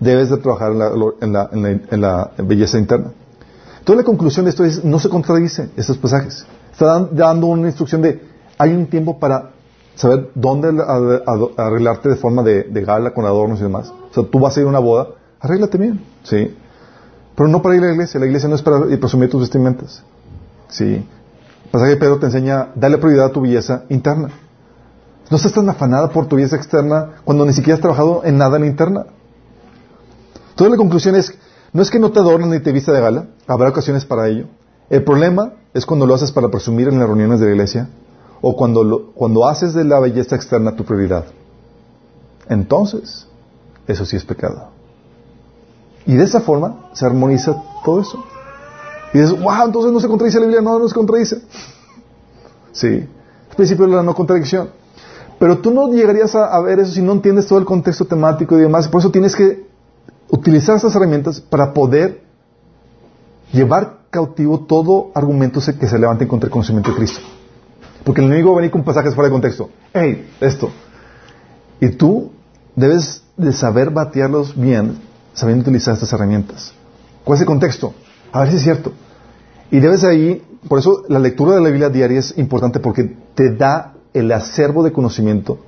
debes 0.00 0.30
de 0.30 0.38
trabajar 0.38 0.72
en 0.72 1.32
la, 1.32 1.48
en 1.52 2.00
la 2.00 2.32
belleza 2.38 2.76
interna. 2.76 3.12
Entonces 3.78 3.98
la 3.98 4.04
conclusión 4.04 4.46
de 4.46 4.50
esto 4.50 4.64
es, 4.64 4.84
no 4.84 4.98
se 4.98 5.08
contradice 5.08 5.68
estos 5.76 5.96
pasajes. 5.96 6.44
Está 6.72 6.98
dando 7.12 7.46
una 7.46 7.68
instrucción 7.68 8.02
de, 8.02 8.20
hay 8.58 8.72
un 8.72 8.88
tiempo 8.88 9.20
para 9.20 9.50
saber 9.94 10.30
dónde 10.34 10.70
arreglarte 11.56 12.08
de 12.08 12.16
forma 12.16 12.42
de, 12.42 12.84
gala, 12.84 13.14
con 13.14 13.26
adornos 13.26 13.60
y 13.60 13.62
demás. 13.62 13.92
O 14.10 14.12
sea, 14.12 14.24
tú 14.24 14.40
vas 14.40 14.56
a 14.56 14.60
ir 14.60 14.66
a 14.66 14.70
una 14.70 14.80
boda, 14.80 15.06
arréglate 15.38 15.78
bien, 15.78 16.04
¿sí? 16.24 16.52
Pero 17.36 17.48
no 17.48 17.62
para 17.62 17.76
ir 17.76 17.84
a 17.84 17.86
la 17.86 17.92
iglesia, 17.92 18.18
la 18.18 18.26
iglesia 18.26 18.48
no 18.48 18.56
es 18.56 18.62
para 18.62 18.90
ir 18.90 18.98
presumir 18.98 19.30
tus 19.30 19.42
vestimentas, 19.42 20.02
¿sí? 20.68 21.06
El 21.64 21.70
pasaje 21.70 21.90
de 21.92 21.96
Pedro 21.96 22.18
te 22.18 22.26
enseña, 22.26 22.68
dale 22.74 22.98
prioridad 22.98 23.26
a 23.26 23.32
tu 23.32 23.40
belleza 23.40 23.84
interna. 23.88 24.28
No 25.30 25.36
estás 25.36 25.52
tan 25.52 25.68
afanada 25.68 26.08
por 26.08 26.26
tu 26.26 26.36
belleza 26.36 26.56
externa 26.56 27.16
cuando 27.24 27.46
ni 27.46 27.52
siquiera 27.52 27.74
has 27.74 27.80
trabajado 27.80 28.22
en 28.24 28.38
nada 28.38 28.56
en 28.56 28.62
la 28.62 28.68
interna. 28.68 29.06
Entonces 30.50 30.70
la 30.70 30.76
conclusión 30.76 31.16
es, 31.16 31.36
no 31.72 31.82
es 31.82 31.90
que 31.90 31.98
no 31.98 32.12
te 32.12 32.20
adornen 32.20 32.50
ni 32.50 32.60
te 32.60 32.72
vista 32.72 32.92
de 32.92 33.00
gala, 33.00 33.26
habrá 33.46 33.70
ocasiones 33.70 34.04
para 34.04 34.28
ello. 34.28 34.46
El 34.90 35.02
problema 35.02 35.54
es 35.72 35.86
cuando 35.86 36.06
lo 36.06 36.14
haces 36.14 36.30
para 36.30 36.48
presumir 36.48 36.88
en 36.88 36.98
las 36.98 37.08
reuniones 37.08 37.40
de 37.40 37.46
la 37.46 37.52
iglesia 37.52 37.88
o 38.40 38.54
cuando, 38.54 39.12
cuando 39.14 39.48
haces 39.48 39.72
de 39.72 39.84
la 39.84 39.98
belleza 39.98 40.36
externa 40.36 40.76
tu 40.76 40.84
prioridad. 40.84 41.24
Entonces, 42.48 43.26
eso 43.86 44.04
sí 44.04 44.16
es 44.16 44.24
pecado. 44.24 44.68
Y 46.06 46.14
de 46.14 46.24
esa 46.24 46.40
forma 46.40 46.90
se 46.92 47.06
armoniza 47.06 47.62
todo 47.84 48.00
eso. 48.00 48.22
Y 49.14 49.18
dices, 49.20 49.40
wow, 49.40 49.66
entonces 49.66 49.92
no 49.92 50.00
se 50.00 50.08
contradice 50.08 50.40
la 50.40 50.46
Biblia. 50.46 50.60
No, 50.60 50.78
no 50.78 50.88
se 50.88 50.94
contradice. 50.94 51.40
Sí, 52.72 52.88
el 52.88 53.56
principio 53.56 53.86
de 53.86 53.94
la 53.94 54.02
no 54.02 54.12
contradicción. 54.12 54.70
Pero 55.38 55.58
tú 55.58 55.70
no 55.70 55.88
llegarías 55.88 56.34
a, 56.34 56.60
ver 56.60 56.80
eso 56.80 56.92
si 56.92 57.00
no 57.00 57.12
entiendes 57.12 57.46
todo 57.46 57.60
el 57.60 57.64
contexto 57.64 58.04
temático 58.04 58.58
y 58.58 58.62
demás. 58.62 58.88
Por 58.88 59.00
eso 59.00 59.12
tienes 59.12 59.36
que 59.36 59.66
utilizar 60.30 60.76
estas 60.76 60.96
herramientas 60.96 61.40
para 61.40 61.72
poder 61.72 62.22
llevar 63.52 63.98
cautivo 64.10 64.60
todo 64.60 65.12
argumento 65.14 65.60
que 65.60 65.86
se 65.86 65.98
levante 65.98 66.26
contra 66.26 66.48
el 66.48 66.52
conocimiento 66.52 66.90
de 66.90 66.96
Cristo. 66.96 67.20
Porque 68.02 68.20
el 68.20 68.26
enemigo 68.26 68.50
va 68.50 68.56
a 68.56 68.60
venir 68.60 68.72
con 68.72 68.82
pasajes 68.82 69.14
fuera 69.14 69.28
de 69.28 69.32
contexto. 69.32 69.70
¡Hey! 69.92 70.28
Esto. 70.40 70.70
Y 71.80 71.90
tú 71.90 72.32
debes 72.74 73.22
de 73.36 73.52
saber 73.52 73.90
batearlos 73.90 74.56
bien, 74.56 74.98
sabiendo 75.34 75.62
utilizar 75.62 75.94
estas 75.94 76.12
herramientas. 76.12 76.72
¿Cuál 77.22 77.36
es 77.36 77.42
el 77.42 77.46
contexto? 77.46 77.94
A 78.34 78.40
ver 78.40 78.50
si 78.50 78.56
es 78.56 78.64
cierto. 78.64 78.92
Y 79.70 79.78
debes 79.78 80.02
ahí 80.02 80.42
por 80.68 80.80
eso 80.80 81.04
la 81.08 81.20
lectura 81.20 81.54
de 81.54 81.60
la 81.60 81.68
Biblia 81.68 81.88
diaria 81.88 82.18
es 82.18 82.36
importante 82.36 82.80
porque 82.80 83.16
te 83.34 83.54
da 83.54 83.94
el 84.12 84.32
acervo 84.32 84.82
de 84.82 84.92
conocimiento 84.92 85.58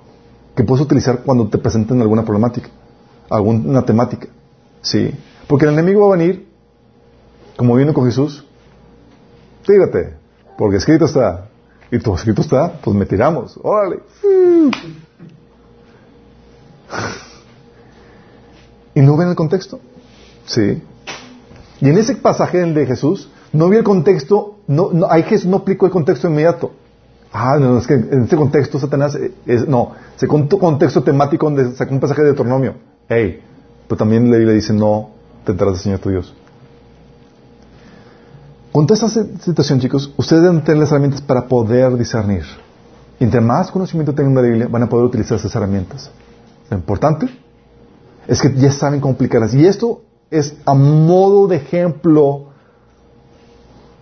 que 0.57 0.65
puedes 0.65 0.85
utilizar 0.85 1.21
cuando 1.21 1.49
te 1.49 1.59
presenten 1.59 2.01
alguna 2.01 2.25
problemática, 2.25 2.69
alguna 3.31 3.85
temática. 3.85 4.27
Sí. 4.83 5.15
Porque 5.47 5.67
el 5.67 5.75
enemigo 5.75 6.09
va 6.09 6.15
a 6.15 6.19
venir, 6.19 6.49
como 7.57 7.77
vino 7.77 7.95
con 7.95 8.07
Jesús, 8.07 8.45
tírate, 9.65 10.15
porque 10.59 10.79
escrito 10.79 11.05
está. 11.05 11.47
Y 11.93 12.01
todo 12.01 12.17
escrito 12.17 12.43
está, 12.43 12.73
pues 12.81 12.97
me 12.97 13.07
tiramos. 13.07 13.61
Órale. 13.63 14.01
Y 18.95 19.01
no 19.03 19.15
ven 19.15 19.29
el 19.29 19.37
contexto. 19.37 19.79
Sí. 20.47 20.83
Y 21.81 21.89
en 21.89 21.99
ese 21.99 22.17
pasaje 22.17 22.59
de 22.59 22.87
Jesús, 22.87 23.29
no 23.53 23.69
vi 23.69 23.77
el 23.77 23.85
contexto, 23.85 24.57
no, 24.67 24.91
no, 24.93 25.07
ahí 25.11 25.23
Jesús 25.23 25.47
no 25.47 25.59
aplicó 25.59 25.87
el 25.87 25.93
contexto 25.93 26.29
inmediato. 26.29 26.73
Ah, 27.33 27.59
no, 27.61 27.79
es 27.79 27.87
que 27.87 27.95
en 27.95 28.23
este 28.23 28.37
contexto 28.37 28.79
Satanás, 28.79 29.15
eh, 29.15 29.33
es, 29.45 29.69
no, 29.69 29.93
se 30.17 30.27
un 30.27 30.49
contexto 30.49 31.03
temático 31.03 31.47
donde 31.47 31.75
sacó 31.75 31.93
un 31.93 32.01
pasaje 32.01 32.23
de 32.23 32.29
Deuteronomio. 32.29 32.75
Hey, 33.09 33.43
pero 33.87 33.99
también 33.99 34.31
la 34.31 34.39
Biblia 34.39 34.55
dice, 34.55 34.73
no 34.73 35.11
tendrás 35.45 35.75
al 35.75 35.79
Señor 35.79 35.99
tu 35.99 36.11
Dios. 36.11 36.35
Con 38.73 38.87
toda 38.87 39.07
esta 39.07 39.25
situación, 39.41 39.81
chicos, 39.81 40.13
ustedes 40.17 40.43
deben 40.43 40.63
tener 40.63 40.81
las 40.81 40.91
herramientas 40.91 41.21
para 41.21 41.47
poder 41.47 41.97
discernir. 41.97 42.45
Y 43.19 43.25
entre 43.25 43.41
más 43.41 43.71
conocimiento 43.71 44.15
tengan 44.15 44.35
de 44.35 44.43
la 44.43 44.49
Biblia, 44.49 44.69
van 44.69 44.83
a 44.83 44.89
poder 44.89 45.07
utilizar 45.07 45.39
esas 45.39 45.55
herramientas. 45.55 46.11
Lo 46.71 46.77
importante 46.77 47.27
es 48.27 48.41
que 48.43 48.53
ya 48.55 48.71
saben 48.73 49.01
cómo 49.01 49.15
aplicarlas. 49.15 49.55
Y 49.55 49.67
esto 49.67 50.03
es 50.31 50.57
a 50.65 50.75
modo 50.75 51.47
de 51.47 51.57
ejemplo 51.57 52.47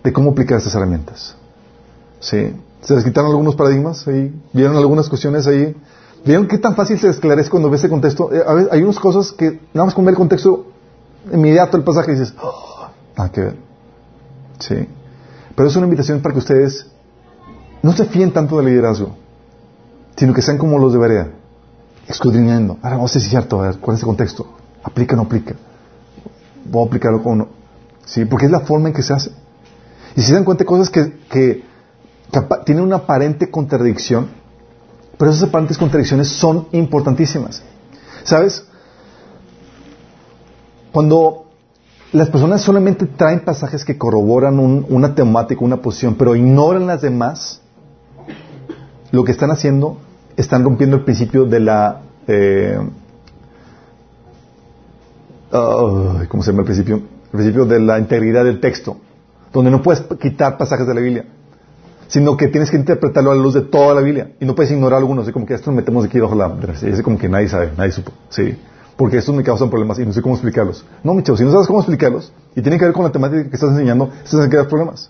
de 0.03 0.13
cómo 0.13 0.31
aplicar 0.31 0.57
estas 0.57 0.75
herramientas. 0.75 1.35
¿Sí? 2.19 2.55
Se 2.81 2.93
les 2.93 3.03
quitaron 3.03 3.31
algunos 3.31 3.55
paradigmas 3.55 4.07
ahí, 4.07 4.33
vieron 4.53 4.75
algunas 4.77 5.09
cuestiones 5.09 5.47
ahí. 5.47 5.75
¿Vieron 6.23 6.47
qué 6.47 6.57
tan 6.57 6.75
fácil 6.75 6.99
se 6.99 7.09
esclarece 7.09 7.49
cuando 7.49 7.69
ves 7.69 7.83
el 7.83 7.89
contexto? 7.89 8.33
Eh, 8.33 8.43
a 8.45 8.53
veces 8.53 8.71
hay 8.71 8.81
unas 8.81 8.99
cosas 8.99 9.31
que 9.31 9.59
nada 9.73 9.85
más 9.85 9.93
con 9.93 10.05
ver 10.05 10.13
el 10.13 10.17
contexto 10.17 10.67
inmediato 11.31 11.77
del 11.77 11.83
pasaje 11.83 12.11
dices, 12.11 12.33
oh, 12.41 12.87
nada 13.17 13.31
que 13.31 13.41
ver. 13.41 13.57
Sí. 14.59 14.87
Pero 15.55 15.69
es 15.69 15.75
una 15.75 15.85
invitación 15.85 16.21
para 16.21 16.33
que 16.33 16.39
ustedes 16.39 16.87
no 17.81 17.91
se 17.93 18.05
fíen 18.05 18.31
tanto 18.31 18.57
del 18.57 18.65
liderazgo, 18.67 19.15
sino 20.15 20.33
que 20.33 20.41
sean 20.41 20.57
como 20.57 20.79
los 20.79 20.93
de 20.93 20.99
Berea, 20.99 21.29
escudriñando. 22.07 22.77
Ahora 22.81 22.97
vamos 22.97 23.15
a 23.15 23.19
es 23.19 23.29
cierto, 23.29 23.61
a 23.61 23.67
ver, 23.67 23.77
¿cuál 23.77 23.95
es 23.95 24.01
el 24.01 24.07
contexto? 24.07 24.47
¿Aplica 24.83 25.13
o 25.13 25.17
no 25.17 25.23
aplica? 25.23 25.55
Voy 26.65 26.83
a 26.83 26.87
aplicarlo 26.87 27.23
con 27.23 27.37
no. 27.37 27.47
Sí, 28.05 28.25
porque 28.25 28.45
es 28.45 28.51
la 28.51 28.61
forma 28.61 28.89
en 28.89 28.93
que 28.93 29.01
se 29.01 29.13
hace. 29.13 29.31
Y 30.15 30.21
si 30.21 30.27
se 30.27 30.33
dan 30.33 30.43
cuenta 30.43 30.63
de 30.63 30.67
cosas 30.67 30.89
que, 30.89 31.19
que, 31.29 31.63
tienen 32.65 32.83
una 32.83 32.97
aparente 32.97 33.49
contradicción, 33.49 34.27
pero 35.17 35.31
esas 35.31 35.49
aparentes 35.49 35.77
contradicciones 35.77 36.27
son 36.29 36.67
importantísimas. 36.71 37.63
¿Sabes? 38.23 38.65
Cuando 40.91 41.45
las 42.11 42.29
personas 42.29 42.61
solamente 42.61 43.05
traen 43.05 43.41
pasajes 43.41 43.83
que 43.83 43.97
corroboran 43.97 44.59
una 44.59 45.15
temática, 45.15 45.63
una 45.63 45.81
posición, 45.81 46.15
pero 46.15 46.35
ignoran 46.35 46.87
las 46.87 47.01
demás, 47.01 47.61
lo 49.11 49.23
que 49.23 49.31
están 49.31 49.51
haciendo, 49.51 49.97
están 50.37 50.63
rompiendo 50.63 50.97
el 50.97 51.03
principio 51.03 51.45
de 51.45 51.59
la... 51.59 52.01
Eh, 52.27 52.79
¿Cómo 56.27 56.43
se 56.43 56.51
llama 56.51 56.61
el 56.61 56.65
principio? 56.65 56.95
El 56.95 57.31
principio 57.31 57.65
de 57.65 57.79
la 57.79 57.99
integridad 57.99 58.43
del 58.43 58.59
texto, 58.59 58.97
donde 59.51 59.71
no 59.71 59.81
puedes 59.81 60.01
quitar 60.19 60.57
pasajes 60.57 60.87
de 60.87 60.93
la 60.93 61.01
Biblia, 61.01 61.25
sino 62.07 62.37
que 62.37 62.47
tienes 62.47 62.71
que 62.71 62.77
interpretarlo 62.77 63.31
a 63.31 63.35
la 63.35 63.41
luz 63.41 63.53
de 63.53 63.61
toda 63.61 63.95
la 63.95 64.01
Biblia 64.01 64.33
y 64.39 64.45
no 64.45 64.55
puedes 64.55 64.71
ignorar 64.71 64.99
algunos, 64.99 65.23
así 65.23 65.33
como 65.33 65.45
que 65.45 65.53
esto 65.53 65.71
lo 65.71 65.77
metemos 65.77 66.05
aquí 66.05 66.19
bajo 66.19 66.35
la... 66.35 66.55
Es 66.81 67.01
como 67.01 67.17
que 67.17 67.27
nadie 67.27 67.49
sabe, 67.49 67.71
nadie 67.75 67.91
supo, 67.91 68.11
sí 68.29 68.57
porque 68.97 69.17
estos 69.17 69.35
me 69.35 69.43
causan 69.43 69.69
problemas 69.69 69.99
y 69.99 70.05
no 70.05 70.13
sé 70.13 70.21
cómo 70.21 70.35
explicarlos. 70.35 70.85
No, 71.03 71.13
mi 71.13 71.23
si 71.23 71.43
no 71.43 71.51
sabes 71.51 71.67
cómo 71.67 71.79
explicarlos 71.79 72.31
y 72.55 72.61
tiene 72.61 72.77
que 72.77 72.85
ver 72.85 72.93
con 72.93 73.03
la 73.03 73.11
temática 73.11 73.49
que 73.49 73.55
estás 73.55 73.71
enseñando, 73.71 74.09
estás 74.23 74.43
en 74.43 74.49
crear 74.49 74.67
problemas. 74.67 75.09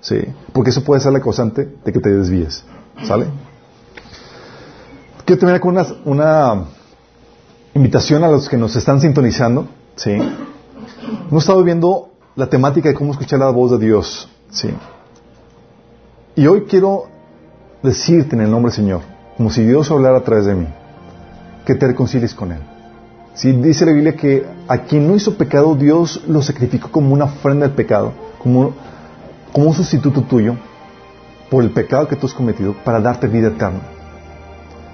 Sí, 0.00 0.20
porque 0.52 0.70
eso 0.70 0.84
puede 0.84 1.00
ser 1.00 1.12
la 1.12 1.20
causante 1.20 1.68
de 1.84 1.92
que 1.92 2.00
te 2.00 2.10
desvíes. 2.10 2.64
¿Sale? 3.04 3.26
Quiero 5.24 5.40
terminar 5.40 5.60
con 5.60 5.76
una 6.04 6.64
invitación 7.74 8.22
a 8.24 8.28
los 8.28 8.48
que 8.48 8.56
nos 8.56 8.76
están 8.76 9.00
sintonizando. 9.00 9.66
Sí. 9.96 10.12
Hemos 11.30 11.42
estado 11.42 11.62
viendo 11.62 12.10
la 12.36 12.48
temática 12.48 12.88
de 12.88 12.94
cómo 12.94 13.12
escuchar 13.12 13.40
la 13.40 13.50
voz 13.50 13.72
de 13.72 13.78
Dios. 13.78 14.28
Sí. 14.50 14.70
Y 16.36 16.46
hoy 16.46 16.62
quiero 16.62 17.06
decirte 17.82 18.34
en 18.36 18.42
el 18.42 18.50
nombre 18.50 18.70
del 18.70 18.76
Señor, 18.76 19.00
como 19.36 19.50
si 19.50 19.64
Dios 19.64 19.90
hablara 19.90 20.18
a 20.18 20.22
través 20.22 20.46
de 20.46 20.54
mí, 20.54 20.66
que 21.66 21.74
te 21.74 21.86
reconcilies 21.86 22.34
con 22.34 22.52
Él. 22.52 22.60
Si 23.34 23.52
dice 23.52 23.84
la 23.84 23.92
Biblia 23.92 24.14
que 24.14 24.46
a 24.68 24.78
quien 24.78 25.08
no 25.08 25.16
hizo 25.16 25.36
pecado, 25.36 25.74
Dios 25.74 26.22
lo 26.28 26.40
sacrificó 26.42 26.90
como 26.90 27.12
una 27.12 27.24
ofrenda 27.24 27.66
del 27.66 27.74
pecado, 27.74 28.12
como, 28.38 28.72
como 29.52 29.66
un 29.66 29.74
sustituto 29.74 30.22
tuyo 30.22 30.56
por 31.50 31.64
el 31.64 31.70
pecado 31.70 32.06
que 32.06 32.16
tú 32.16 32.26
has 32.26 32.34
cometido 32.34 32.74
para 32.84 33.00
darte 33.00 33.26
vida 33.26 33.48
eterna. 33.48 33.80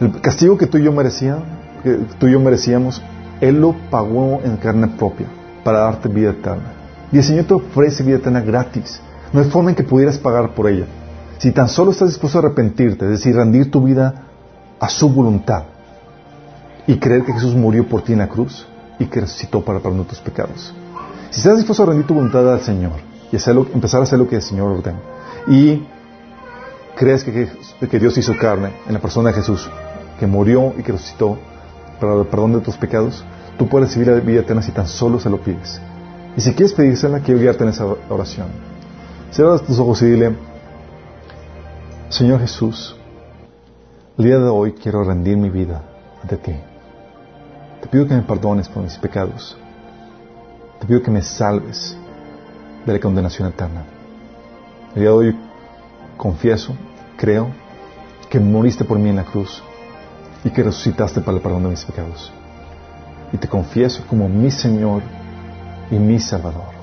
El 0.00 0.20
castigo 0.22 0.56
que 0.56 0.66
tú 0.66 0.78
y 0.78 0.84
yo 0.84 0.92
merecía, 0.92 1.38
que 1.82 1.98
tú 2.18 2.26
y 2.28 2.32
yo 2.32 2.40
merecíamos, 2.40 3.02
Él 3.40 3.60
lo 3.60 3.74
pagó 3.90 4.40
en 4.44 4.56
carne 4.56 4.88
propia 4.88 5.26
para 5.64 5.80
darte 5.80 6.08
vida 6.08 6.30
eterna. 6.30 6.72
Y 7.12 7.18
el 7.18 7.24
Señor 7.24 7.46
te 7.46 7.54
ofrece 7.54 8.02
vida 8.02 8.16
eterna 8.16 8.40
gratis. 8.40 9.00
No 9.32 9.40
hay 9.40 9.50
forma 9.50 9.70
en 9.70 9.76
que 9.76 9.82
pudieras 9.82 10.18
pagar 10.18 10.54
por 10.54 10.68
ella. 10.68 10.86
Si 11.38 11.52
tan 11.52 11.68
solo 11.68 11.90
estás 11.90 12.08
dispuesto 12.08 12.38
a 12.38 12.42
arrepentirte, 12.42 13.04
es 13.06 13.10
decir, 13.12 13.34
rendir 13.34 13.70
tu 13.70 13.82
vida 13.82 14.26
a 14.78 14.88
su 14.88 15.08
voluntad, 15.08 15.64
y 16.90 16.98
creer 16.98 17.24
que 17.24 17.32
Jesús 17.32 17.54
murió 17.54 17.86
por 17.86 18.02
ti 18.02 18.12
en 18.12 18.18
la 18.18 18.28
cruz 18.28 18.66
y 18.98 19.06
que 19.06 19.20
resucitó 19.20 19.64
para 19.64 19.78
perdonar 19.78 20.06
tus 20.06 20.18
pecados. 20.18 20.74
Si 21.30 21.38
estás 21.38 21.56
dispuesto 21.56 21.84
a 21.84 21.86
rendir 21.86 22.04
tu 22.04 22.14
voluntad 22.14 22.52
al 22.52 22.60
Señor 22.62 22.94
y 23.30 23.36
empezar 23.72 24.00
a 24.00 24.02
hacer 24.02 24.18
lo 24.18 24.28
que 24.28 24.36
el 24.36 24.42
Señor 24.42 24.72
ordena 24.72 24.98
y 25.46 25.86
crees 26.96 27.22
que, 27.22 27.48
que 27.88 27.98
Dios 28.00 28.18
hizo 28.18 28.36
carne 28.36 28.72
en 28.88 28.94
la 28.94 28.98
persona 28.98 29.28
de 29.30 29.36
Jesús, 29.36 29.70
que 30.18 30.26
murió 30.26 30.74
y 30.76 30.82
que 30.82 30.90
resucitó 30.90 31.38
para 32.00 32.14
el 32.14 32.26
perdón 32.26 32.54
de 32.54 32.60
tus 32.60 32.76
pecados, 32.76 33.24
tú 33.58 33.68
puedes 33.68 33.88
recibir 33.88 34.08
la 34.08 34.20
vida 34.20 34.40
eterna 34.40 34.62
si 34.62 34.72
tan 34.72 34.88
solo 34.88 35.20
se 35.20 35.30
lo 35.30 35.40
pides. 35.40 35.80
Y 36.36 36.40
si 36.40 36.52
quieres 36.52 36.72
pedírsela, 36.72 37.20
quiero 37.20 37.40
guiarte 37.40 37.64
en 37.64 37.70
esa 37.70 37.84
oración. 38.08 38.48
Cierra 39.30 39.58
tus 39.58 39.78
ojos 39.78 40.02
y 40.02 40.06
dile, 40.06 40.34
Señor 42.08 42.40
Jesús, 42.40 42.96
el 44.18 44.24
día 44.24 44.38
de 44.38 44.48
hoy 44.48 44.72
quiero 44.72 45.04
rendir 45.04 45.36
mi 45.36 45.50
vida 45.50 45.82
ante 46.22 46.36
ti. 46.36 46.54
Te 47.80 47.88
pido 47.88 48.06
que 48.06 48.14
me 48.14 48.22
perdones 48.22 48.68
por 48.68 48.82
mis 48.82 48.96
pecados. 48.98 49.56
Te 50.80 50.86
pido 50.86 51.02
que 51.02 51.10
me 51.10 51.22
salves 51.22 51.96
de 52.84 52.92
la 52.92 53.00
condenación 53.00 53.48
eterna. 53.48 53.84
El 54.94 55.02
día 55.02 55.10
de 55.10 55.16
hoy 55.16 55.36
confieso, 56.16 56.74
creo, 57.16 57.48
que 58.28 58.40
moriste 58.40 58.84
por 58.84 58.98
mí 58.98 59.10
en 59.10 59.16
la 59.16 59.24
cruz 59.24 59.62
y 60.44 60.50
que 60.50 60.62
resucitaste 60.62 61.20
para 61.20 61.36
el 61.36 61.42
perdón 61.42 61.64
de 61.64 61.68
mis 61.70 61.84
pecados. 61.84 62.32
Y 63.32 63.36
te 63.36 63.48
confieso 63.48 64.04
como 64.08 64.28
mi 64.28 64.50
Señor 64.50 65.02
y 65.90 65.96
mi 65.96 66.18
Salvador. 66.18 66.80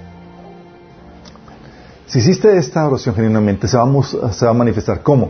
Si 2.08 2.20
hiciste 2.20 2.58
esta 2.58 2.88
oración 2.88 3.16
genuinamente, 3.16 3.68
se, 3.68 3.78
va 3.78 3.84
a 3.84 4.54
manifestar. 4.54 5.02
¿Cómo? 5.02 5.30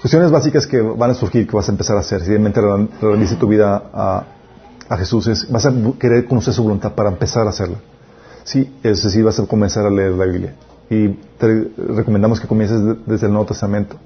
Cuestiones 0.00 0.30
básicas 0.30 0.66
que 0.66 0.80
van 0.80 1.10
a 1.10 1.14
surgir, 1.14 1.46
que 1.46 1.56
vas 1.56 1.68
a 1.68 1.72
empezar 1.72 1.96
a 1.96 2.00
hacer. 2.00 2.20
Si 2.22 2.28
realmente 2.28 2.60
realice 3.00 3.36
tu 3.36 3.46
vida 3.46 3.90
a, 3.92 4.24
a 4.88 4.96
Jesús 4.96 5.26
es, 5.28 5.50
vas 5.50 5.66
a 5.66 5.72
querer 5.98 6.26
conocer 6.26 6.54
su 6.54 6.62
voluntad 6.62 6.92
para 6.92 7.08
empezar 7.08 7.46
a 7.46 7.50
hacerla. 7.50 7.78
Sí, 8.44 8.72
es 8.82 9.02
decir, 9.02 9.24
vas 9.24 9.38
a 9.38 9.46
comenzar 9.46 9.86
a 9.86 9.90
leer 9.90 10.12
la 10.12 10.24
Biblia. 10.26 10.54
Y 10.88 11.08
te 11.38 11.70
recomendamos 11.76 12.40
que 12.40 12.46
comiences 12.46 12.80
desde 13.06 13.26
el 13.26 13.32
Nuevo 13.32 13.46
Testamento. 13.46 13.96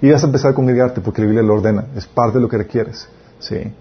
Y 0.00 0.10
vas 0.10 0.22
a 0.22 0.26
empezar 0.26 0.52
a 0.52 0.54
congregarte 0.54 1.00
porque 1.00 1.20
la 1.20 1.26
Biblia 1.26 1.42
lo 1.42 1.54
ordena, 1.54 1.86
es 1.96 2.06
parte 2.06 2.38
de 2.38 2.42
lo 2.42 2.48
que 2.48 2.58
requieres. 2.58 3.08
Sí. 3.40 3.72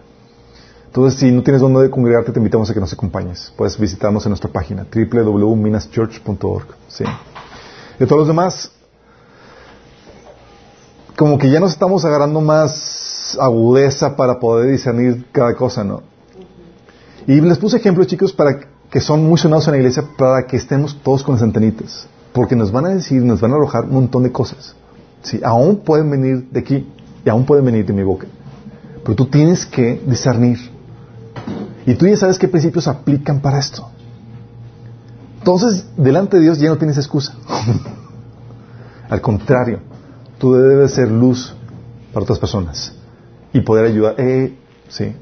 Entonces, 0.88 1.19
si 1.19 1.31
no 1.31 1.44
tienes 1.44 1.61
dónde 1.61 1.89
congregarte, 1.89 2.31
te 2.31 2.39
invitamos 2.39 2.69
a 2.69 2.73
que 2.73 2.80
nos 2.80 2.91
acompañes. 2.94 3.53
Puedes 3.56 3.77
visitarnos 3.77 4.26
en 4.26 4.31
nuestra 4.31 4.52
página 4.52 4.85
www.minaschurch.org. 4.91 6.68
Sí. 6.88 7.03
Y 7.99 8.06
todos 8.06 8.19
los 8.19 8.27
demás, 8.27 8.72
como 11.15 11.38
que 11.38 11.49
ya 11.49 11.60
nos 11.60 11.72
estamos 11.72 12.03
agarrando 12.06 12.41
más 12.41 13.38
agudeza 13.39 14.15
para 14.15 14.39
poder 14.39 14.72
discernir 14.72 15.26
cada 15.31 15.56
cosa, 15.56 15.84
¿no? 15.84 16.02
Y 17.27 17.41
les 17.41 17.57
puse 17.57 17.77
ejemplos, 17.77 18.07
chicos, 18.07 18.31
para 18.31 18.60
que 18.89 19.02
son 19.02 19.23
muy 19.23 19.38
sonados 19.38 19.68
en 19.68 19.73
la 19.73 19.77
iglesia, 19.80 20.03
para 20.18 20.48
que 20.48 20.57
estemos 20.57 20.98
todos 21.03 21.23
con 21.23 21.35
las 21.35 21.44
antenitas. 21.44 22.07
Porque 22.34 22.56
nos 22.56 22.72
van 22.72 22.85
a 22.85 22.89
decir, 22.89 23.22
nos 23.22 23.41
van 23.41 23.52
a 23.52 23.56
arrojar 23.56 23.84
un 23.84 23.94
montón 23.94 24.23
de 24.23 24.31
cosas. 24.31 24.76
Aún 25.43 25.77
pueden 25.77 26.09
venir 26.09 26.49
de 26.49 26.59
aquí 26.59 26.87
y 27.25 27.29
aún 27.29 27.45
pueden 27.45 27.65
venir 27.65 27.85
de 27.85 27.93
mi 27.93 28.03
boca. 28.03 28.27
Pero 29.03 29.15
tú 29.15 29.25
tienes 29.25 29.65
que 29.65 30.01
discernir. 30.05 30.57
Y 31.85 31.95
tú 31.95 32.07
ya 32.07 32.17
sabes 32.17 32.37
qué 32.37 32.47
principios 32.47 32.87
aplican 32.87 33.39
para 33.39 33.59
esto. 33.59 33.89
Entonces, 35.39 35.85
delante 35.95 36.37
de 36.37 36.43
Dios 36.43 36.59
ya 36.59 36.69
no 36.69 36.77
tienes 36.77 36.97
excusa. 36.97 37.33
Al 39.09 39.21
contrario, 39.21 39.79
tú 40.37 40.53
debes 40.53 40.91
ser 40.91 41.09
luz 41.09 41.53
para 42.11 42.23
otras 42.23 42.39
personas 42.39 42.93
y 43.53 43.61
poder 43.61 43.85
ayudar, 43.85 44.15
eh, 44.17 44.57
sí, 44.89 45.15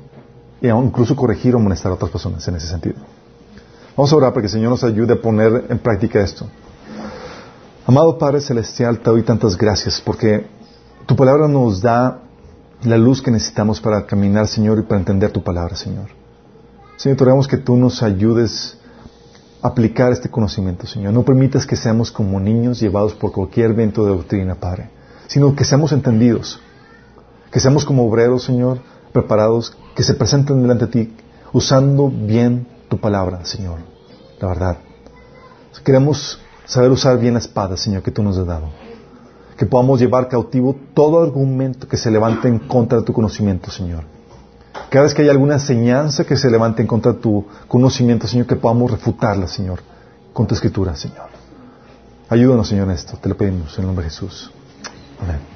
y 0.62 0.68
incluso 0.68 1.16
corregir 1.16 1.54
o 1.54 1.60
amonestar 1.60 1.92
a 1.92 1.96
otras 1.96 2.10
personas 2.10 2.48
en 2.48 2.56
ese 2.56 2.68
sentido. 2.68 2.96
Vamos 3.96 4.12
a 4.12 4.16
orar 4.16 4.32
para 4.32 4.42
que 4.42 4.48
el 4.48 4.54
Señor 4.54 4.72
nos 4.72 4.84
ayude 4.84 5.14
a 5.14 5.22
poner 5.22 5.66
en 5.70 5.78
práctica 5.78 6.22
esto. 6.22 6.48
Amado 7.88 8.18
Padre 8.18 8.42
Celestial, 8.42 8.98
te 8.98 9.12
doy 9.12 9.22
tantas 9.22 9.56
gracias 9.56 10.02
porque 10.04 10.48
tu 11.06 11.16
palabra 11.16 11.48
nos 11.48 11.82
da 11.82 12.20
la 12.82 12.98
luz 12.98 13.22
que 13.22 13.30
necesitamos 13.30 13.80
para 13.80 14.08
caminar, 14.08 14.48
Señor, 14.48 14.80
y 14.80 14.82
para 14.82 15.00
entender 15.00 15.32
tu 15.32 15.44
palabra, 15.44 15.76
Señor. 15.76 16.08
Señor, 16.98 17.16
te 17.16 17.24
rogamos 17.24 17.48
que 17.48 17.58
tú 17.58 17.78
nos 17.78 18.02
ayudes 18.02 18.80
a 19.62 19.68
aplicar 19.68 20.12
este 20.12 20.32
conocimiento, 20.32 20.88
Señor. 20.88 21.14
No 21.14 21.22
permitas 21.22 21.68
que 21.68 21.76
seamos 21.76 22.12
como 22.12 22.40
niños 22.40 22.80
llevados 22.80 23.14
por 23.14 23.32
cualquier 23.32 23.76
viento 23.76 24.04
de 24.04 24.14
doctrina, 24.14 24.56
Padre, 24.56 24.90
sino 25.28 25.56
que 25.56 25.64
seamos 25.64 25.92
entendidos, 25.92 26.60
que 27.52 27.60
seamos 27.60 27.86
como 27.86 28.08
obreros, 28.08 28.46
Señor, 28.46 28.80
preparados, 29.14 29.78
que 29.96 30.02
se 30.02 30.16
presenten 30.16 30.60
delante 30.64 30.88
de 30.88 30.92
ti 30.92 31.14
usando 31.54 32.10
bien 32.10 32.66
tu 32.90 33.00
palabra, 33.00 33.46
Señor, 33.46 33.78
la 34.42 34.48
verdad. 34.48 34.78
Queremos 35.84 36.40
saber 36.66 36.92
usar 36.92 37.18
bien 37.20 37.34
la 37.34 37.40
espada, 37.40 37.78
Señor, 37.78 38.04
que 38.04 38.12
tú 38.12 38.24
nos 38.24 38.38
has 38.38 38.46
dado. 38.46 38.70
Que 39.58 39.66
podamos 39.66 40.00
llevar 40.00 40.28
cautivo 40.28 40.76
todo 40.94 41.24
argumento 41.24 41.88
que 41.88 41.98
se 41.98 42.12
levante 42.12 42.48
en 42.48 42.60
contra 42.60 43.00
de 43.00 43.06
tu 43.06 43.14
conocimiento, 43.14 43.72
Señor. 43.72 44.04
Cada 44.90 45.04
vez 45.04 45.14
que 45.14 45.22
haya 45.22 45.32
alguna 45.32 45.56
enseñanza 45.56 46.26
que 46.26 46.36
se 46.36 46.50
levante 46.50 46.82
en 46.82 46.88
contra 46.88 47.14
de 47.14 47.20
tu 47.20 47.46
conocimiento, 47.68 48.28
Señor, 48.28 48.48
que 48.48 48.56
podamos 48.56 48.92
refutarla, 48.92 49.48
Señor, 49.48 49.80
con 50.34 50.46
tu 50.46 50.56
escritura, 50.56 50.96
Señor. 50.96 51.30
Ayúdanos, 52.30 52.68
Señor, 52.68 52.88
en 52.90 52.96
esto. 52.96 53.18
Te 53.18 53.30
lo 53.30 53.38
pedimos 53.38 53.74
en 53.76 53.82
el 53.82 53.88
nombre 53.88 54.06
de 54.06 54.12
Jesús. 54.12 54.52
Amén. 55.22 55.55